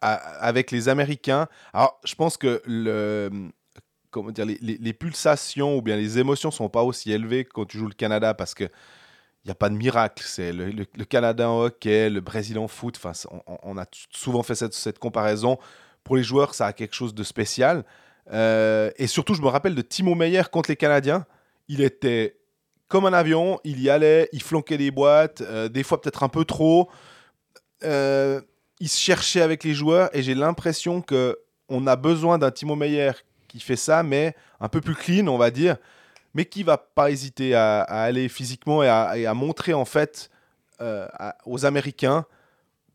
avec 0.00 0.70
les 0.70 0.88
Américains, 0.88 1.48
alors 1.72 1.98
je 2.04 2.14
pense 2.14 2.36
que 2.36 2.62
les, 2.66 4.92
pulsations 4.92 5.76
ou 5.76 5.82
bien 5.82 5.96
les 5.96 6.18
émotions 6.18 6.52
sont 6.52 6.68
pas 6.68 6.84
aussi 6.84 7.10
élevées 7.10 7.44
quand 7.44 7.64
tu 7.64 7.78
joues 7.78 7.88
le 7.88 7.94
Canada 7.94 8.32
parce 8.32 8.54
que 8.54 8.64
il 9.44 9.48
n'y 9.48 9.52
a 9.52 9.56
pas 9.56 9.70
de 9.70 9.76
miracle. 9.76 10.22
C'est 10.26 10.52
le, 10.52 10.84
Canada 11.04 11.50
en 11.50 11.64
hockey, 11.64 12.10
le 12.10 12.20
Brésil 12.20 12.58
en 12.58 12.68
foot. 12.68 13.00
Enfin, 13.02 13.12
on, 13.62 13.78
a 13.78 13.86
souvent 14.12 14.42
fait 14.42 14.54
cette 14.54 14.98
comparaison. 14.98 15.58
Pour 16.08 16.16
les 16.16 16.22
joueurs, 16.22 16.54
ça 16.54 16.64
a 16.64 16.72
quelque 16.72 16.94
chose 16.94 17.14
de 17.14 17.22
spécial. 17.22 17.84
Euh, 18.32 18.90
et 18.96 19.06
surtout, 19.06 19.34
je 19.34 19.42
me 19.42 19.48
rappelle 19.48 19.74
de 19.74 19.82
Timo 19.82 20.14
Meyer 20.14 20.44
contre 20.50 20.70
les 20.70 20.76
Canadiens. 20.76 21.26
Il 21.68 21.82
était 21.82 22.38
comme 22.88 23.04
un 23.04 23.12
avion, 23.12 23.60
il 23.62 23.78
y 23.82 23.90
allait, 23.90 24.30
il 24.32 24.42
flanquait 24.42 24.78
des 24.78 24.90
boîtes, 24.90 25.42
euh, 25.42 25.68
des 25.68 25.82
fois 25.82 26.00
peut-être 26.00 26.22
un 26.22 26.30
peu 26.30 26.46
trop. 26.46 26.88
Euh, 27.84 28.40
il 28.80 28.88
se 28.88 28.98
cherchait 28.98 29.42
avec 29.42 29.64
les 29.64 29.74
joueurs 29.74 30.08
et 30.16 30.22
j'ai 30.22 30.34
l'impression 30.34 31.02
que 31.02 31.38
on 31.68 31.86
a 31.86 31.94
besoin 31.94 32.38
d'un 32.38 32.52
Timo 32.52 32.74
Meyer 32.74 33.12
qui 33.46 33.60
fait 33.60 33.76
ça, 33.76 34.02
mais 34.02 34.34
un 34.60 34.68
peu 34.70 34.80
plus 34.80 34.94
clean, 34.94 35.26
on 35.26 35.36
va 35.36 35.50
dire, 35.50 35.76
mais 36.32 36.46
qui 36.46 36.62
va 36.62 36.78
pas 36.78 37.10
hésiter 37.10 37.54
à, 37.54 37.82
aller 37.82 38.30
physiquement 38.30 38.82
et 38.82 38.88
à, 38.88 39.34
montrer 39.34 39.74
en 39.74 39.84
fait 39.84 40.30
aux 41.44 41.66
Américains 41.66 42.24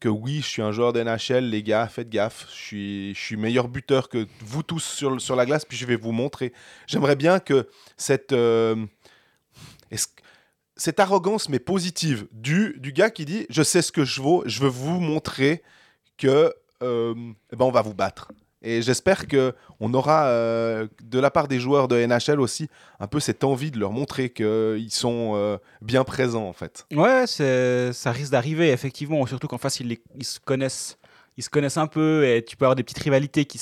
que 0.03 0.09
oui, 0.09 0.41
je 0.41 0.47
suis 0.47 0.61
un 0.61 0.73
joueur 0.73 0.91
d'NHL, 0.91 1.49
les 1.49 1.63
gars, 1.63 1.87
faites 1.87 2.09
gaffe, 2.09 2.45
je 2.49 2.55
suis, 2.55 3.15
je 3.15 3.19
suis 3.21 3.37
meilleur 3.37 3.69
buteur 3.69 4.09
que 4.09 4.27
vous 4.41 4.61
tous 4.61 4.83
sur, 4.83 5.35
la 5.37 5.45
glace, 5.45 5.63
puis 5.63 5.77
je 5.77 5.85
vais 5.85 5.95
vous 5.95 6.11
montrer. 6.11 6.51
J'aimerais 6.87 7.15
bien 7.15 7.39
que 7.39 7.69
cette, 7.95 8.33
euh, 8.33 8.85
cette 10.75 10.99
arrogance, 10.99 11.47
mais 11.47 11.59
positive, 11.59 12.27
du, 12.33 12.75
du 12.79 12.91
gars 12.91 13.11
qui 13.11 13.23
dit 13.23 13.45
Je 13.49 13.63
sais 13.63 13.81
ce 13.81 13.93
que 13.93 14.03
je 14.03 14.21
vaux, 14.21 14.43
je 14.45 14.59
veux 14.59 14.67
vous 14.67 14.99
montrer 14.99 15.63
que 16.17 16.53
euh, 16.81 17.15
eh 17.53 17.55
ben, 17.55 17.63
on 17.63 17.71
va 17.71 17.81
vous 17.81 17.93
battre. 17.93 18.27
Et 18.63 18.81
j'espère 18.81 19.27
que 19.27 19.53
on 19.79 19.93
aura 19.93 20.27
euh, 20.27 20.87
de 21.03 21.19
la 21.19 21.29
part 21.29 21.47
des 21.47 21.59
joueurs 21.59 21.87
de 21.87 22.03
NHL 22.05 22.39
aussi 22.39 22.69
un 22.99 23.07
peu 23.07 23.19
cette 23.19 23.43
envie 23.43 23.71
de 23.71 23.79
leur 23.79 23.91
montrer 23.91 24.29
qu'ils 24.29 24.91
sont 24.91 25.33
euh, 25.35 25.57
bien 25.81 26.03
présents 26.03 26.47
en 26.47 26.53
fait. 26.53 26.85
Ouais, 26.93 27.25
ça 27.27 28.11
risque 28.11 28.31
d'arriver, 28.31 28.71
effectivement. 28.71 29.25
Surtout 29.25 29.47
qu'en 29.47 29.57
face, 29.57 29.81
ils, 29.81 29.97
se 30.21 30.39
connaissent. 30.39 30.97
Ils 31.35 31.43
se 31.43 31.49
connaissent 31.49 31.77
un 31.77 31.87
peu 31.87 32.25
et 32.25 32.43
tu 32.45 32.55
peux 32.55 32.65
avoir 32.65 32.75
des 32.75 32.83
petites 32.83 32.99
rivalités 32.99 33.45
qui 33.45 33.59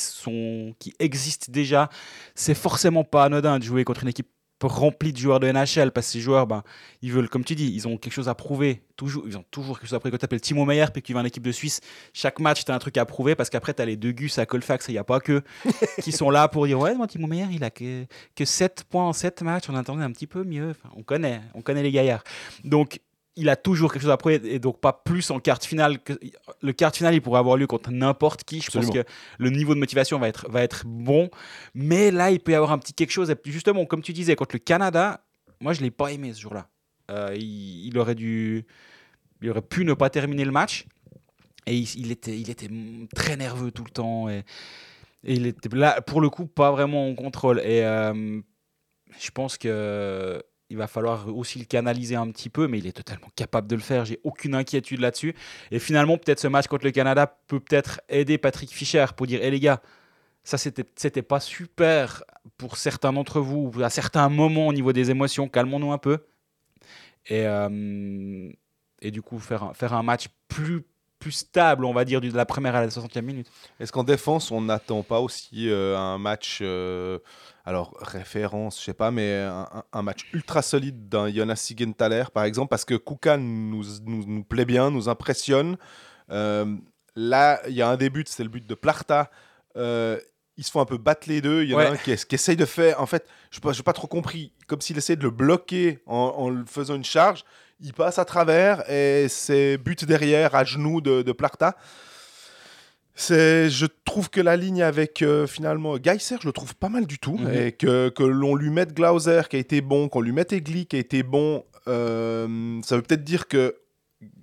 existent 1.00 1.48
déjà. 1.50 1.90
C'est 2.36 2.54
forcément 2.54 3.04
pas 3.04 3.24
anodin 3.26 3.60
de 3.60 3.64
jouer 3.64 3.84
contre 3.84 4.04
une 4.04 4.10
équipe 4.10 4.28
remplie 4.68 5.14
de 5.14 5.18
joueurs 5.18 5.40
de 5.40 5.52
NHL 5.52 5.92
parce 5.92 6.08
que 6.08 6.14
ces 6.14 6.20
joueurs, 6.20 6.48
ben, 6.48 6.64
ils 7.02 7.12
veulent, 7.12 7.30
comme 7.30 7.44
tu 7.44 7.56
dis, 7.56 7.72
ils 7.74 7.88
ont 7.88 7.98
quelque 7.98 8.14
chose 8.14 8.30
à 8.30 8.36
prouver. 8.36 8.82
Toujours, 8.96 9.24
ils 9.28 9.38
ont 9.38 9.46
toujours 9.50 9.80
quelque 9.80 9.88
chose 9.88 9.96
à 9.96 10.00
prouver. 10.00 10.12
Quand 10.12 10.18
tu 10.18 10.26
appelles 10.26 10.42
Timo 10.42 10.66
Meyer 10.66 10.86
puis 10.92 11.02
que 11.02 11.08
tu 11.08 11.14
vas 11.14 11.22
en 11.22 11.26
équipe 11.26 11.44
de 11.44 11.52
Suisse, 11.52 11.82
chaque 12.14 12.40
match, 12.40 12.64
tu 12.66 12.72
as 12.72 12.76
un 12.76 12.80
truc 12.80 12.98
à 12.98 13.06
prouver 13.06 13.36
parce 13.36 13.50
qu'après, 13.50 13.74
tu 13.74 13.82
as 13.82 13.86
les 13.86 13.98
deux 13.98 14.12
Gus 14.12 14.38
à 14.38 14.46
Colfax 14.46 14.90
et 14.90 14.92
il 14.92 14.96
n'y 14.96 15.00
a 15.00 15.04
pas 15.04 15.20
que 15.20 15.42
qui 16.02 16.12
sont 16.12 16.30
là 16.30 16.48
pour 16.48 16.66
dire 16.68 16.80
Ouais, 16.80 16.96
moi, 16.96 17.08
Timo 17.08 17.28
Meyer, 17.28 17.48
il 17.52 17.64
a 17.64 17.70
que, 17.70 18.06
que 18.36 18.46
7 18.46 18.86
points 18.90 19.08
en 19.08 19.14
7 19.14 19.42
matchs. 19.42 19.70
On 19.70 19.76
attendait 19.76 20.04
un 20.04 20.12
petit 20.12 20.28
peu 20.28 20.44
mieux. 20.44 20.72
Enfin, 20.72 20.90
on 20.96 21.04
connaît, 21.04 21.42
on 21.54 21.62
connaît 21.62 21.84
les 21.84 21.92
gaillards. 21.92 22.24
Donc, 22.64 23.00
il 23.36 23.50
a 23.50 23.56
toujours 23.56 23.94
quelque 23.94 24.02
chose 24.02 24.12
à 24.12 24.18
prouver 24.18 24.42
et 24.44 24.60
donc 24.60 24.80
pas 24.82 24.94
plus 24.94 25.30
en 25.32 25.40
quart 25.40 25.60
de 25.60 25.64
finale. 25.64 26.00
Que... 26.00 26.14
Le 26.62 26.74
quart 26.74 26.92
de 26.92 26.98
finale, 26.98 27.14
il 27.14 27.22
pourrait 27.22 27.40
avoir 27.40 27.58
lieu 27.58 27.68
contre 27.68 27.92
n'importe 27.92 28.44
qui. 28.44 28.60
Je 28.60 28.68
Absolument. 28.68 28.92
pense 28.92 29.04
que 29.04 29.10
le 29.40 29.50
niveau 29.50 29.74
de 29.74 29.80
motivation 29.80 30.20
va 30.20 30.28
être, 30.28 30.50
va 30.50 30.62
être 30.62 30.86
bon. 30.86 31.30
Mais 31.74 32.12
là, 32.12 32.32
il 32.32 32.40
peut 32.40 32.52
y 32.52 32.56
avoir 32.56 32.72
un 32.72 32.78
petit 32.78 32.94
quelque 32.94 33.12
chose. 33.12 33.30
Et 33.30 33.36
justement, 33.46 33.86
comme 33.86 34.02
tu 34.02 34.14
disais, 34.14 34.36
contre 34.36 34.56
le 34.56 34.60
Canada, 34.60 35.24
moi, 35.62 35.74
je 35.74 35.80
ne 35.80 35.86
l'ai 35.86 35.92
pas 35.92 36.12
aimé 36.12 36.34
ce 36.34 36.42
jour-là. 36.42 36.68
Euh, 37.10 37.36
il, 37.36 37.88
il 37.88 37.98
aurait 37.98 38.16
dû. 38.16 38.66
Il 39.42 39.50
aurait 39.50 39.62
pu 39.62 39.86
ne 39.86 39.94
pas 39.94 40.10
terminer 40.10 40.46
le 40.46 40.52
match. 40.52 40.86
Et 41.68 41.78
il, 41.78 41.88
il 42.00 42.12
était, 42.12 42.38
il 42.38 42.50
était 42.50 42.70
très 43.16 43.38
nerveux 43.38 43.72
tout 43.72 43.84
le 43.84 43.92
temps. 43.92 44.28
Et, 44.30 44.44
et 45.24 45.36
il 45.36 45.46
était 45.46 45.70
là, 45.70 46.02
pour 46.02 46.20
le 46.20 46.30
coup, 46.30 46.48
pas 46.48 46.72
vraiment 46.72 47.08
en 47.08 47.16
contrôle. 47.16 47.60
Et 47.60 47.86
euh, 47.86 48.42
je 49.20 49.32
pense 49.32 49.58
que 49.58 50.44
il 50.72 50.78
va 50.78 50.88
falloir 50.88 51.28
aussi 51.28 51.60
le 51.60 51.66
canaliser 51.66 52.16
un 52.16 52.32
petit 52.32 52.50
peu, 52.50 52.68
mais 52.70 52.80
il 52.80 52.88
est 52.88 52.94
totalement 52.94 53.28
capable 53.36 53.68
de 53.68 53.76
le 53.76 53.82
faire. 53.82 54.06
J'ai 54.06 54.22
aucune 54.24 54.56
inquiétude 54.56 55.02
là-dessus. 55.02 55.36
Et 55.70 55.80
finalement, 55.80 56.18
peut-être 56.18 56.40
ce 56.40 56.48
match 56.48 56.68
contre 56.68 56.86
le 56.86 56.92
Canada 56.92 57.28
peut 57.48 57.60
peut-être 57.60 58.00
aider 58.08 58.38
Patrick 58.38 58.72
Fischer 58.72 59.06
pour 59.18 59.28
dire 59.28 59.44
hé 59.44 59.52
les 59.52 59.60
gars, 59.60 59.82
ça 60.46 60.58
c'était 60.58 61.22
pas 61.22 61.42
super 61.42 62.24
pour 62.58 62.78
certains 62.78 63.12
d'entre 63.12 63.42
vous 63.42 63.70
à 63.84 63.90
certains 63.90 64.30
moments 64.30 64.68
au 64.68 64.74
niveau 64.74 64.94
des 64.94 65.12
émotions. 65.12 65.50
Calmons-nous 65.50 65.92
un 65.92 65.98
peu. 65.98 66.20
Et, 67.28 67.46
euh, 67.46 68.50
du 69.04 69.22
coup, 69.22 69.40
faire 69.40 69.64
un, 69.64 69.74
faire 69.74 69.94
un 69.94 70.04
match 70.04 70.28
plus, 70.48 70.84
plus 71.20 71.32
stable, 71.32 71.86
on 71.86 71.94
va 71.94 72.06
dire, 72.06 72.22
de 72.22 72.30
la 72.32 72.46
première 72.46 72.76
à 72.76 72.82
la 72.82 72.88
60e 72.88 73.22
minute. 73.22 73.48
Est-ce 73.80 73.92
qu'en 73.92 74.04
défense, 74.04 74.52
on 74.52 74.62
n'attend 74.62 75.04
pas 75.04 75.20
aussi 75.20 75.70
euh, 75.70 75.98
un 75.98 76.18
match, 76.18 76.60
euh, 76.62 77.20
alors 77.66 77.96
référence, 78.02 78.80
je 78.80 78.86
sais 78.86 78.94
pas, 78.94 79.12
mais 79.12 79.48
un, 79.94 80.02
match 80.02 80.28
ultra 80.34 80.62
solide 80.62 81.10
d'un 81.10 81.32
Jonas 81.32 81.58
Sigenthaler, 81.58 82.26
par 82.34 82.44
exemple, 82.44 82.70
parce 82.70 82.86
que 82.86 82.96
Kukan 82.96 83.38
nous, 83.38 83.84
nous, 84.06 84.24
nous 84.26 84.44
plaît 84.44 84.66
bien, 84.66 84.90
nous 84.90 85.10
impressionne. 85.10 85.78
Euh, 86.32 86.66
là, 87.16 87.62
il 87.68 87.74
y 87.76 87.82
a 87.82 87.90
un 87.90 87.98
début, 87.98 88.24
c'est 88.28 88.44
le 88.44 88.50
but 88.50 88.66
de 88.66 88.74
Plarta. 88.76 89.30
Euh, 89.78 90.20
ils 90.58 90.64
se 90.64 90.72
font 90.72 90.82
un 90.82 90.86
peu 90.86 90.98
battre 90.98 91.28
les 91.30 91.42
deux. 91.42 91.64
Il 91.64 91.70
y 91.70 91.74
en 91.76 91.78
Ouais. 91.78 91.86
a 91.86 91.92
un 91.92 91.98
qui, 91.98 92.16
qui 92.16 92.36
essaye 92.36 92.56
de 92.58 92.66
faire, 92.66 93.00
en 93.02 93.06
fait, 93.06 93.28
je 93.52 93.60
n'ai 93.60 93.84
pas 93.84 93.94
trop 93.94 94.08
compris, 94.08 94.54
comme 94.68 94.82
s'il 94.82 94.98
essayait 94.98 95.16
de 95.18 95.24
le 95.24 95.30
bloquer 95.32 96.02
en, 96.06 96.16
en 96.38 96.50
le 96.50 96.66
faisant 96.66 96.96
une 96.96 97.04
charge. 97.06 97.44
Il 97.80 97.94
passe 97.94 98.20
à 98.20 98.26
travers 98.26 98.88
et 98.90 99.28
c'est 99.30 99.78
but 99.78 100.06
derrière, 100.06 100.54
à 100.56 100.64
genoux 100.64 101.02
de, 101.02 101.22
de 101.22 101.32
Plarta. 101.32 101.76
C'est, 103.14 103.70
je 103.70 103.86
trouve 104.06 104.30
que 104.30 104.42
la 104.42 104.56
ligne 104.56 104.82
avec 104.82 105.22
euh, 105.22 105.46
finalement 105.46 105.98
Geiser, 105.98 106.38
je 106.42 106.48
le 106.48 106.54
trouve 106.54 106.76
pas 106.76 106.90
mal 106.90 107.06
du 107.06 107.20
tout. 107.20 107.38
Mhm. 107.38 107.54
Et 107.54 107.72
que, 107.74 108.10
que 108.10 108.24
l'on 108.24 108.56
lui 108.56 108.70
mette 108.70 108.94
Glauser 108.94 109.42
qui 109.50 109.58
a 109.58 109.60
été 109.60 109.82
bon, 109.82 110.10
qu'on 110.10 110.22
lui 110.22 110.32
mette 110.32 110.54
Egli 110.54 110.86
qui 110.86 110.96
a 110.96 111.00
été 111.00 111.24
bon, 111.24 111.66
euh, 111.88 112.80
ça 112.84 112.96
veut 112.96 113.02
peut-être 113.02 113.24
dire 113.24 113.48
que 113.48 113.76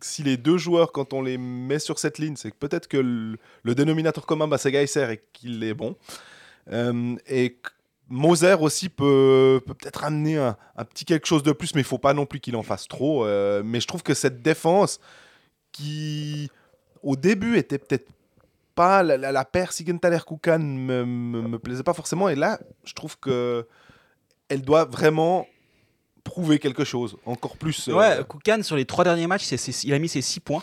si 0.01 0.23
les 0.23 0.37
deux 0.37 0.59
joueurs, 0.59 0.93
quand 0.93 1.13
on 1.13 1.23
les 1.23 1.39
met 1.39 1.79
sur 1.79 1.99
cette 1.99 2.19
ligne, 2.19 2.37
c'est 2.37 2.51
que 2.51 2.57
peut-être 2.57 2.89
que 2.89 2.97
le, 2.97 3.39
le 3.63 3.75
dénominateur 3.75 4.27
commun, 4.27 4.49
bah, 4.49 4.59
c'est 4.59 4.73
Geiser 4.73 5.13
et 5.13 5.21
qu'il 5.33 5.63
est 5.63 5.75
bon. 5.75 5.97
Euh, 6.71 7.17
et 7.29 7.59
Moser 8.11 8.57
aussi 8.61 8.89
peut 8.89 9.61
peut 9.67 9.75
peut-être 9.75 10.05
amener 10.05 10.39
un, 10.39 10.57
un 10.77 10.85
petit 10.85 11.05
quelque 11.05 11.27
chose 11.27 11.43
de 11.43 11.53
plus, 11.53 11.75
mais 11.75 11.83
il 11.83 11.87
faut 11.87 11.99
pas 11.99 12.15
non 12.15 12.27
plus 12.27 12.41
qu'il 12.41 12.57
en 12.57 12.63
fasse 12.63 12.89
trop. 12.89 13.25
Euh, 13.25 13.63
mais 13.65 13.81
je 13.81 13.87
trouve 13.87 14.03
que 14.03 14.15
cette 14.15 14.43
défense, 14.43 14.99
qui, 15.73 16.51
au 17.03 17.17
début, 17.17 17.59
était 17.59 17.79
peut-être 17.79 18.09
pas 18.83 19.03
la, 19.03 19.17
la, 19.17 19.33
la 19.33 19.45
paire 19.45 19.73
Siegenthaler-Koukan 19.73 20.59
me, 20.61 21.05
me, 21.05 21.43
me 21.43 21.59
plaisait 21.59 21.83
pas 21.83 21.95
forcément. 21.95 22.29
Et 22.29 22.35
là, 22.37 22.59
je 22.85 22.93
trouve 22.95 23.19
que 23.19 23.67
elle 24.49 24.63
doit 24.63 24.85
vraiment 24.85 25.47
prouver 26.25 26.59
quelque 26.59 26.85
chose, 26.85 27.17
encore 27.27 27.57
plus. 27.57 27.89
euh, 27.89 27.95
Ouais, 27.95 28.25
Koukan, 28.29 28.63
sur 28.63 28.77
les 28.77 28.85
trois 28.85 29.05
derniers 29.05 29.27
matchs, 29.27 29.45
c'est- 29.45 29.57
c'est- 29.57 29.85
il 29.87 29.93
a 29.95 29.99
mis 29.99 30.09
ses 30.09 30.23
6 30.23 30.41
points. 30.41 30.63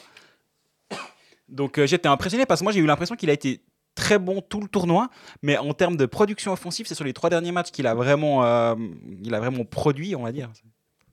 Donc 1.50 1.78
euh, 1.78 1.86
j'étais 1.86 2.08
impressionné 2.08 2.46
parce 2.46 2.62
que 2.62 2.64
moi 2.66 2.72
j'ai 2.74 2.80
eu 2.80 2.86
l'impression 2.88 3.16
qu'il 3.16 3.30
a 3.30 3.34
été 3.34 3.62
très 3.94 4.18
bon 4.20 4.42
tout 4.42 4.60
le 4.62 4.68
tournoi, 4.68 5.10
mais 5.42 5.58
en 5.58 5.74
termes 5.74 5.96
de 5.98 6.06
production 6.06 6.52
offensive, 6.52 6.86
c'est 6.88 6.96
sur 6.96 7.06
les 7.06 7.14
trois 7.14 7.30
derniers 7.30 7.52
matchs 7.52 7.72
qu'il 7.72 7.88
a 7.88 7.94
vraiment, 7.96 8.44
euh, 8.44 8.76
il 9.24 9.34
a 9.34 9.40
vraiment 9.40 9.64
produit, 9.66 10.16
on 10.16 10.24
va 10.24 10.32
dire. 10.32 10.50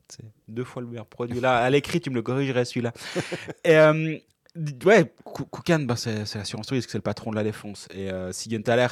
C'est 0.08 0.24
deux 0.48 0.64
fois 0.64 0.82
le 0.82 0.88
meilleur 0.88 1.06
produit. 1.06 1.40
Là, 1.40 1.58
à 1.58 1.70
l'écrit, 1.70 2.00
tu 2.00 2.10
me 2.10 2.14
le 2.16 2.22
corrigerais 2.22 2.64
celui-là. 2.64 2.92
Et, 3.64 3.76
euh, 3.76 4.16
ouais, 4.84 5.12
Kou- 5.24 5.44
Koukan, 5.46 5.80
bah, 5.80 5.96
c'est 5.96 6.34
l'assurance 6.34 6.70
risque, 6.70 6.90
c'est 6.90 6.98
le 6.98 7.02
patron 7.02 7.30
de 7.30 7.36
la 7.36 7.44
défense. 7.44 7.88
Et 7.94 8.10
euh, 8.10 8.32
Siegenthaler 8.32 8.88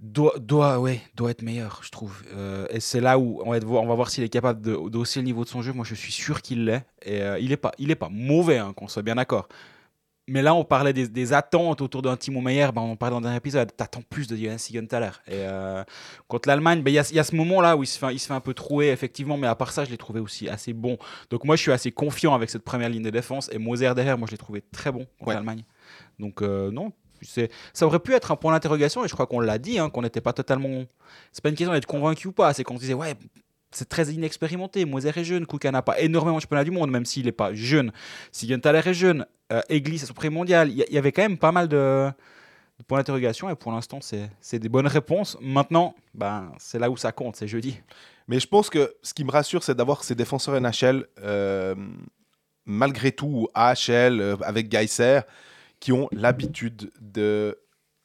doit, 0.00 0.34
doit, 0.38 0.78
ouais, 0.78 1.00
doit 1.14 1.30
être 1.30 1.42
meilleur, 1.42 1.80
je 1.82 1.90
trouve. 1.90 2.22
Euh, 2.34 2.66
et 2.70 2.80
c'est 2.80 3.00
là 3.00 3.18
où 3.18 3.40
on 3.44 3.50
va, 3.50 3.56
être- 3.56 3.66
on 3.66 3.86
va 3.86 3.94
voir 3.94 4.10
s'il 4.10 4.24
est 4.24 4.28
capable 4.28 4.60
de, 4.60 4.72
le 5.20 5.24
niveau 5.24 5.44
de 5.44 5.48
son 5.48 5.62
jeu. 5.62 5.72
Moi, 5.72 5.84
je 5.88 5.94
suis 5.94 6.12
sûr 6.12 6.42
qu'il 6.42 6.64
l'est. 6.66 6.84
Et 7.04 7.22
euh, 7.22 7.38
il 7.38 7.48
n'est 7.48 7.56
pas, 7.56 7.72
pas 7.98 8.08
mauvais, 8.10 8.58
hein, 8.58 8.72
qu'on 8.76 8.88
soit 8.88 9.02
bien 9.02 9.14
d'accord. 9.16 9.48
Mais 10.28 10.42
là, 10.42 10.54
on 10.54 10.64
parlait 10.64 10.92
des, 10.92 11.06
des 11.06 11.32
attentes 11.32 11.80
autour 11.80 12.02
d'un 12.02 12.16
Timo 12.16 12.40
Meyer. 12.40 12.68
Ben, 12.74 12.82
on 12.82 12.90
en 12.92 12.96
parlait 12.96 13.12
dans 13.12 13.18
le 13.20 13.22
dernier 13.22 13.36
épisode. 13.36 13.70
T'attends 13.76 14.02
plus 14.02 14.26
de 14.26 14.36
Jonas 14.36 14.58
Siegenthaler. 14.58 15.10
Et 15.28 15.34
euh, 15.34 15.84
contre 16.26 16.48
l'Allemagne, 16.48 16.82
ben, 16.82 16.90
il 16.90 16.94
y, 16.94 16.98
a, 16.98 17.08
y 17.14 17.18
a 17.20 17.22
ce 17.24 17.36
moment-là 17.36 17.76
où 17.76 17.84
il 17.84 17.86
se, 17.86 17.96
fait, 17.96 18.12
il 18.12 18.18
se 18.18 18.26
fait 18.26 18.34
un 18.34 18.40
peu 18.40 18.52
trouer, 18.52 18.88
effectivement. 18.88 19.36
Mais 19.36 19.46
à 19.46 19.54
part 19.54 19.70
ça, 19.70 19.84
je 19.84 19.90
l'ai 19.90 19.96
trouvé 19.96 20.18
aussi 20.18 20.48
assez 20.48 20.72
bon. 20.72 20.98
Donc 21.30 21.44
moi, 21.44 21.54
je 21.54 21.62
suis 21.62 21.70
assez 21.70 21.92
confiant 21.92 22.34
avec 22.34 22.50
cette 22.50 22.64
première 22.64 22.88
ligne 22.88 23.04
de 23.04 23.10
défense. 23.10 23.48
Et 23.52 23.58
Moser 23.58 23.92
derrière, 23.94 24.18
moi, 24.18 24.26
je 24.26 24.32
l'ai 24.32 24.38
trouvé 24.38 24.62
très 24.62 24.90
bon 24.90 25.06
contre 25.18 25.28
Ouais. 25.28 25.34
l'Allemagne. 25.34 25.62
Donc 26.18 26.42
euh, 26.42 26.72
non, 26.72 26.92
c'est, 27.22 27.48
ça 27.72 27.86
aurait 27.86 28.00
pu 28.00 28.12
être 28.12 28.32
un 28.32 28.36
point 28.36 28.52
d'interrogation. 28.52 29.04
Et 29.04 29.08
je 29.08 29.14
crois 29.14 29.26
qu'on 29.28 29.38
l'a 29.40 29.58
dit, 29.58 29.78
hein, 29.78 29.90
qu'on 29.90 30.02
n'était 30.02 30.20
pas 30.20 30.32
totalement... 30.32 30.84
C'est 31.30 31.40
pas 31.42 31.50
une 31.50 31.54
question 31.54 31.72
d'être 31.72 31.86
convaincu 31.86 32.26
ou 32.28 32.32
pas. 32.32 32.52
C'est 32.52 32.64
qu'on 32.64 32.74
se 32.74 32.80
disait, 32.80 32.94
ouais, 32.94 33.14
c'est 33.76 33.88
très 33.88 34.08
inexpérimenté. 34.08 34.84
Moser 34.84 35.10
est 35.14 35.24
jeune. 35.24 35.46
Kuka 35.46 35.70
n'a 35.70 35.82
pas 35.82 36.00
énormément 36.00 36.36
de 36.36 36.42
championnat 36.42 36.64
du 36.64 36.70
monde, 36.70 36.90
même 36.90 37.04
s'il 37.04 37.26
n'est 37.26 37.32
pas 37.32 37.54
jeune. 37.54 37.92
Siegenthaler 38.32 38.82
est 38.84 38.94
jeune. 38.94 39.26
Euh, 39.52 39.60
Eglis 39.68 39.96
est 39.96 40.06
son 40.06 40.14
prix 40.14 40.30
mondial. 40.30 40.70
Il 40.70 40.84
y, 40.90 40.98
avait 40.98 41.12
quand 41.12 41.22
même 41.22 41.38
pas 41.38 41.52
mal 41.52 41.68
de, 41.68 42.10
points 42.86 42.98
d'interrogation. 42.98 43.50
Et 43.50 43.54
pour 43.54 43.72
l'instant, 43.72 44.00
c'est, 44.00 44.58
des 44.58 44.68
bonnes 44.68 44.86
réponses. 44.86 45.36
Maintenant, 45.40 45.94
ben, 46.14 46.52
c'est 46.58 46.78
là 46.78 46.90
où 46.90 46.96
ça 46.96 47.12
compte. 47.12 47.36
C'est 47.36 47.48
jeudi. 47.48 47.80
Mais 48.28 48.40
je 48.40 48.46
pense 48.46 48.70
que 48.70 48.94
ce 49.02 49.14
qui 49.14 49.24
me 49.24 49.30
rassure, 49.30 49.62
c'est 49.62 49.74
d'avoir 49.74 50.02
ces 50.02 50.14
défenseurs 50.14 50.60
NHL, 50.60 51.06
euh, 51.22 51.74
malgré 52.64 53.12
tout, 53.12 53.26
ou 53.26 53.48
AHL, 53.54 54.20
euh, 54.20 54.36
avec 54.42 54.68
Geiser, 54.68 55.20
qui 55.78 55.92
ont 55.92 56.08
l'habitude 56.12 56.90
de 57.00 57.58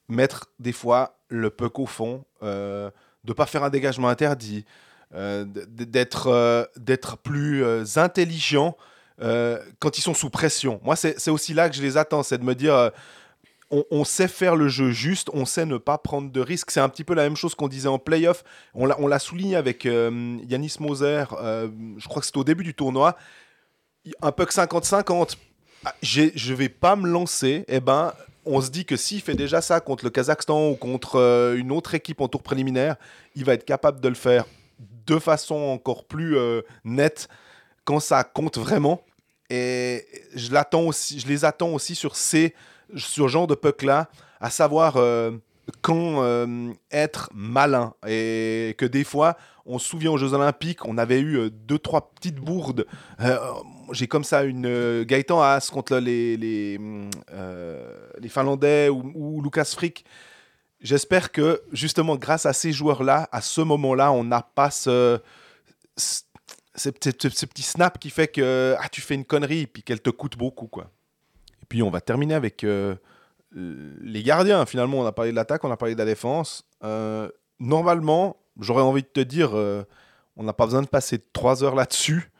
mettre 0.07 0.47
des 0.60 0.73
fois 0.73 1.17
le 1.29 1.49
puck 1.49 1.79
au 1.79 1.86
fond, 1.86 2.25
euh, 2.43 2.91
de 3.23 3.34
pas 3.34 3.45
faire 3.45 3.63
un 3.63 3.69
dégagement 3.69 4.10
interdit, 4.10 4.65
d'être 5.13 6.28
euh, 6.28 6.65
d'être 6.78 7.17
plus 7.17 7.63
euh, 7.63 7.84
intelligent 7.97 8.78
euh, 9.21 9.60
quand 9.80 9.97
ils 9.97 10.02
sont 10.02 10.13
sous 10.13 10.30
pression. 10.30 10.80
Moi, 10.84 10.95
c'est 10.95 11.30
aussi 11.30 11.54
là 11.54 11.69
que 11.69 11.76
je 11.76 11.82
les 11.82 11.97
attends, 11.97 12.24
c'est 12.24 12.38
de 12.38 12.43
me 12.43 12.56
dire... 12.56 12.74
euh, 12.76 12.89
on, 13.89 14.04
sait 14.04 14.28
faire 14.28 14.58
le 14.58 14.67
jeu 14.67 14.91
juste, 14.91 15.30
on 15.34 15.45
sait 15.45 15.65
ne 15.65 15.78
pas 15.78 15.97
prendre 15.97 16.30
de 16.30 16.41
risques. 16.41 16.71
C'est 16.71 16.82
un 16.82 16.89
petit 16.89 17.06
peu 17.06 17.13
la 17.13 17.24
même 17.24 17.38
chose 17.38 17.56
qu'on 17.56 17.69
disait 17.69 17.88
en 17.88 18.00
playoff. 18.00 18.43
On 18.74 18.86
l'a 18.86 19.19
souligné 19.19 19.56
avec 19.56 19.86
euh, 19.86 20.38
Yanis 20.50 20.76
Moser, 20.82 21.24
euh, 21.41 21.69
je 21.97 22.06
crois 22.10 22.19
que 22.19 22.26
c'était 22.26 22.39
au 22.39 22.43
début 22.43 22.65
du 22.65 22.74
tournoi. 22.74 23.15
Un 24.21 24.34
puck 24.34 24.52
50-50, 24.52 25.38
ah, 25.86 25.95
j'ai- 26.02 26.34
je 26.36 26.54
vais 26.54 26.67
pas 26.67 26.97
me 26.97 27.08
lancer. 27.08 27.63
Eh 27.69 27.80
ben, 27.80 28.13
on 28.45 28.60
se 28.60 28.69
dit 28.71 28.84
que 28.84 28.97
s'il 28.97 29.21
fait 29.21 29.36
déjà 29.36 29.62
ça 29.62 29.80
contre 29.80 30.04
le 30.04 30.10
Kazakhstan 30.10 30.71
ou 30.71 30.76
contre 30.76 31.15
euh, 31.17 31.56
une 31.56 31.71
autre 31.71 31.95
équipe 31.95 32.19
en 32.19 32.28
tour 32.28 32.43
préliminaire, 32.43 32.97
il 33.36 33.45
va 33.45 33.54
être 33.54 33.63
capable 33.63 34.02
de 34.02 34.10
le 34.10 34.15
faire 34.15 34.43
de 35.15 35.19
façon 35.19 35.56
encore 35.56 36.06
plus 36.06 36.38
euh, 36.38 36.62
nette 36.86 37.28
quand 37.84 38.00
ça 38.00 38.24
compte 38.24 38.58
vraiment. 38.58 39.02
Et 39.50 40.06
je, 40.36 40.54
l'attends 40.54 40.84
aussi, 40.84 41.19
je 41.19 41.28
les 41.28 41.43
attends 41.43 41.74
aussi 41.74 41.95
sur 41.95 42.15
ces 42.15 42.54
sur 42.95 43.28
genre 43.28 43.47
de 43.47 43.56
puck 43.56 43.84
là, 43.84 44.10
à 44.39 44.50
savoir 44.50 44.97
euh, 44.97 45.32
quand 45.82 46.24
euh, 46.24 46.71
être 46.91 47.30
malin 47.34 47.93
et 48.08 48.76
que 48.78 48.86
des 48.86 49.04
fois 49.04 49.38
on 49.65 49.80
se 49.80 49.88
souvient 49.88 50.12
aux 50.12 50.17
Jeux 50.17 50.34
Olympiques, 50.34 50.86
on 50.86 50.97
avait 50.97 51.19
eu 51.19 51.52
deux 51.52 51.78
trois 51.78 52.12
petites 52.12 52.38
bourdes. 52.38 52.86
J'ai 53.91 54.08
comme 54.08 54.24
ça 54.24 54.43
une 54.43 55.04
Gaëtan 55.04 55.41
Haas 55.41 55.69
contre 55.71 55.97
les 55.97 56.38
les, 56.38 56.80
Finlandais 58.30 58.89
ou 58.89 59.41
Lucas 59.41 59.65
Frick. 59.76 60.06
J'espère 60.81 61.31
que 61.31 61.61
justement 61.71 62.15
grâce 62.15 62.45
à 62.45 62.53
ces 62.53 62.71
joueurs 62.71 63.03
là, 63.03 63.29
à 63.31 63.41
ce 63.41 63.61
moment 63.61 63.93
là, 63.93 64.11
on 64.11 64.23
n'a 64.23 64.41
pas 64.41 64.71
ce, 64.71 65.19
petit, 66.75 67.61
snap 67.61 67.99
qui 67.99 68.09
fait 68.09 68.27
que 68.27 68.75
ah, 68.79 68.89
tu 68.89 69.01
fais 69.01 69.13
une 69.15 69.25
connerie 69.25 69.69
et 69.75 69.81
qu'elle 69.83 70.01
te 70.01 70.09
coûte 70.09 70.37
beaucoup 70.37 70.67
quoi. 70.67 70.89
Et 71.61 71.65
puis 71.69 71.83
on 71.83 71.91
va 71.91 72.01
terminer 72.01 72.33
avec 72.33 72.63
euh, 72.63 72.95
les 73.53 74.23
gardiens. 74.23 74.65
Finalement, 74.65 74.99
on 74.99 75.05
a 75.05 75.11
parlé 75.11 75.31
de 75.31 75.35
l'attaque, 75.35 75.63
on 75.63 75.71
a 75.71 75.77
parlé 75.77 75.93
de 75.93 75.99
la 75.99 76.05
défense. 76.05 76.65
Euh, 76.83 77.29
normalement, 77.59 78.37
j'aurais 78.59 78.81
envie 78.81 79.03
de 79.03 79.07
te 79.07 79.19
dire, 79.19 79.51
euh, 79.53 79.83
on 80.35 80.43
n'a 80.43 80.53
pas 80.53 80.65
besoin 80.65 80.81
de 80.81 80.87
passer 80.87 81.19
trois 81.31 81.63
heures 81.63 81.75
là-dessus. 81.75 82.31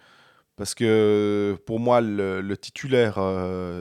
Parce 0.56 0.74
que 0.74 1.58
pour 1.66 1.80
moi, 1.80 2.02
le, 2.02 2.42
le 2.42 2.58
titulaire, 2.58 3.20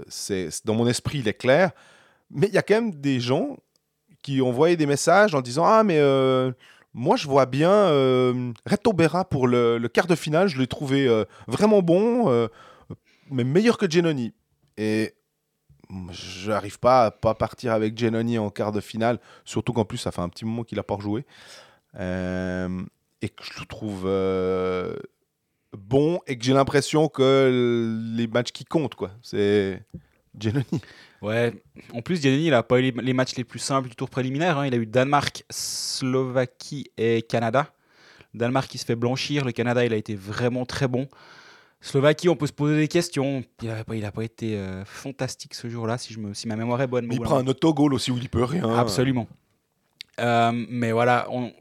c'est- 0.09 0.65
dans 0.67 0.75
mon 0.75 0.87
esprit, 0.87 1.19
il 1.19 1.29
est 1.29 1.35
clair. 1.35 1.73
Mais 2.31 2.47
il 2.47 2.55
y 2.55 2.59
a 2.59 2.63
quand 2.63 2.75
même 2.75 2.93
des 2.93 3.21
gens 3.21 3.57
qui 4.23 4.41
envoyé 4.41 4.77
des 4.77 4.87
messages 4.87 5.35
en 5.35 5.41
disant 5.41 5.65
Ah, 5.65 5.83
mais 5.85 5.99
euh, 5.99 6.53
moi, 6.93 7.17
je 7.17 7.29
vois 7.29 7.47
bien 7.47 7.71
euh, 7.71 8.53
Reto 8.67 8.93
Berra 8.93 9.25
pour 9.25 9.47
le, 9.47 9.79
quart 9.93 10.07
de 10.07 10.17
finale. 10.17 10.49
Je 10.49 10.59
l'ai 10.59 10.67
trouvé 10.67 11.07
euh, 11.07 11.25
vraiment 11.47 11.83
bon, 11.83 12.31
euh, 12.31 12.49
mais 13.31 13.45
meilleur 13.45 13.79
que 13.79 13.89
Genoni. 13.89 14.35
Et 14.77 15.15
je 16.11 16.51
n'arrive 16.51 16.79
pas 16.79 17.07
à 17.07 17.11
pas 17.11 17.35
partir 17.35 17.73
avec 17.73 17.97
Genoni 17.99 18.39
en 18.39 18.51
quart 18.51 18.73
de 18.73 18.81
finale, 18.81 19.21
surtout 19.45 19.73
qu'en 19.73 19.85
plus, 19.85 19.99
ça 19.99 20.11
fait 20.11 20.21
un 20.21 20.29
petit 20.29 20.45
moment 20.45 20.65
qu'il 20.65 20.77
n'a 20.77 20.83
pas 20.83 20.95
rejoué. 20.95 21.25
Et 21.95 23.29
que 23.29 23.45
je 23.45 23.61
le 23.61 23.67
trouve 23.67 24.03
bon 25.77 26.21
et 26.27 26.37
que 26.37 26.45
j'ai 26.45 26.55
l'impression 26.55 27.09
que 27.09 28.13
les 28.17 28.27
matchs 28.27 28.51
qui 28.51 28.65
comptent, 28.65 28.95
quoi, 28.95 29.11
c'est 29.23 29.85
Genoni. 30.39 30.65
Ouais, 31.23 31.53
en 31.93 32.01
plus, 32.03 32.21
Giannini, 32.23 32.47
il 32.47 32.55
a 32.55 32.63
pas 32.63 32.81
eu 32.81 32.93
les, 32.93 33.13
matchs 33.13 33.37
les 33.37 33.45
plus 33.45 33.59
simples 33.59 33.89
du 33.89 33.97
tour 33.97 34.09
préliminaire. 34.09 34.59
hein. 34.59 34.67
Il 34.67 34.75
a 34.75 34.79
eu 34.79 34.87
Danemark, 34.87 35.45
Slovaquie 35.51 36.91
et 36.97 37.23
Canada. 37.23 37.73
Le 38.33 38.41
Danemark 38.41 38.71
qui 38.71 38.79
se 38.79 38.85
fait 38.85 38.97
blanchir, 38.97 39.45
le 39.45 39.53
Canada, 39.53 39.85
il 39.85 39.93
a 39.93 39.97
été 39.97 40.15
vraiment 40.15 40.65
très 40.65 40.89
bon. 40.89 41.09
Slovaquie, 41.83 42.29
on 42.29 42.37
peut 42.37 42.47
se 42.47 42.53
poser 42.53 42.77
des 42.77 42.89
questions. 42.89 43.43
Il 43.63 43.69
n'a 43.69 44.13
pas, 44.13 44.25
été 44.25 44.57
euh, 44.57 44.85
fantastique 44.85 45.55
ce 45.55 45.69
jour-là, 45.69 45.99
si, 45.99 46.13
je 46.13 46.21
me, 46.21 46.33
si 46.33 46.47
ma 46.47 46.57
mémoire 46.57 46.81
est 46.81 46.87
bonne. 46.87 47.07
Mais 47.07 47.17
il 47.17 47.21
prend 47.21 47.39
un 47.39 47.47
autogol 47.47 47.93
aussi 47.95 48.11
où 48.11 48.19
il 48.19 48.29
peut 48.29 48.45
rien. 48.45 48.69
Absolument. 48.79 49.27
Euh, 50.21 50.53
mais 50.69 50.93
voilà, 50.93 51.27
on, 51.31 51.53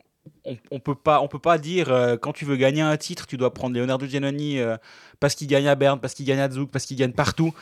on, 0.46 0.58
on 0.72 0.80
peut 0.80 0.96
pas, 0.96 1.22
on 1.22 1.28
peut 1.28 1.40
pas 1.40 1.58
dire 1.58 1.90
euh, 1.90 2.18
quand 2.18 2.34
tu 2.34 2.46
veux 2.46 2.56
gagner 2.56 2.82
un 2.82 2.98
titre, 2.98 3.28
tu 3.28 3.38
dois 3.38 3.54
prendre 3.54 3.76
Leonardo 3.76 4.06
Giannoni 4.06 4.60
euh, 4.60 4.78
parce 5.20 5.36
qu'il 5.36 5.48
gagne 5.48 5.68
à 5.68 5.76
Berne, 5.76 6.00
parce 6.00 6.14
qu'il 6.14 6.26
gagne 6.26 6.40
à 6.40 6.50
Zug, 6.50 6.70
parce 6.70 6.86
qu'il 6.86 6.98
gagne 6.98 7.12
partout. 7.12 7.54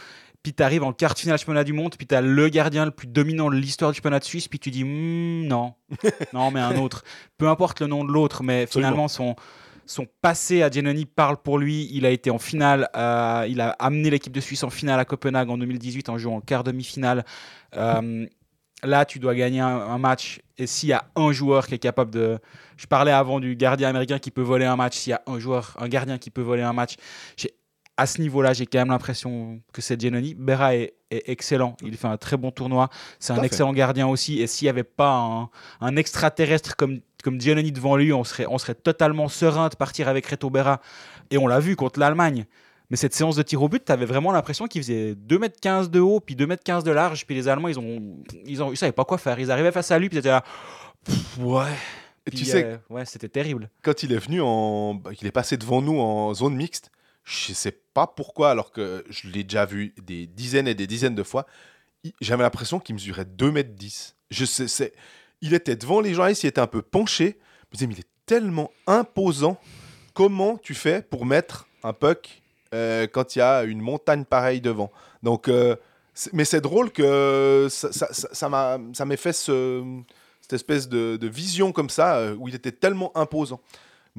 Puis 0.48 0.54
tu 0.54 0.64
arrives 0.64 0.84
en 0.84 0.94
quart 0.94 1.14
de 1.14 1.20
finale 1.20 1.38
championnat 1.38 1.66
du 1.66 1.74
monde, 1.74 1.94
puis 1.98 2.08
tu 2.08 2.16
as 2.16 2.22
le 2.22 2.48
gardien 2.48 2.86
le 2.86 2.92
plus 2.92 3.06
dominant 3.08 3.50
de 3.50 3.56
l'histoire 3.58 3.92
du 3.92 3.98
championnat 3.98 4.20
de 4.20 4.24
Suisse, 4.24 4.48
puis 4.48 4.60
tu 4.60 4.72
dis 4.72 4.86
Hmm, 4.86 5.46
non, 5.46 5.74
non, 6.34 6.52
mais 6.52 6.62
un 6.62 6.78
autre. 6.78 7.04
Peu 7.38 7.50
importe 7.50 7.82
le 7.82 7.88
nom 7.88 8.06
de 8.06 8.14
l'autre, 8.14 8.44
mais 8.44 8.62
Absolument. 8.62 8.88
finalement 8.92 9.08
son 9.10 9.36
son 9.86 10.08
passé 10.22 10.64
à 10.64 10.70
Giannoni 10.72 11.06
parle 11.06 11.36
pour 11.36 11.58
lui. 11.58 11.90
Il 11.92 12.06
a 12.06 12.12
été 12.12 12.30
en 12.30 12.40
finale, 12.40 12.88
euh, 12.96 13.46
il 13.50 13.60
a 13.60 13.72
amené 13.72 14.10
l'équipe 14.10 14.32
de 14.32 14.40
Suisse 14.40 14.64
en 14.64 14.70
finale 14.70 15.02
à 15.02 15.04
Copenhague 15.06 15.50
en 15.50 15.58
2018 15.58 16.08
en 16.08 16.18
jouant 16.18 16.38
en 16.38 16.42
quart 16.42 16.64
demi-finale. 16.64 17.26
Euh, 17.76 18.26
là, 18.84 19.04
tu 19.04 19.20
dois 19.20 19.36
gagner 19.36 19.60
un, 19.60 19.68
un 19.68 19.98
match. 19.98 20.40
Et 20.58 20.66
s'il 20.66 20.90
y 20.90 20.94
a 20.94 21.04
un 21.18 21.34
joueur 21.34 21.68
qui 21.68 21.76
est 21.76 21.80
capable 21.80 22.12
de. 22.12 22.40
Je 22.78 22.86
parlais 22.86 23.12
avant 23.12 23.40
du 23.42 23.56
gardien 23.58 23.90
américain 23.90 24.18
qui 24.20 24.32
peut 24.32 24.42
voler 24.42 24.66
un 24.66 24.78
match. 24.78 24.96
S'il 24.96 25.12
y 25.12 25.14
a 25.14 25.22
un 25.28 25.40
joueur, 25.40 25.76
un 25.80 25.88
gardien 25.90 26.18
qui 26.18 26.30
peut 26.32 26.42
voler 26.42 26.64
un 26.64 26.74
match, 26.74 26.96
j'ai- 27.36 27.54
à 27.98 28.06
ce 28.06 28.22
niveau-là, 28.22 28.54
j'ai 28.54 28.68
quand 28.68 28.78
même 28.78 28.90
l'impression 28.90 29.60
que 29.74 29.82
c'est 29.82 30.00
Giannoni. 30.00 30.36
Berra 30.36 30.76
est, 30.76 30.94
est 31.10 31.28
excellent. 31.30 31.76
Il 31.84 31.98
fait 31.98 32.08
un 32.08 32.18
très 32.18 32.38
bon 32.38 32.52
tournoi. 32.52 32.90
C'est 33.20 33.34
un 33.34 33.38
fait. 33.38 33.48
excellent 33.48 33.74
gardien 33.74 34.08
aussi. 34.08 34.40
Et 34.40 34.48
s'il 34.48 34.68
n'y 34.68 34.70
avait 34.70 34.84
pas 34.84 35.18
un, 35.18 35.50
un 35.82 35.96
extraterrestre 35.96 36.76
comme, 36.76 37.02
comme 37.24 37.42
Giannoni 37.42 37.72
devant 37.72 37.96
lui, 37.96 38.14
on 38.14 38.24
serait, 38.24 38.46
on 38.48 38.60
serait 38.60 38.76
totalement 38.76 39.28
serein 39.28 39.70
de 39.70 39.76
partir 39.76 40.08
avec 40.08 40.28
Reto 40.28 40.52
Berra. 40.52 40.80
Et 41.32 41.40
on 41.40 41.48
l'a 41.48 41.60
vu 41.60 41.76
contre 41.76 42.00
l'Allemagne. 42.00 42.46
Mais 42.90 42.98
cette 42.98 43.14
séance 43.14 43.36
de 43.36 43.42
tir 43.42 43.62
au 43.62 43.68
but, 43.68 43.84
tu 43.84 43.92
avais 43.92 44.06
vraiment 44.06 44.32
l'impression 44.32 44.68
qu'il 44.68 44.82
faisait 44.82 45.14
2m15 45.14 45.90
de 45.90 46.00
haut, 46.00 46.20
puis 46.20 46.36
2m15 46.36 46.84
de 46.84 46.92
large. 46.92 47.26
Puis 47.26 47.36
les 47.36 47.48
Allemands, 47.48 47.68
ils 47.68 47.80
ont, 47.80 48.18
ils 48.46 48.64
ont, 48.64 48.72
ils 48.72 48.78
savaient 48.78 48.92
pas 48.92 49.06
quoi 49.06 49.18
faire. 49.18 49.40
Ils 49.40 49.52
arrivaient 49.52 49.72
face 49.72 49.92
à 49.92 49.98
lui, 50.00 50.08
puis 50.08 50.18
ils 50.18 50.20
étaient 50.20 50.30
là. 50.30 50.44
Pff, 51.04 51.38
ouais. 51.40 51.74
Puis, 52.26 52.40
tu 52.40 52.46
sais, 52.46 52.64
euh, 52.66 52.78
ouais, 52.90 53.06
c'était 53.06 53.30
terrible. 53.30 53.70
quand 53.82 54.04
il 54.04 54.12
est 54.12 54.18
venu 54.18 54.42
en. 54.42 54.96
bah, 54.96 55.14
qu'il 55.14 55.28
est 55.28 55.32
passé 55.32 55.58
devant 55.58 55.82
nous 55.82 55.98
en 55.98 56.34
zone 56.34 56.56
mixte, 56.56 56.92
Je 57.30 57.52
sais 57.52 57.78
pas 57.94 58.08
pourquoi, 58.08 58.52
alors 58.52 58.72
que 58.72 59.04
je 59.10 59.28
l'ai 59.28 59.44
déjà 59.44 59.66
vu 59.66 59.94
des 60.02 60.28
dizaines 60.28 60.68
et 60.68 60.76
des 60.76 60.88
dizaines 60.88 61.16
de 61.16 61.24
fois. 61.24 61.46
J'avais 62.22 62.44
l'impression 62.44 62.80
qu'il 62.80 62.96
mesurait 62.96 63.26
2 63.26 63.52
mètres 63.52 63.74
10. 63.74 64.16
Je 64.32 64.46
sais, 64.46 64.70
c'est... 64.70 64.94
Il 65.42 65.54
était 65.54 65.76
devant 65.76 66.00
les 66.00 66.14
journalistes, 66.14 66.44
il 66.44 66.48
était 66.48 66.62
un 66.62 66.68
peu 66.68 66.82
penché. 66.82 67.38
Je 67.78 67.84
me 67.86 67.90
mais 67.90 67.96
il 67.96 68.00
est 68.00 68.08
tellement 68.26 68.72
imposant. 68.88 69.60
Comment 70.14 70.58
tu 70.58 70.74
fais 70.74 71.02
pour 71.02 71.26
mettre 71.26 71.68
un 71.84 71.92
puck 71.92 72.42
euh, 72.74 73.08
quand 73.08 73.36
il 73.36 73.40
y 73.40 73.42
a 73.42 73.64
une 73.64 73.82
montagne 73.82 74.24
pareille 74.24 74.62
devant? 74.62 74.90
Donc, 75.22 75.50
euh, 75.50 75.76
mais 76.32 76.46
c'est 76.46 76.62
drôle 76.62 76.92
que 76.92 77.68
ça, 77.70 77.92
ça, 77.92 78.08
ça- 78.14 78.50
m'a, 78.50 78.78
m'ait 78.78 79.18
fait 79.18 79.34
ce- 79.34 80.02
cette 80.42 80.54
espèce 80.54 80.88
de, 80.88 81.28
vision 81.28 81.74
comme 81.74 81.90
ça, 81.90 82.16
euh, 82.18 82.36
où 82.36 82.48
il 82.48 82.56
était 82.56 82.72
tellement 82.72 83.16
imposant. 83.18 83.60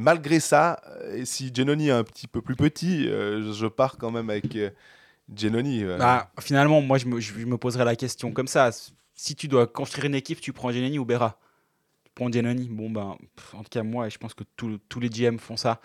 Malgré 0.01 0.38
ça, 0.38 0.80
euh, 1.01 1.24
si 1.24 1.53
Genoni 1.53 1.88
est 1.88 1.90
un 1.90 2.05
petit 2.05 2.28
peu 2.28 2.40
plus 2.40 2.55
petit, 2.55 3.09
euh, 3.09 3.53
je, 3.53 3.66
pars 3.66 3.99
quand 3.99 4.12
même 4.12 4.30
avec 4.30 4.55
euh, 4.55 4.70
Genoni. 5.36 5.82
euh. 5.82 5.99
Bah, 5.99 6.30
finalement, 6.38 6.80
moi, 6.80 6.99
je 6.99 7.07
me, 7.07 7.18
je 7.18 7.34
me 7.44 7.59
poserais 7.59 7.84
la 7.84 7.96
question 7.96 8.30
comme 8.30 8.46
ça. 8.46 8.70
Si 9.16 9.34
tu 9.34 9.49
dois 9.49 9.66
construire 9.66 10.05
une 10.07 10.14
équipe, 10.14 10.40
tu 10.40 10.53
prends 10.53 10.70
Genoni 10.70 11.01
ou 11.01 11.05
Berra 11.05 11.40
Tu 12.05 12.12
prends 12.14 12.30
Genoni. 12.30 12.68
Bon, 12.68 12.88
ben, 12.88 13.16
pff, 13.34 13.55
en 13.55 13.64
tout 13.64 13.70
cas, 13.70 13.82
moi, 13.82 14.09
je 14.09 14.18
pense 14.18 14.34
que 14.34 14.44
tous- 14.55 14.78
tous 14.88 15.01
les 15.01 15.09
GM 15.11 15.36
font 15.38 15.57
ça. 15.57 15.80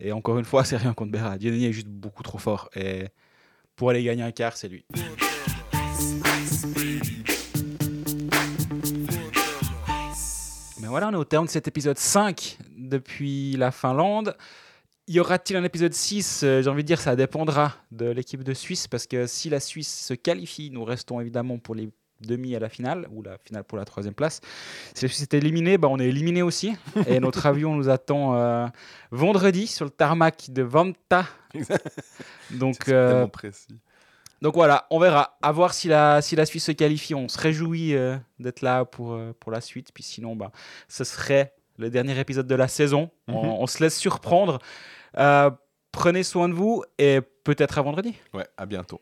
Et 0.00 0.10
encore 0.10 0.40
une 0.40 0.44
fois, 0.44 0.64
c'est 0.64 0.76
rien 0.76 0.92
contre 0.92 1.12
Berra. 1.12 1.38
Genoni 1.38 1.66
est 1.66 1.72
juste 1.72 1.86
beaucoup 1.86 2.24
trop 2.24 2.38
fort. 2.38 2.68
Et 2.74 3.04
pour 3.76 3.90
aller 3.90 4.02
gagner 4.02 4.24
un 4.24 4.32
quart, 4.32 4.56
c'est 4.56 4.66
lui. 4.66 4.84
Voilà, 10.92 11.08
on 11.08 11.12
est 11.12 11.16
au 11.16 11.24
terme 11.24 11.46
de 11.46 11.50
cet 11.50 11.68
épisode 11.68 11.96
5 11.96 12.58
depuis 12.76 13.56
la 13.56 13.70
Finlande. 13.70 14.36
Y 15.08 15.20
aura-t-il 15.20 15.56
un 15.56 15.64
épisode 15.64 15.94
6 15.94 16.42
Euh, 16.42 16.60
J'ai 16.60 16.68
envie 16.68 16.82
de 16.82 16.86
dire 16.86 17.00
ça 17.00 17.16
dépendra 17.16 17.72
de 17.92 18.10
l'équipe 18.10 18.44
de 18.44 18.52
Suisse 18.52 18.88
parce 18.88 19.06
que 19.06 19.26
si 19.26 19.48
la 19.48 19.58
Suisse 19.58 20.06
se 20.06 20.12
qualifie, 20.12 20.68
nous 20.70 20.84
restons 20.84 21.18
évidemment 21.18 21.56
pour 21.56 21.74
les 21.74 21.88
demi 22.20 22.54
à 22.54 22.58
la 22.58 22.68
finale 22.68 23.08
ou 23.10 23.22
la 23.22 23.38
finale 23.38 23.64
pour 23.64 23.78
la 23.78 23.86
troisième 23.86 24.12
place. 24.12 24.42
Si 24.94 25.06
la 25.06 25.08
Suisse 25.08 25.22
est 25.22 25.32
éliminée, 25.32 25.78
bah, 25.78 25.88
on 25.90 25.98
est 25.98 26.08
éliminé 26.08 26.42
aussi 26.42 26.74
et 27.06 27.20
notre 27.20 27.46
avion 27.46 27.74
nous 27.74 27.88
attend 27.88 28.36
euh, 28.36 28.66
vendredi 29.10 29.66
sur 29.66 29.86
le 29.86 29.90
tarmac 29.90 30.50
de 30.50 30.62
Vanta. 30.62 31.24
Donc, 32.50 32.90
euh, 32.90 33.26
précis. 33.28 33.78
Donc 34.42 34.54
voilà, 34.54 34.88
on 34.90 34.98
verra. 34.98 35.38
À 35.40 35.52
voir 35.52 35.72
si 35.72 35.86
la, 35.86 36.20
si 36.20 36.34
la 36.34 36.44
Suisse 36.44 36.64
se 36.64 36.72
qualifie. 36.72 37.14
On 37.14 37.28
se 37.28 37.38
réjouit 37.38 37.94
euh, 37.94 38.16
d'être 38.40 38.60
là 38.60 38.84
pour, 38.84 39.12
euh, 39.12 39.32
pour 39.38 39.52
la 39.52 39.60
suite. 39.60 39.92
Puis 39.94 40.02
sinon, 40.02 40.34
bah, 40.34 40.50
ce 40.88 41.04
serait 41.04 41.54
le 41.78 41.90
dernier 41.90 42.18
épisode 42.18 42.48
de 42.48 42.54
la 42.56 42.66
saison. 42.66 43.08
Mhm. 43.28 43.36
on, 43.36 43.62
on 43.62 43.66
se 43.68 43.80
laisse 43.80 43.96
surprendre. 43.96 44.58
Euh, 45.16 45.48
prenez 45.92 46.24
soin 46.24 46.48
de 46.48 46.54
vous 46.54 46.82
et 46.98 47.20
peut-être 47.44 47.78
à 47.78 47.82
vendredi. 47.82 48.16
Ouais, 48.34 48.46
à 48.56 48.66
bientôt. 48.66 49.00